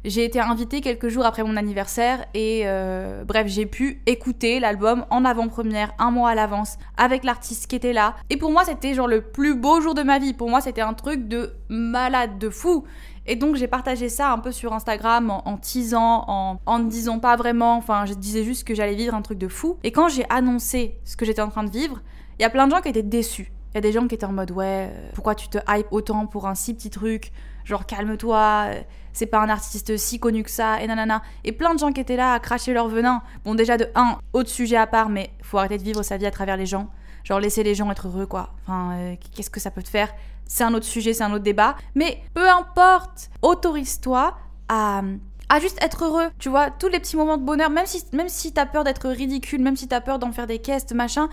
J'ai 0.05 0.25
été 0.25 0.41
invitée 0.41 0.81
quelques 0.81 1.09
jours 1.09 1.27
après 1.27 1.43
mon 1.43 1.57
anniversaire 1.57 2.25
et 2.33 2.63
euh, 2.65 3.25
bref, 3.25 3.49
j'ai 3.49 3.67
pu 3.67 4.01
écouter 4.07 4.61
l'album 4.61 5.05
en 5.11 5.25
avant-première 5.25 5.93
un 5.99 6.11
mois 6.11 6.31
à 6.31 6.35
l'avance 6.35 6.79
avec 6.97 7.25
l'artiste 7.25 7.67
qui 7.67 7.77
était 7.77 7.93
là. 7.93 8.15
Et 8.31 8.37
pour 8.37 8.53
moi, 8.53 8.65
c'était 8.65 8.95
genre 8.95 9.09
le 9.09 9.23
plus 9.23 9.57
beau 9.57 9.81
jour 9.81 9.95
de 9.95 10.03
ma 10.03 10.19
vie. 10.19 10.35
Pour 10.35 10.51
moi, 10.51 10.61
c'était 10.61 10.83
un 10.83 10.95
truc 10.95 11.27
de 11.27 11.53
malade, 11.69 12.39
de 12.39 12.49
fou. 12.49 12.85
Et 13.29 13.37
donc 13.37 13.57
j'ai 13.57 13.69
partagé 13.69 14.09
ça 14.09 14.33
un 14.33 14.39
peu 14.39 14.51
sur 14.51 14.73
Instagram 14.73 15.31
en, 15.31 15.57
teasant, 15.59 16.25
en, 16.27 16.59
en 16.65 16.79
ne 16.79 16.89
disant 16.89 17.19
pas 17.19 17.37
vraiment, 17.37 17.77
enfin 17.77 18.07
je 18.07 18.15
disais 18.15 18.43
juste 18.43 18.67
que 18.67 18.75
j'allais 18.75 18.95
vivre 18.95 19.15
un 19.15 19.21
truc 19.21 19.39
de 19.39 19.49
fou. 19.49 19.77
Et 19.85 19.93
quand 19.93 20.09
j'ai 20.09 20.25
annoncé 20.31 20.99
ce 21.05 21.15
que 21.15 21.27
j'étais 21.27 21.43
en 21.43 21.51
train 21.51 21.63
de 21.63 21.71
vivre, 21.71 22.01
il 22.39 22.43
y 22.43 22.47
a 22.47 22.51
plein 22.51 22.67
de 22.67 22.73
gens 22.73 22.81
qui 22.81 22.89
étaient 22.89 23.03
déçus. 23.03 23.53
Il 23.73 23.75
y 23.75 23.79
a 23.79 23.81
des 23.83 23.93
gens 23.93 24.09
qui 24.09 24.15
étaient 24.15 24.25
en 24.25 24.33
mode 24.33 24.51
ouais, 24.53 24.89
euh, 24.91 25.11
pourquoi 25.15 25.35
tu 25.35 25.49
te 25.49 25.59
hype 25.69 25.89
autant 25.91 26.27
pour 26.27 26.47
un 26.47 26.55
si 26.55 26.73
petit 26.73 26.89
truc? 26.89 27.33
Genre 27.65 27.85
calme-toi, 27.85 28.65
euh, 28.69 28.81
c'est 29.13 29.27
pas 29.27 29.41
un 29.41 29.51
artiste 29.51 29.99
si 29.99 30.19
connu 30.19 30.43
que 30.43 30.51
ça, 30.51 30.81
et 30.81 30.87
nanana. 30.87 31.23
Et 31.45 31.53
plein 31.53 31.75
de 31.75 31.79
gens 31.79 31.93
qui 31.93 32.01
étaient 32.01 32.17
là 32.17 32.33
à 32.33 32.41
cracher 32.41 32.73
leur 32.73 32.89
venin. 32.89 33.21
Bon 33.45 33.55
déjà 33.55 33.77
de 33.77 33.89
un, 33.95 34.17
autre 34.33 34.49
sujet 34.49 34.77
à 34.77 34.87
part, 34.87 35.11
mais 35.11 35.31
faut 35.43 35.59
arrêter 35.59 35.77
de 35.77 35.83
vivre 35.83 36.03
sa 36.03 36.17
vie 36.17 36.25
à 36.25 36.31
travers 36.31 36.57
les 36.57 36.65
gens. 36.65 36.89
Genre 37.25 37.41
laisser 37.41 37.63
les 37.63 37.75
gens 37.75 37.91
être 37.91 38.09
heureux 38.09 38.25
quoi. 38.25 38.55
Enfin, 38.63 38.93
euh, 38.95 39.17
qu'est-ce 39.35 39.51
que 39.51 39.61
ça 39.61 39.71
peut 39.71 39.83
te 39.83 39.91
faire? 39.91 40.09
C'est 40.49 40.65
un 40.65 40.75
autre 40.75 40.87
sujet, 40.87 41.13
c'est 41.13 41.23
un 41.23 41.33
autre 41.33 41.45
débat. 41.45 41.77
Mais 41.95 42.21
peu 42.35 42.49
importe, 42.49 43.31
autorise-toi 43.43 44.37
à 44.69 45.03
à 45.49 45.61
juste 45.61 45.83
être 45.83 46.05
heureux, 46.05 46.29
tu 46.39 46.49
vois, 46.49 46.71
tous 46.71 46.89
les 46.89 47.01
petits 47.01 47.17
moments 47.17 47.39
de 47.39 47.43
bonheur, 47.43 47.71
même 47.71 47.87
si, 47.87 48.05
même 48.13 48.29
si 48.29 48.53
t'as 48.53 48.67
peur 48.67 48.85
d'être 48.85 49.09
ridicule, 49.09 49.63
même 49.63 49.77
si 49.77 49.89
t'as 49.89 50.01
peur 50.01 50.19
d'en 50.19 50.33
faire 50.33 50.47
des 50.47 50.59
caisses, 50.59 50.91
machin, 50.93 51.29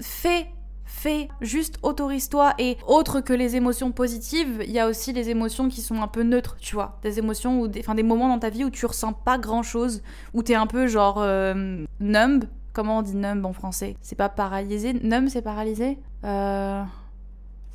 fais, 0.00 0.46
fais, 0.84 1.28
juste 1.40 1.78
autorise-toi. 1.82 2.54
Et 2.58 2.76
autre 2.86 3.20
que 3.20 3.32
les 3.32 3.56
émotions 3.56 3.90
positives, 3.90 4.62
il 4.64 4.70
y 4.70 4.78
a 4.78 4.86
aussi 4.86 5.12
les 5.12 5.30
émotions 5.30 5.68
qui 5.68 5.80
sont 5.80 6.00
un 6.00 6.06
peu 6.06 6.22
neutres, 6.22 6.56
tu 6.60 6.74
vois, 6.74 6.98
des 7.02 7.18
émotions 7.18 7.60
ou 7.60 7.68
des, 7.68 7.80
enfin, 7.80 7.94
des 7.94 8.02
moments 8.02 8.28
dans 8.28 8.38
ta 8.38 8.50
vie 8.50 8.64
où 8.64 8.70
tu 8.70 8.86
ressens 8.86 9.12
pas 9.12 9.38
grand 9.38 9.62
chose, 9.62 10.02
où 10.32 10.42
t'es 10.42 10.54
un 10.54 10.66
peu 10.66 10.86
genre 10.86 11.16
euh, 11.18 11.84
numb. 11.98 12.44
Comment 12.72 12.98
on 12.98 13.02
dit 13.02 13.16
numb 13.16 13.44
en 13.44 13.52
français? 13.52 13.96
C'est 14.00 14.14
pas 14.14 14.28
paralysé? 14.28 14.92
Numb, 14.92 15.28
c'est 15.28 15.42
paralysé? 15.42 15.98
Euh 16.22 16.84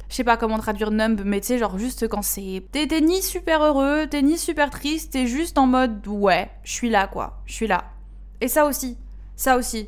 je 0.10 0.15
sais 0.15 0.24
pas 0.24 0.38
comment 0.38 0.58
traduire 0.58 0.91
numb, 0.91 1.22
mais 1.26 1.41
tu 1.41 1.48
sais, 1.48 1.58
genre 1.58 1.78
juste 1.78 2.08
quand 2.08 2.22
c'est. 2.22 2.63
T'es 2.72 2.88
ni 3.02 3.22
super 3.22 3.63
heureux, 3.63 4.08
t'es 4.10 4.22
ni 4.22 4.38
super 4.38 4.70
triste, 4.70 5.13
t'es 5.13 5.28
juste 5.28 5.58
en 5.58 5.68
mode 5.68 6.06
ouais, 6.08 6.50
je 6.63 6.72
suis 6.72 6.89
là 6.89 7.08
quoi, 7.08 7.41
je 7.46 7.54
suis 7.54 7.68
là. 7.68 7.86
Et 8.41 8.48
ça 8.48 8.65
aussi, 8.65 8.98
ça 9.36 9.58
aussi. 9.58 9.88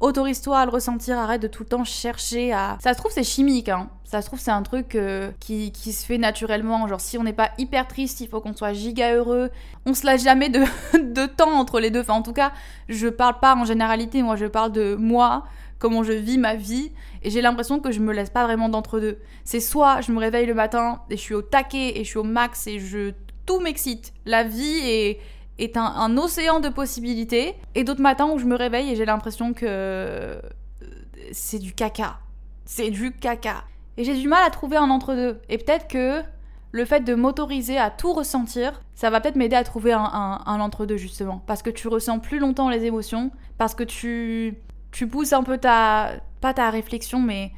Autorise-toi 0.00 0.58
à 0.58 0.64
le 0.64 0.72
ressentir, 0.72 1.16
arrête 1.16 1.40
de 1.40 1.46
tout 1.46 1.62
le 1.62 1.68
temps 1.68 1.84
chercher 1.84 2.52
à. 2.52 2.76
Ça 2.82 2.92
se 2.92 2.98
trouve, 2.98 3.12
c'est 3.12 3.22
chimique, 3.22 3.68
hein. 3.68 3.88
Ça 4.02 4.20
se 4.20 4.26
trouve, 4.26 4.40
c'est 4.40 4.50
un 4.50 4.62
truc 4.62 4.96
euh, 4.96 5.30
qui, 5.38 5.70
qui, 5.70 5.92
se 5.92 6.04
fait 6.04 6.18
naturellement. 6.18 6.88
Genre, 6.88 7.00
si 7.00 7.18
on 7.18 7.22
n'est 7.22 7.32
pas 7.32 7.52
hyper 7.56 7.86
triste, 7.86 8.20
il 8.20 8.28
faut 8.28 8.40
qu'on 8.40 8.52
soit 8.52 8.72
giga 8.72 9.14
heureux. 9.14 9.50
On 9.86 9.94
se 9.94 10.04
lâche 10.04 10.22
jamais 10.22 10.48
de, 10.48 10.64
de 10.98 11.26
temps 11.26 11.52
entre 11.52 11.78
les 11.78 11.90
deux. 11.90 12.00
Enfin, 12.00 12.14
en 12.14 12.22
tout 12.22 12.32
cas, 12.32 12.50
je 12.88 13.06
parle 13.06 13.38
pas 13.38 13.54
en 13.54 13.64
généralité, 13.64 14.22
moi, 14.22 14.34
je 14.34 14.46
parle 14.46 14.72
de 14.72 14.96
moi 14.96 15.44
comment 15.78 16.02
je 16.02 16.12
vis 16.12 16.38
ma 16.38 16.54
vie 16.54 16.92
et 17.22 17.30
j'ai 17.30 17.40
l'impression 17.40 17.80
que 17.80 17.92
je 17.92 18.00
me 18.00 18.12
laisse 18.12 18.30
pas 18.30 18.44
vraiment 18.44 18.68
d'entre 18.68 19.00
deux. 19.00 19.18
C'est 19.44 19.60
soit 19.60 20.00
je 20.00 20.12
me 20.12 20.18
réveille 20.18 20.46
le 20.46 20.54
matin 20.54 21.02
et 21.10 21.16
je 21.16 21.20
suis 21.20 21.34
au 21.34 21.42
taquet 21.42 21.98
et 21.98 22.04
je 22.04 22.08
suis 22.08 22.18
au 22.18 22.24
max 22.24 22.66
et 22.66 22.78
je 22.78 23.12
tout 23.46 23.60
m'excite. 23.60 24.12
La 24.24 24.44
vie 24.44 25.16
est 25.58 25.76
un, 25.76 26.16
océan 26.16 26.60
de 26.60 26.68
possibilités 26.68 27.54
et 27.74 27.84
d'autres 27.84 28.00
matins 28.00 28.28
où 28.32 28.38
je 28.38 28.46
me 28.46 28.56
réveille 28.56 28.90
et 28.90 28.96
j'ai 28.96 29.04
l'impression 29.04 29.52
que 29.52 29.64
euh, 29.66 30.40
c'est 31.32 31.58
du 31.58 31.72
caca. 31.72 32.18
C'est 32.64 32.90
du 32.90 33.12
caca. 33.12 33.64
Et 33.96 34.04
j'ai 34.04 34.14
du 34.14 34.28
mal 34.28 34.42
à 34.44 34.50
trouver 34.50 34.76
un 34.76 34.90
entre-deux. 34.90 35.40
Et 35.48 35.58
peut-être 35.58 35.86
que 35.86 36.22
le 36.70 36.84
fait 36.84 37.00
de 37.00 37.14
m'autoriser 37.14 37.78
à 37.78 37.90
tout 37.90 38.14
ressentir, 38.14 38.80
ça 38.94 39.10
va 39.10 39.20
peut-être 39.20 39.36
m'aider 39.36 39.56
à 39.56 39.62
trouver 39.62 39.92
un, 39.92 40.00
un 40.02 40.60
entre-deux 40.60 40.96
justement. 40.96 41.42
Parce 41.46 41.62
que 41.62 41.70
tu 41.70 41.88
ressens 41.88 42.18
plus 42.18 42.38
longtemps 42.38 42.70
les 42.70 42.84
émotions, 42.84 43.30
parce 43.58 43.74
que 43.74 43.84
tu, 43.84 44.56
tu 44.92 45.08
pousses 45.08 45.32
un 45.32 45.42
peu 45.42 45.58
ta. 45.58 46.12
pas 46.40 46.54
ta 46.54 46.70
réflexion, 46.70 47.20
mais. 47.20 47.52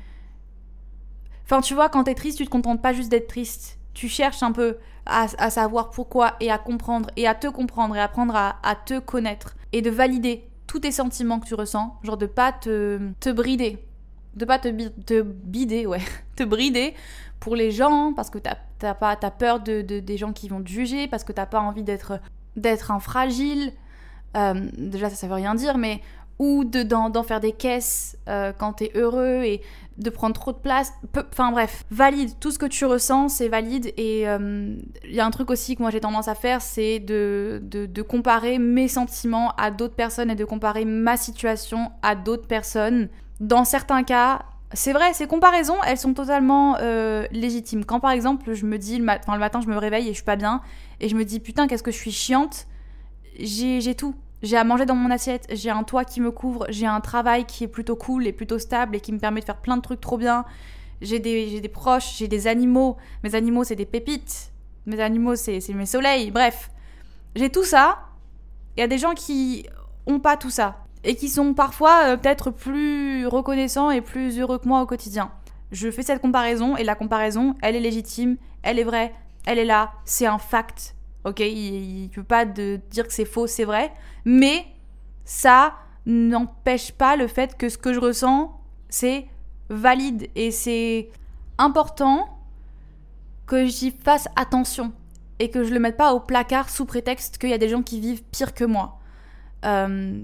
Enfin, 1.44 1.60
tu 1.60 1.74
vois, 1.74 1.90
quand 1.90 2.04
t'es 2.04 2.14
triste, 2.14 2.38
tu 2.38 2.46
te 2.46 2.50
contentes 2.50 2.80
pas 2.80 2.94
juste 2.94 3.10
d'être 3.10 3.28
triste. 3.28 3.78
Tu 3.92 4.08
cherches 4.08 4.42
un 4.42 4.52
peu 4.52 4.78
à, 5.04 5.28
savoir 5.50 5.90
pourquoi 5.90 6.36
et 6.40 6.50
à 6.50 6.56
comprendre 6.56 7.10
et 7.16 7.26
à 7.26 7.34
te 7.34 7.46
comprendre 7.46 7.94
et 7.94 8.00
apprendre 8.00 8.34
à, 8.34 8.76
te 8.86 8.98
connaître 8.98 9.54
et 9.72 9.82
de 9.82 9.90
valider 9.90 10.48
tous 10.66 10.80
tes 10.80 10.92
sentiments 10.92 11.40
que 11.40 11.46
tu 11.46 11.54
ressens. 11.54 11.98
Genre 12.02 12.16
de 12.16 12.26
pas 12.26 12.52
te, 12.52 12.98
te 13.20 13.30
brider. 13.30 13.78
De 14.34 14.46
pas 14.46 14.58
te, 14.58 14.68
te 14.88 15.20
bider, 15.20 15.86
ouais. 15.86 16.00
te 16.36 16.44
brider 16.44 16.94
pour 17.40 17.56
les 17.56 17.70
gens 17.70 18.14
parce 18.14 18.30
que 18.30 18.38
t'as 18.38 18.56
as 18.80 19.30
peur 19.30 19.60
de, 19.60 19.82
des 19.82 20.16
gens 20.16 20.32
qui 20.32 20.48
vont 20.48 20.62
te 20.62 20.68
juger, 20.68 21.08
parce 21.08 21.24
que 21.24 21.32
t'as 21.32 21.46
pas 21.46 21.60
envie 21.60 21.82
d'être 21.82 22.20
d'être 22.56 22.90
un 22.90 23.00
fragile. 23.00 23.72
Euh, 24.36 24.68
déjà, 24.78 25.10
ça, 25.10 25.16
ça 25.16 25.26
veut 25.26 25.34
rien 25.34 25.54
dire, 25.54 25.76
mais 25.76 26.00
ou 26.38 26.64
d'en 26.64 27.22
faire 27.22 27.40
des 27.40 27.52
caisses 27.52 28.16
euh, 28.28 28.52
quand 28.56 28.74
t'es 28.74 28.90
heureux 28.94 29.42
et 29.44 29.60
de 29.98 30.10
prendre 30.10 30.34
trop 30.34 30.52
de 30.52 30.58
place. 30.58 30.92
Enfin 31.30 31.52
bref, 31.52 31.84
valide. 31.90 32.30
Tout 32.40 32.50
ce 32.50 32.58
que 32.58 32.66
tu 32.66 32.84
ressens, 32.84 33.28
c'est 33.28 33.48
valide. 33.48 33.92
Et 33.96 34.22
il 34.22 34.26
euh, 34.26 34.76
y 35.08 35.20
a 35.20 35.26
un 35.26 35.30
truc 35.30 35.50
aussi 35.50 35.76
que 35.76 35.82
moi 35.82 35.90
j'ai 35.90 36.00
tendance 36.00 36.26
à 36.26 36.34
faire, 36.34 36.60
c'est 36.60 36.98
de, 36.98 37.62
de, 37.62 38.02
comparer 38.02 38.58
mes 38.58 38.88
sentiments 38.88 39.52
à 39.56 39.70
d'autres 39.70 39.94
personnes 39.94 40.30
et 40.30 40.34
de 40.34 40.44
comparer 40.44 40.84
ma 40.84 41.16
situation 41.16 41.92
à 42.02 42.16
d'autres 42.16 42.48
personnes. 42.48 43.08
Dans 43.38 43.64
certains 43.64 44.02
cas, 44.02 44.42
c'est 44.72 44.92
vrai, 44.92 45.12
ces 45.14 45.28
comparaisons, 45.28 45.76
elles 45.86 45.98
sont 45.98 46.14
totalement 46.14 46.76
euh, 46.80 47.26
légitimes. 47.30 47.84
Quand 47.84 48.00
par 48.00 48.10
exemple, 48.10 48.54
je 48.54 48.66
me 48.66 48.78
dis, 48.78 48.98
le, 48.98 49.04
le 49.04 49.38
matin, 49.38 49.60
je 49.60 49.68
me 49.68 49.76
réveille 49.76 50.06
et 50.06 50.10
je 50.10 50.14
suis 50.14 50.24
pas 50.24 50.36
bien, 50.36 50.60
et 51.00 51.08
je 51.08 51.14
me 51.14 51.24
dis, 51.24 51.38
putain, 51.38 51.68
qu'est-ce 51.68 51.84
que 51.84 51.92
je 51.92 51.96
suis 51.96 52.10
chiante, 52.10 52.66
j'ai 53.38 53.94
tout 53.94 54.14
j'ai 54.44 54.56
à 54.58 54.64
manger 54.64 54.84
dans 54.84 54.94
mon 54.94 55.10
assiette, 55.10 55.46
j'ai 55.50 55.70
un 55.70 55.82
toit 55.82 56.04
qui 56.04 56.20
me 56.20 56.30
couvre, 56.30 56.66
j'ai 56.68 56.86
un 56.86 57.00
travail 57.00 57.46
qui 57.46 57.64
est 57.64 57.68
plutôt 57.68 57.96
cool 57.96 58.26
et 58.26 58.32
plutôt 58.32 58.58
stable 58.58 58.94
et 58.94 59.00
qui 59.00 59.12
me 59.12 59.18
permet 59.18 59.40
de 59.40 59.46
faire 59.46 59.56
plein 59.56 59.76
de 59.76 59.82
trucs 59.82 60.02
trop 60.02 60.18
bien. 60.18 60.44
J'ai 61.00 61.18
des, 61.18 61.60
des, 61.60 61.68
proches, 61.68 62.18
j'ai 62.18 62.28
des 62.28 62.46
animaux. 62.46 62.96
Mes 63.22 63.34
animaux, 63.34 63.64
c'est 63.64 63.74
des 63.74 63.86
pépites. 63.86 64.52
Mes 64.86 65.00
animaux, 65.00 65.34
c'est 65.34 65.66
mes 65.70 65.86
soleils. 65.86 66.30
Bref, 66.30 66.70
j'ai 67.34 67.50
tout 67.50 67.64
ça. 67.64 68.00
Il 68.76 68.80
y 68.80 68.82
a 68.82 68.86
des 68.86 68.98
gens 68.98 69.14
qui 69.14 69.66
ont 70.06 70.20
pas 70.20 70.36
tout 70.36 70.50
ça 70.50 70.84
et 71.04 71.16
qui 71.16 71.28
sont 71.28 71.54
parfois 71.54 72.04
euh, 72.04 72.16
peut-être 72.16 72.50
plus 72.50 73.26
reconnaissants 73.26 73.90
et 73.90 74.00
plus 74.00 74.38
heureux 74.38 74.58
que 74.58 74.68
moi 74.68 74.82
au 74.82 74.86
quotidien. 74.86 75.30
Je 75.72 75.90
fais 75.90 76.02
cette 76.02 76.20
comparaison 76.20 76.76
et 76.76 76.84
la 76.84 76.94
comparaison, 76.94 77.54
elle 77.62 77.76
est 77.76 77.80
légitime, 77.80 78.36
elle 78.62 78.78
est 78.78 78.84
vraie, 78.84 79.14
elle 79.46 79.58
est 79.58 79.64
là, 79.64 79.92
c'est 80.04 80.26
un 80.26 80.38
fact. 80.38 80.94
Ok, 81.24 81.40
il 81.40 82.04
ne 82.04 82.08
peut 82.08 82.22
pas 82.22 82.44
dire 82.44 83.06
que 83.06 83.12
c'est 83.12 83.24
faux, 83.24 83.46
c'est 83.46 83.64
vrai. 83.64 83.92
Mais 84.24 84.66
ça 85.24 85.74
n'empêche 86.06 86.92
pas 86.92 87.16
le 87.16 87.26
fait 87.26 87.56
que 87.56 87.68
ce 87.68 87.78
que 87.78 87.92
je 87.92 88.00
ressens, 88.00 88.60
c'est 88.88 89.26
valide 89.70 90.28
et 90.34 90.50
c'est 90.50 91.08
important 91.56 92.28
que 93.46 93.66
j'y 93.66 93.90
fasse 93.90 94.28
attention 94.36 94.92
et 95.38 95.50
que 95.50 95.64
je 95.64 95.72
le 95.72 95.80
mette 95.80 95.96
pas 95.96 96.12
au 96.12 96.20
placard 96.20 96.68
sous 96.70 96.84
prétexte 96.84 97.38
qu'il 97.38 97.50
y 97.50 97.54
a 97.54 97.58
des 97.58 97.68
gens 97.68 97.82
qui 97.82 98.00
vivent 98.00 98.22
pire 98.24 98.54
que 98.54 98.64
moi. 98.64 98.98
Euh, 99.64 100.22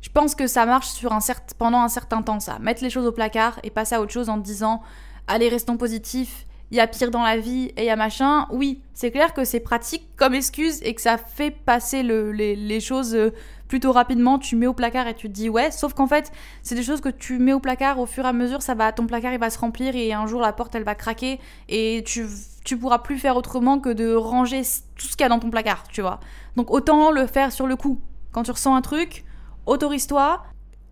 je 0.00 0.08
pense 0.10 0.34
que 0.34 0.46
ça 0.46 0.66
marche 0.66 0.88
sur 0.88 1.12
un 1.12 1.20
pendant 1.58 1.80
un 1.80 1.88
certain 1.88 2.22
temps, 2.22 2.40
ça. 2.40 2.58
Mettre 2.58 2.82
les 2.82 2.90
choses 2.90 3.06
au 3.06 3.12
placard 3.12 3.60
et 3.62 3.70
passer 3.70 3.94
à 3.94 4.00
autre 4.00 4.12
chose 4.12 4.28
en 4.28 4.36
disant 4.36 4.82
allez, 5.28 5.48
restons 5.48 5.76
positifs, 5.76 6.46
il 6.72 6.76
y 6.76 6.80
a 6.80 6.86
pire 6.86 7.10
dans 7.10 7.22
la 7.22 7.36
vie 7.36 7.66
et 7.76 7.82
il 7.82 7.84
y 7.84 7.90
a 7.90 7.96
machin. 7.96 8.46
Oui, 8.50 8.80
c'est 8.94 9.10
clair 9.10 9.34
que 9.34 9.44
c'est 9.44 9.60
pratique 9.60 10.08
comme 10.16 10.32
excuse 10.32 10.80
et 10.82 10.94
que 10.94 11.02
ça 11.02 11.18
fait 11.18 11.50
passer 11.50 12.02
les, 12.02 12.80
choses 12.80 13.14
euh, 13.14 13.30
plutôt 13.68 13.92
rapidement. 13.92 14.38
Tu 14.38 14.56
mets 14.56 14.66
au 14.66 14.72
placard 14.72 15.06
et 15.06 15.12
tu 15.12 15.28
te 15.28 15.34
dis 15.34 15.50
ouais, 15.50 15.70
sauf 15.70 15.92
qu'en 15.92 16.06
fait, 16.06 16.32
c'est 16.62 16.74
des 16.74 16.82
choses 16.82 17.02
que 17.02 17.10
tu 17.10 17.38
mets 17.38 17.52
au 17.52 17.60
placard 17.60 17.98
au 17.98 18.06
fur 18.06 18.24
et 18.24 18.28
à 18.28 18.32
mesure, 18.32 18.62
ça 18.62 18.74
va, 18.74 18.90
ton 18.90 19.06
placard 19.06 19.34
il 19.34 19.38
va 19.38 19.50
se 19.50 19.58
remplir 19.58 19.94
et 19.94 20.14
un 20.14 20.26
jour 20.26 20.40
la 20.40 20.54
porte 20.54 20.74
elle 20.74 20.82
va 20.82 20.94
craquer 20.94 21.40
et 21.68 22.02
tu, 22.06 22.26
tu 22.64 22.78
pourras 22.78 23.00
plus 23.00 23.18
faire 23.18 23.36
autrement 23.36 23.78
que 23.78 23.90
de 23.90 24.14
ranger 24.14 24.62
tout 24.96 25.06
ce 25.06 25.10
qu'il 25.10 25.20
y 25.20 25.24
a 25.24 25.28
dans 25.28 25.40
ton 25.40 25.50
placard, 25.50 25.84
tu 25.88 26.00
vois. 26.00 26.20
Donc 26.56 26.70
autant 26.70 27.10
le 27.10 27.26
faire 27.26 27.52
sur 27.52 27.66
le 27.66 27.76
coup. 27.76 28.00
Quand 28.32 28.44
tu 28.44 28.50
ressens 28.50 28.74
un 28.74 28.80
truc, 28.80 29.26
autorise-toi, 29.66 30.42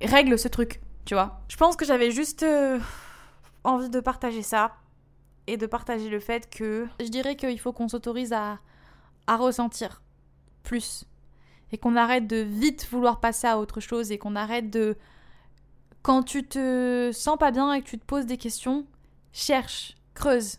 règle 0.03 0.39
ce 0.39 0.49
truc, 0.49 0.83
tu 1.07 1.15
vois. 1.15 1.41
Je 1.49 1.57
pense 1.57 1.75
que 1.75 1.87
j'avais 1.87 2.11
juste 2.11 2.43
euh, 2.43 2.79
envie 3.65 3.89
de 3.89 4.01
partager 4.01 4.43
ça 4.43 4.73
et 5.47 5.57
de 5.57 5.67
partager 5.67 6.09
le 6.09 6.21
fait 6.21 6.49
que 6.51 6.87
je 7.01 7.09
dirais 7.09 7.37
qu'il 7.37 7.59
faut 7.59 7.73
qu'on 7.73 7.89
s'autorise 7.89 8.33
à, 8.33 8.59
à 9.27 9.37
ressentir 9.37 10.03
plus 10.63 11.05
et 11.73 11.79
qu'on 11.79 11.97
arrête 11.97 12.27
de 12.27 12.37
vite 12.37 12.89
vouloir 12.91 13.21
passer 13.21 13.47
à 13.47 13.59
autre 13.59 13.81
chose 13.81 14.11
et 14.13 14.19
qu'on 14.19 14.37
arrête 14.37 14.71
de 14.71 14.97
quand 16.03 16.23
tu 16.23 16.47
te 16.47 17.11
sens 17.13 17.39
pas 17.39 17.51
bien 17.51 17.73
et 17.73 17.83
que 17.83 17.89
tu 17.89 17.99
te 17.99 18.05
poses 18.05 18.27
des 18.27 18.39
questions, 18.39 18.87
cherche, 19.33 19.95
creuse. 20.15 20.59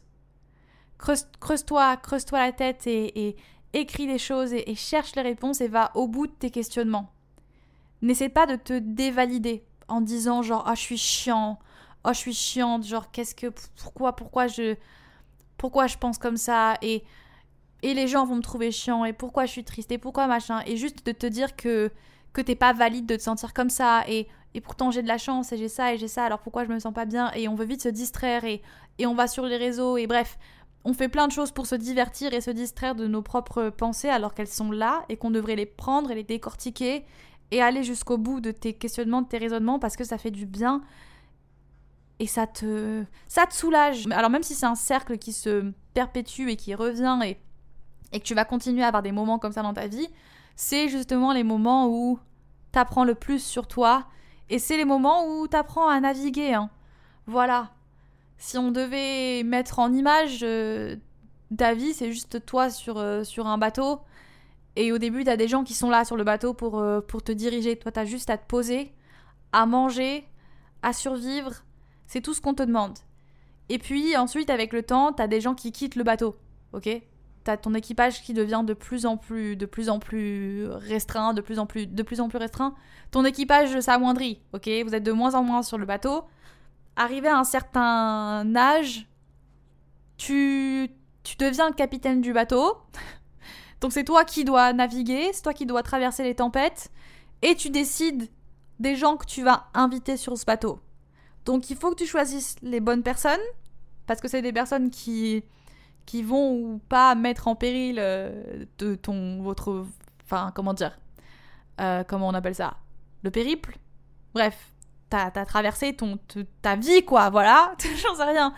Creuse-toi, 0.98 1.98
creuse-toi 1.98 2.40
la 2.40 2.52
tête 2.52 2.86
et, 2.86 3.28
et 3.28 3.36
écris 3.74 4.06
les 4.06 4.20
choses 4.20 4.54
et, 4.54 4.70
et 4.70 4.76
cherche 4.76 5.16
les 5.16 5.24
réponses 5.24 5.60
et 5.60 5.68
va 5.68 5.92
au 5.96 6.08
bout 6.08 6.28
de 6.28 6.32
tes 6.32 6.52
questionnements. 6.52 7.12
N'essaie 8.04 8.30
pas 8.30 8.46
de 8.46 8.56
te 8.56 8.78
dévalider 8.78 9.64
en 9.88 10.02
disant 10.02 10.44
genre 10.44 10.64
ah 10.68 10.76
je 10.76 10.82
suis 10.82 10.98
chiant, 10.98 11.58
oh 12.06 12.10
je 12.14 12.18
suis 12.18 12.34
chiante, 12.34 12.86
genre 12.86 13.12
qu'est-ce 13.12 13.36
que 13.36 13.48
pourquoi 13.82 14.16
pourquoi 14.16 14.48
je 14.48 14.76
pourquoi 15.58 15.88
je 15.88 15.98
pense 15.98 16.18
comme 16.18 16.38
ça? 16.38 16.76
Et 16.82 17.04
et 17.84 17.94
les 17.94 18.08
gens 18.08 18.26
vont 18.26 18.36
me 18.36 18.42
trouver 18.42 18.72
chiant 18.72 19.06
et 19.06 19.14
pourquoi 19.14 19.46
je 19.46 19.52
suis 19.52 19.64
triste 19.64 19.92
et 19.92 19.98
pourquoi 19.98 20.28
machin. 20.28 20.62
Et 20.66 20.78
juste 20.78 21.06
de 21.06 21.12
te 21.12 21.26
dire 21.26 21.56
que 21.56 21.92
que 22.34 22.42
t'es 22.42 22.56
pas 22.56 22.74
valide 22.74 23.06
de 23.06 23.16
te 23.16 23.22
sentir 23.22 23.54
comme 23.54 23.70
ça 23.70 24.04
et 24.08 24.28
et 24.54 24.62
pourtant 24.62 24.92
j'ai 24.92 25.02
de 25.02 25.08
la 25.08 25.18
chance 25.18 25.52
et 25.54 25.58
j'ai 25.58 25.70
ça 25.70 25.94
et 25.94 25.98
j'ai 25.98 26.08
ça 26.08 26.26
alors 26.26 26.40
pourquoi 26.40 26.66
je 26.66 26.70
me 26.70 26.80
sens 26.80 26.94
pas 26.94 27.06
bien 27.06 27.32
et 27.36 27.48
on 27.48 27.56
veut 27.56 27.66
vite 27.66 27.82
se 27.82 27.90
distraire 27.90 28.44
et 28.46 28.62
et 29.00 29.06
on 29.08 29.16
va 29.16 29.28
sur 29.28 29.46
les 29.46 29.58
réseaux 29.58 29.98
et 29.98 30.08
bref. 30.08 30.38
On 30.84 30.94
fait 30.94 31.10
plein 31.10 31.28
de 31.28 31.32
choses 31.32 31.52
pour 31.52 31.68
se 31.68 31.76
divertir 31.76 32.34
et 32.34 32.42
se 32.42 32.50
distraire 32.50 32.96
de 32.96 33.06
nos 33.06 33.22
propres 33.22 33.70
pensées 33.70 34.10
alors 34.10 34.34
qu'elles 34.34 34.48
sont 34.48 34.72
là 34.72 35.06
et 35.10 35.16
qu'on 35.18 35.30
devrait 35.30 35.56
les 35.56 35.68
prendre 35.68 36.10
et 36.10 36.16
les 36.16 36.24
décortiquer 36.24 37.06
et 37.52 37.62
aller 37.62 37.84
jusqu'au 37.84 38.18
bout 38.18 38.40
de 38.40 38.52
tes 38.52 38.74
questionnements, 38.74 39.22
de 39.22 39.28
tes 39.28 39.38
raisonnements, 39.38 39.78
parce 39.78 39.96
que 39.96 40.04
ça 40.04 40.18
fait 40.18 40.32
du 40.32 40.46
bien 40.46 40.82
et 42.22 42.28
ça 42.28 42.46
te, 42.46 43.04
ça 43.28 43.48
te 43.48 43.54
soulage. 43.54 44.06
Alors 44.12 44.30
même 44.30 44.44
si 44.44 44.54
c'est 44.54 44.68
un 44.68 44.76
cercle 44.76 45.18
qui 45.18 45.34
se 45.34 45.72
perpétue 45.96 46.50
et 46.50 46.56
qui 46.56 46.76
revient 46.76 47.20
et, 47.26 47.36
et 48.12 48.20
que 48.20 48.24
tu 48.24 48.36
vas 48.36 48.46
continuer 48.46 48.84
à 48.84 48.88
avoir 48.90 49.02
des 49.02 49.12
moments 49.12 49.40
comme 49.40 49.52
ça 49.52 49.64
dans 49.64 49.74
ta 49.74 49.88
vie, 49.88 50.08
c'est 50.56 50.88
justement 50.88 51.34
les 51.34 51.44
moments 51.44 51.88
où 51.88 52.20
tu 52.74 52.78
apprends 52.78 53.06
le 53.06 53.16
plus 53.16 53.44
sur 53.44 53.68
toi 53.68 54.06
et 54.52 54.60
c'est 54.60 54.78
les 54.78 54.86
moments 54.86 55.26
où 55.26 55.48
tu 55.48 55.58
apprends 55.58 55.90
à 55.90 56.00
naviguer. 56.00 56.54
Hein. 56.54 56.70
Voilà. 57.26 57.72
Si 58.38 58.56
on 58.56 58.70
devait 58.70 59.42
mettre 59.42 59.80
en 59.80 59.92
image 59.92 60.42
euh, 60.44 60.98
ta 61.58 61.74
vie, 61.74 61.94
c'est 61.94 62.12
juste 62.12 62.46
toi 62.46 62.70
sur, 62.70 63.00
euh, 63.00 63.24
sur 63.24 63.48
un 63.48 63.58
bateau 63.58 64.02
et 64.76 64.92
au 64.92 65.00
début, 65.00 65.24
t'as 65.24 65.38
des 65.38 65.48
gens 65.48 65.64
qui 65.64 65.74
sont 65.74 65.90
là 65.90 66.06
sur 66.06 66.18
le 66.18 66.24
bateau 66.24 66.54
pour, 66.54 66.78
euh, 66.78 67.02
pour 67.02 67.24
te 67.24 67.32
diriger. 67.32 67.78
Toi, 67.78 67.92
t'as 67.92 68.06
juste 68.06 68.30
à 68.30 68.38
te 68.38 68.46
poser, 68.46 68.94
à 69.52 69.66
manger, 69.66 70.24
à 70.84 70.94
survivre. 70.94 71.64
C'est 72.12 72.20
tout 72.20 72.34
ce 72.34 72.42
qu'on 72.42 72.54
te 72.54 72.62
demande. 72.62 72.98
Et 73.70 73.78
puis 73.78 74.18
ensuite, 74.18 74.50
avec 74.50 74.74
le 74.74 74.84
temps, 74.84 75.14
t'as 75.14 75.28
des 75.28 75.40
gens 75.40 75.56
qui 75.56 75.72
quittent 75.72 75.96
le 75.96 76.04
bateau. 76.04 76.36
Ok? 76.74 76.90
T'as 77.46 77.56
ton 77.56 77.74
équipage 77.74 78.22
qui 78.22 78.34
devient 78.34 78.64
de 78.66 78.74
plus 78.74 79.06
en 79.06 79.16
plus, 79.16 79.56
de 79.56 79.66
plus 79.66 79.88
en 79.88 79.98
plus 79.98 80.68
restreint, 80.68 81.34
de 81.34 81.40
plus 81.40 81.58
en 81.58 81.66
plus, 81.66 81.88
de 81.88 82.04
plus 82.04 82.20
en 82.20 82.28
plus 82.28 82.38
restreint. 82.38 82.76
Ton 83.12 83.24
équipage 83.24 83.80
s'amoindrit. 83.80 84.42
Ok? 84.52 84.70
Vous 84.86 84.94
êtes 84.94 85.04
de 85.04 85.14
moins 85.14 85.36
en 85.36 85.44
moins 85.44 85.64
sur 85.64 85.78
le 85.78 85.86
bateau. 85.86 86.26
Arrivé 86.98 87.30
à 87.30 87.38
un 87.38 87.46
certain 87.46 88.54
âge, 88.58 89.08
tu, 90.18 90.90
tu 91.24 91.38
deviens 91.38 91.70
le 91.70 91.76
capitaine 91.76 92.20
du 92.20 92.34
bateau. 92.34 92.76
Donc 93.80 93.94
c'est 93.94 94.04
toi 94.04 94.26
qui 94.26 94.44
dois 94.44 94.74
naviguer, 94.74 95.30
c'est 95.32 95.44
toi 95.44 95.54
qui 95.54 95.66
dois 95.66 95.82
traverser 95.82 96.24
les 96.24 96.36
tempêtes, 96.36 96.92
et 97.42 97.56
tu 97.56 97.70
décides 97.70 98.28
des 98.82 98.98
gens 98.98 99.16
que 99.16 99.26
tu 99.26 99.44
vas 99.44 99.70
inviter 99.74 100.18
sur 100.18 100.38
ce 100.38 100.44
bateau. 100.44 100.82
Donc 101.46 101.70
il 101.70 101.78
faut 101.78 101.92
que 101.92 101.96
tu 101.96 102.06
choisisses 102.06 102.56
les 102.62 102.80
bonnes 102.80 103.04
personnes, 103.04 103.40
parce 104.08 104.22
que 104.22 104.28
c'est 104.28 104.42
des 104.42 104.54
personnes 104.54 104.90
qui, 104.90 105.44
qui 106.06 106.24
vont 106.24 106.54
ou 106.54 106.82
pas 106.90 107.16
mettre 107.16 107.48
en 107.48 107.56
péril 107.56 107.98
euh, 108.00 108.66
ton, 109.02 109.42
votre, 109.42 109.86
enfin 110.26 110.52
comment 110.54 110.74
dire, 110.74 110.98
euh, 111.80 112.04
comment 112.08 112.28
on 112.28 112.34
appelle 112.34 112.56
ça, 112.56 112.76
le 113.24 113.32
périple. 113.32 113.78
Bref, 114.34 114.72
t'as 115.10 115.32
as 115.34 115.46
traversé 115.46 115.94
ton, 115.94 116.18
ta 116.62 116.76
vie 116.76 117.04
quoi, 117.04 117.30
voilà, 117.30 117.76
j'en 118.04 118.16
sais 118.16 118.24
rien. 118.24 118.54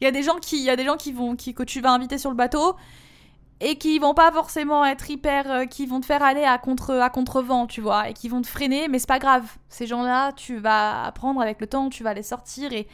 Il 0.00 0.04
y 0.04 0.06
a 0.06 0.12
des 0.12 0.22
gens 0.22 0.36
qui, 0.36 0.58
il 0.58 0.64
y 0.64 0.70
a 0.70 0.76
des 0.76 0.84
gens 0.84 0.96
qui 0.96 1.12
vont, 1.12 1.34
qui, 1.34 1.54
que 1.54 1.62
tu 1.62 1.80
vas 1.80 1.92
inviter 1.92 2.18
sur 2.18 2.30
le 2.30 2.36
bateau 2.36 2.76
et 3.60 3.76
qui 3.76 3.98
vont 3.98 4.14
pas 4.14 4.30
forcément 4.30 4.84
être 4.84 5.10
hyper 5.10 5.50
euh, 5.50 5.64
qui 5.64 5.86
vont 5.86 6.00
te 6.00 6.06
faire 6.06 6.22
aller 6.22 6.44
à 6.44 6.58
contre 6.58 6.94
à 6.94 7.10
contrevent 7.10 7.66
tu 7.66 7.80
vois 7.80 8.08
et 8.08 8.14
qui 8.14 8.28
vont 8.28 8.42
te 8.42 8.46
freiner 8.46 8.88
mais 8.88 8.98
c'est 8.98 9.08
pas 9.08 9.18
grave. 9.18 9.44
Ces 9.68 9.86
gens-là 9.86 10.32
tu 10.32 10.58
vas 10.58 11.04
apprendre 11.04 11.40
avec 11.40 11.60
le 11.60 11.66
temps 11.66 11.88
tu 11.88 12.02
vas 12.02 12.14
les 12.14 12.22
sortir 12.22 12.72
et 12.72 12.86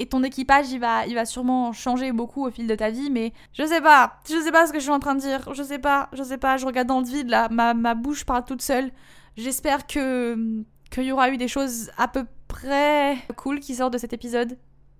et 0.00 0.06
ton 0.06 0.22
équipage 0.22 0.70
il 0.70 0.78
va 0.78 1.06
il 1.06 1.14
va 1.14 1.24
sûrement 1.24 1.72
changer 1.72 2.12
beaucoup 2.12 2.46
au 2.46 2.50
fil 2.50 2.66
de 2.66 2.74
ta 2.74 2.90
vie 2.90 3.10
mais 3.10 3.32
je 3.52 3.64
sais 3.64 3.80
pas. 3.80 4.20
Je 4.28 4.40
sais 4.40 4.52
pas 4.52 4.66
ce 4.66 4.72
que 4.72 4.78
je 4.78 4.84
suis 4.84 4.92
en 4.92 5.00
train 5.00 5.14
de 5.14 5.20
dire. 5.20 5.52
Je 5.52 5.62
sais 5.62 5.78
pas. 5.78 6.08
Je 6.12 6.22
sais 6.22 6.38
pas. 6.38 6.56
Je 6.56 6.66
regarde 6.66 6.88
dans 6.88 7.00
le 7.00 7.06
vide 7.06 7.28
là. 7.28 7.48
Ma, 7.50 7.74
ma 7.74 7.94
bouche 7.94 8.24
parle 8.24 8.44
toute 8.44 8.62
seule. 8.62 8.90
J'espère 9.36 9.86
que 9.86 10.64
qu'il 10.90 11.04
y 11.04 11.12
aura 11.12 11.30
eu 11.30 11.36
des 11.36 11.48
choses 11.48 11.90
à 11.98 12.08
peu 12.08 12.24
près 12.48 13.18
cool 13.36 13.60
qui 13.60 13.74
sortent 13.74 13.92
de 13.92 13.98
cet 13.98 14.12
épisode 14.12 14.56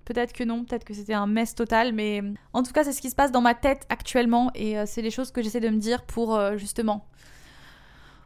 Peut-être 0.09 0.33
que 0.33 0.43
non, 0.43 0.65
peut-être 0.65 0.85
que 0.85 0.95
c'était 0.95 1.13
un 1.13 1.27
mess 1.27 1.55
total, 1.55 1.93
mais 1.93 2.23
en 2.55 2.63
tout 2.63 2.73
cas, 2.73 2.83
c'est 2.83 2.95
ce 2.95 3.03
qui 3.03 3.11
se 3.11 3.15
passe 3.15 3.31
dans 3.31 3.43
ma 3.43 3.55
tête 3.55 3.85
actuellement 3.91 4.51
et 4.55 4.79
euh, 4.79 4.85
c'est 4.87 5.03
les 5.03 5.11
choses 5.11 5.33
que 5.33 5.43
j'essaie 5.43 5.61
de 5.61 5.69
me 5.69 5.77
dire 5.77 6.03
pour 6.05 6.35
euh, 6.35 6.57
justement 6.57 7.05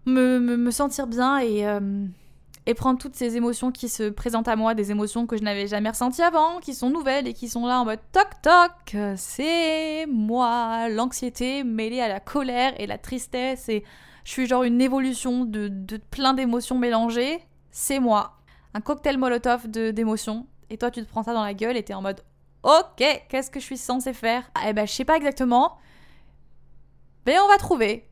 me, 0.07 0.39
me, 0.39 0.71
sentir 0.71 1.09
bien 1.09 1.39
et, 1.39 1.67
euh, 1.67 2.07
et 2.67 2.75
prendre 2.75 3.01
toutes 3.01 3.17
ces 3.17 3.37
émotions 3.37 3.73
qui 3.73 3.89
se 3.89 4.11
présentent 4.11 4.47
à 4.47 4.55
moi, 4.55 4.75
des 4.75 4.93
émotions 4.93 5.27
que 5.27 5.37
je 5.37 5.43
n'avais 5.43 5.67
jamais 5.67 5.89
ressenties 5.89 6.23
avant, 6.23 6.61
qui 6.61 6.73
sont 6.73 6.89
nouvelles 6.89 7.27
et 7.27 7.33
qui 7.33 7.49
sont 7.49 7.67
là 7.67 7.81
en 7.81 7.85
mode 7.85 7.99
toc 8.13 8.29
toc, 8.43 8.97
c'est 9.17 10.07
moi, 10.07 10.89
l'anxiété 10.89 11.65
mêlée 11.65 12.01
à 12.01 12.07
la 12.07 12.21
colère 12.21 12.75
et 12.81 12.87
la 12.87 12.97
tristesse 12.97 13.69
et 13.69 13.83
je 14.23 14.31
suis 14.31 14.47
genre 14.47 14.63
une 14.63 14.81
évolution 14.81 15.45
de, 15.45 15.67
de 15.67 15.97
plein 15.97 16.33
d'émotions 16.33 16.79
mélangées, 16.79 17.41
c'est 17.73 17.99
moi. 17.99 18.39
Un 18.73 18.81
cocktail 18.81 19.19
molotov 19.19 19.69
d'émotions 19.69 20.47
et 20.73 20.79
toi 20.79 20.91
tu 20.91 21.03
te 21.03 21.09
prends 21.09 21.23
ça 21.23 21.35
dans 21.35 21.45
la 21.45 21.55
gueule 21.55 21.77
et 21.77 21.83
t'es 21.83 21.95
en 21.95 22.03
mode 22.03 22.23
ok, 22.63 23.25
qu'est-ce 23.29 23.51
que 23.51 23.61
je 23.61 23.65
suis 23.65 23.77
censé 23.77 24.13
faire? 24.13 24.51
Eh 24.67 24.73
ben 24.73 24.87
je 24.87 24.93
sais 24.93 25.05
pas 25.05 25.17
exactement, 25.17 25.79
mais 27.27 27.39
on 27.39 27.49
va 27.49 27.59
trouver. 27.59 28.09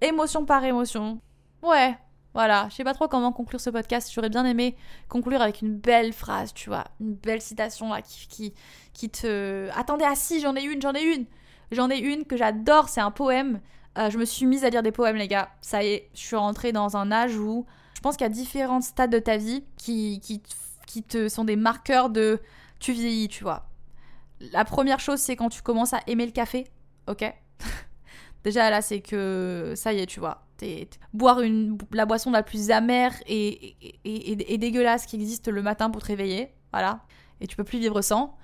Émotion 0.00 0.44
par 0.44 0.64
émotion. 0.64 1.20
Ouais, 1.62 1.96
voilà, 2.34 2.68
je 2.70 2.76
sais 2.76 2.84
pas 2.84 2.94
trop 2.94 3.08
comment 3.08 3.32
conclure 3.32 3.60
ce 3.60 3.70
podcast. 3.70 4.10
J'aurais 4.14 4.28
bien 4.28 4.44
aimé 4.44 4.76
conclure 5.08 5.40
avec 5.40 5.62
une 5.62 5.76
belle 5.76 6.12
phrase, 6.12 6.52
tu 6.54 6.68
vois, 6.68 6.84
une 7.00 7.14
belle 7.14 7.40
citation 7.40 7.92
là 7.92 8.02
qui, 8.02 8.28
qui, 8.28 8.54
qui 8.92 9.10
te. 9.10 9.68
Attendez, 9.74 10.04
ah 10.06 10.14
si, 10.14 10.40
j'en 10.40 10.54
ai 10.54 10.62
une, 10.62 10.80
j'en 10.80 10.92
ai 10.92 11.02
une 11.02 11.26
J'en 11.72 11.90
ai 11.90 11.98
une 11.98 12.24
que 12.24 12.36
j'adore, 12.36 12.88
c'est 12.88 13.00
un 13.00 13.10
poème. 13.10 13.60
Euh, 13.98 14.10
je 14.10 14.18
me 14.18 14.24
suis 14.24 14.46
mise 14.46 14.64
à 14.64 14.70
lire 14.70 14.82
des 14.82 14.92
poèmes, 14.92 15.16
les 15.16 15.28
gars. 15.28 15.50
Ça 15.60 15.82
y 15.82 15.88
est, 15.88 16.10
je 16.14 16.20
suis 16.20 16.36
rentrée 16.36 16.72
dans 16.72 16.96
un 16.96 17.10
âge 17.10 17.36
où 17.36 17.66
je 17.94 18.00
pense 18.00 18.16
qu'il 18.16 18.24
y 18.24 18.30
a 18.30 18.32
différents 18.32 18.80
stades 18.80 19.10
de 19.10 19.18
ta 19.18 19.36
vie 19.36 19.64
qui, 19.76 20.20
qui 20.20 20.42
qui 20.86 21.02
te 21.02 21.28
sont 21.28 21.44
des 21.44 21.56
marqueurs 21.56 22.10
de 22.10 22.40
tu 22.78 22.92
vieillis, 22.92 23.28
tu 23.28 23.42
vois. 23.42 23.68
La 24.52 24.64
première 24.64 25.00
chose, 25.00 25.18
c'est 25.18 25.36
quand 25.36 25.48
tu 25.48 25.62
commences 25.62 25.92
à 25.92 26.00
aimer 26.06 26.26
le 26.26 26.32
café, 26.32 26.66
ok? 27.08 27.24
Déjà 28.44 28.70
là, 28.70 28.82
c'est 28.82 29.00
que 29.00 29.72
ça 29.76 29.92
y 29.92 29.98
est, 29.98 30.06
tu 30.06 30.20
vois. 30.20 30.46
boire 31.12 31.40
une, 31.40 31.78
la 31.92 32.06
boisson 32.06 32.30
la 32.30 32.42
plus 32.42 32.70
amère 32.70 33.12
et, 33.26 33.76
et, 34.04 34.52
et, 34.52 34.58
dégueulasse 34.58 35.06
qui 35.06 35.16
existe 35.16 35.48
le 35.48 35.62
matin 35.62 35.90
pour 35.90 36.02
te 36.02 36.06
réveiller, 36.06 36.50
voilà. 36.72 37.00
et 37.40 37.46
tu 37.46 37.56
peux 37.56 37.64
plus 37.64 37.78
vivre 37.78 38.00
sans. 38.02 38.36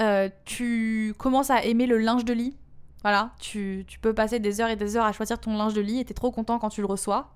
Euh, 0.00 0.28
tu 0.44 1.14
commences 1.18 1.50
à 1.50 1.64
aimer 1.64 1.86
le 1.86 1.98
linge 1.98 2.24
de 2.24 2.32
lit. 2.32 2.56
Voilà, 3.02 3.32
tu, 3.38 3.84
tu, 3.86 3.98
peux 3.98 4.14
passer 4.14 4.40
des 4.40 4.60
heures 4.60 4.70
et 4.70 4.76
des 4.76 4.96
heures 4.96 5.04
à 5.04 5.12
choisir 5.12 5.38
ton 5.38 5.56
linge 5.56 5.74
de 5.74 5.80
lit 5.80 6.00
et 6.00 6.04
t'es 6.04 6.14
trop 6.14 6.30
content 6.30 6.58
quand 6.58 6.70
tu 6.70 6.80
le 6.80 6.86
reçois. 6.86 7.32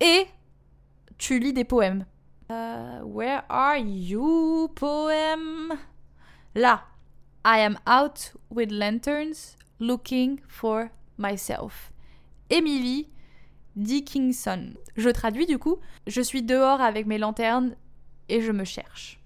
Et 0.00 0.26
tu 1.18 1.38
lis 1.38 1.52
des 1.52 1.64
poèmes. 1.64 2.04
Euh, 2.50 3.02
where 3.02 3.44
are 3.48 3.78
you, 3.78 4.68
poème 4.74 5.72
Là, 6.54 6.84
I 7.44 7.60
am 7.60 7.78
out 7.86 8.32
with 8.50 8.70
lanterns 8.70 9.56
looking 9.78 10.40
for 10.46 10.90
myself. 11.18 11.92
Emily 12.50 13.08
Dickinson. 13.76 14.74
Je 14.96 15.08
traduis 15.08 15.46
du 15.46 15.58
coup. 15.58 15.78
Je 16.06 16.20
suis 16.20 16.42
dehors 16.42 16.80
avec 16.80 17.06
mes 17.06 17.18
lanternes 17.18 17.76
et 18.28 18.42
je 18.42 18.52
me 18.52 18.64
cherche. 18.64 19.20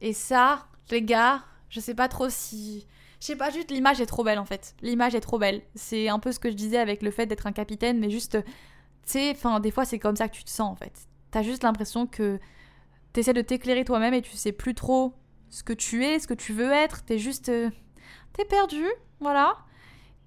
Et 0.00 0.12
ça, 0.12 0.66
les 0.90 1.02
gars, 1.02 1.44
je 1.68 1.80
sais 1.80 1.94
pas 1.94 2.08
trop 2.08 2.28
si. 2.28 2.86
Je 3.20 3.26
sais 3.26 3.36
pas, 3.36 3.50
juste 3.50 3.70
l'image 3.70 4.00
est 4.00 4.06
trop 4.06 4.24
belle 4.24 4.38
en 4.38 4.44
fait. 4.44 4.74
L'image 4.82 5.14
est 5.14 5.20
trop 5.20 5.38
belle. 5.38 5.62
C'est 5.74 6.08
un 6.08 6.18
peu 6.18 6.32
ce 6.32 6.38
que 6.38 6.50
je 6.50 6.56
disais 6.56 6.78
avec 6.78 7.02
le 7.02 7.10
fait 7.10 7.26
d'être 7.26 7.46
un 7.46 7.52
capitaine, 7.52 7.98
mais 7.98 8.10
juste. 8.10 8.38
Tu 9.04 9.12
sais, 9.12 9.30
enfin, 9.30 9.60
des 9.60 9.70
fois 9.70 9.84
c'est 9.84 9.98
comme 9.98 10.16
ça 10.16 10.28
que 10.28 10.34
tu 10.34 10.44
te 10.44 10.50
sens 10.50 10.70
en 10.72 10.76
fait. 10.76 11.08
T'as 11.32 11.42
juste 11.42 11.64
l'impression 11.64 12.06
que 12.06 12.38
t'essaies 13.14 13.32
de 13.32 13.40
t'éclairer 13.40 13.84
toi-même 13.84 14.14
et 14.14 14.22
tu 14.22 14.36
sais 14.36 14.52
plus 14.52 14.74
trop 14.74 15.14
ce 15.48 15.64
que 15.64 15.72
tu 15.72 16.04
es, 16.04 16.18
ce 16.18 16.26
que 16.26 16.34
tu 16.34 16.52
veux 16.52 16.70
être. 16.70 17.02
T'es 17.04 17.18
juste. 17.18 17.48
Euh, 17.48 17.70
t'es 18.34 18.44
perdu, 18.44 18.84
voilà. 19.18 19.56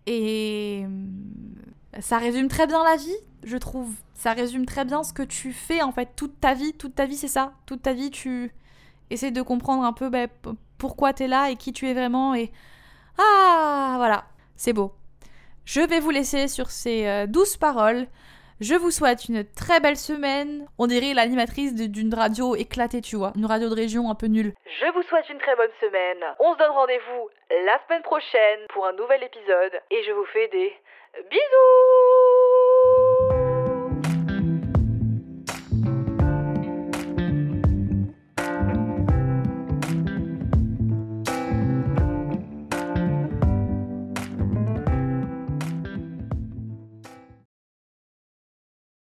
Et. 0.08 0.84
Euh, 0.84 2.02
ça 2.02 2.18
résume 2.18 2.50
très 2.50 2.68
bien 2.68 2.84
la 2.84 2.98
vie, 2.98 3.16
je 3.44 3.56
trouve. 3.56 3.94
Ça 4.16 4.34
résume 4.34 4.66
très 4.66 4.84
bien 4.84 5.04
ce 5.04 5.14
que 5.14 5.24
tu 5.24 5.54
fais 5.54 5.82
en 5.84 5.92
fait 5.92 6.10
toute 6.16 6.40
ta 6.42 6.56
vie. 6.56 6.74
Toute 6.74 6.96
ta 6.96 7.06
vie, 7.06 7.16
c'est 7.16 7.28
ça. 7.28 7.54
Toute 7.68 7.84
ta 7.84 7.94
vie, 7.94 8.10
tu 8.10 8.52
essaies 9.12 9.32
de 9.32 9.42
comprendre 9.44 9.84
un 9.84 9.94
peu 9.94 10.10
bah, 10.10 10.26
pourquoi 10.80 11.14
t'es 11.14 11.28
là 11.28 11.52
et 11.52 11.56
qui 11.56 11.72
tu 11.72 11.88
es 11.88 11.94
vraiment. 11.94 12.34
Et. 12.34 12.52
Ah, 13.20 13.94
voilà. 13.98 14.26
C'est 14.56 14.74
beau. 14.74 14.94
Je 15.66 15.82
vais 15.82 16.00
vous 16.00 16.10
laisser 16.10 16.48
sur 16.48 16.72
ces 16.72 17.06
euh, 17.06 17.28
douces 17.28 17.58
paroles. 17.58 18.08
Je 18.62 18.74
vous 18.76 18.90
souhaite 18.90 19.26
une 19.28 19.44
très 19.44 19.82
belle 19.82 19.98
semaine. 19.98 20.66
On 20.78 20.88
dirait 20.88 21.14
l'animatrice 21.14 21.76
d'une 21.76 22.14
radio 22.14 22.56
éclatée, 22.56 23.02
tu 23.02 23.18
vois. 23.18 23.34
Une 23.36 23.46
radio 23.46 23.68
de 23.68 23.76
région 23.76 24.10
un 24.10 24.16
peu 24.16 24.28
nulle. 24.28 24.54
Je 24.80 24.92
vous 24.94 25.04
souhaite 25.04 25.28
une 25.30 25.40
très 25.40 25.58
bonne 25.58 25.76
semaine. 25.82 26.24
On 26.40 26.54
se 26.54 26.60
donne 26.60 26.72
rendez-vous 26.72 27.30
la 27.66 27.78
semaine 27.86 28.04
prochaine 28.04 28.60
pour 28.70 28.88
un 28.88 28.94
nouvel 28.94 29.24
épisode. 29.24 29.74
Et 29.92 30.04
je 30.08 30.12
vous 30.14 30.26
fais 30.32 30.48
des 30.48 30.74
bisous 31.30 32.45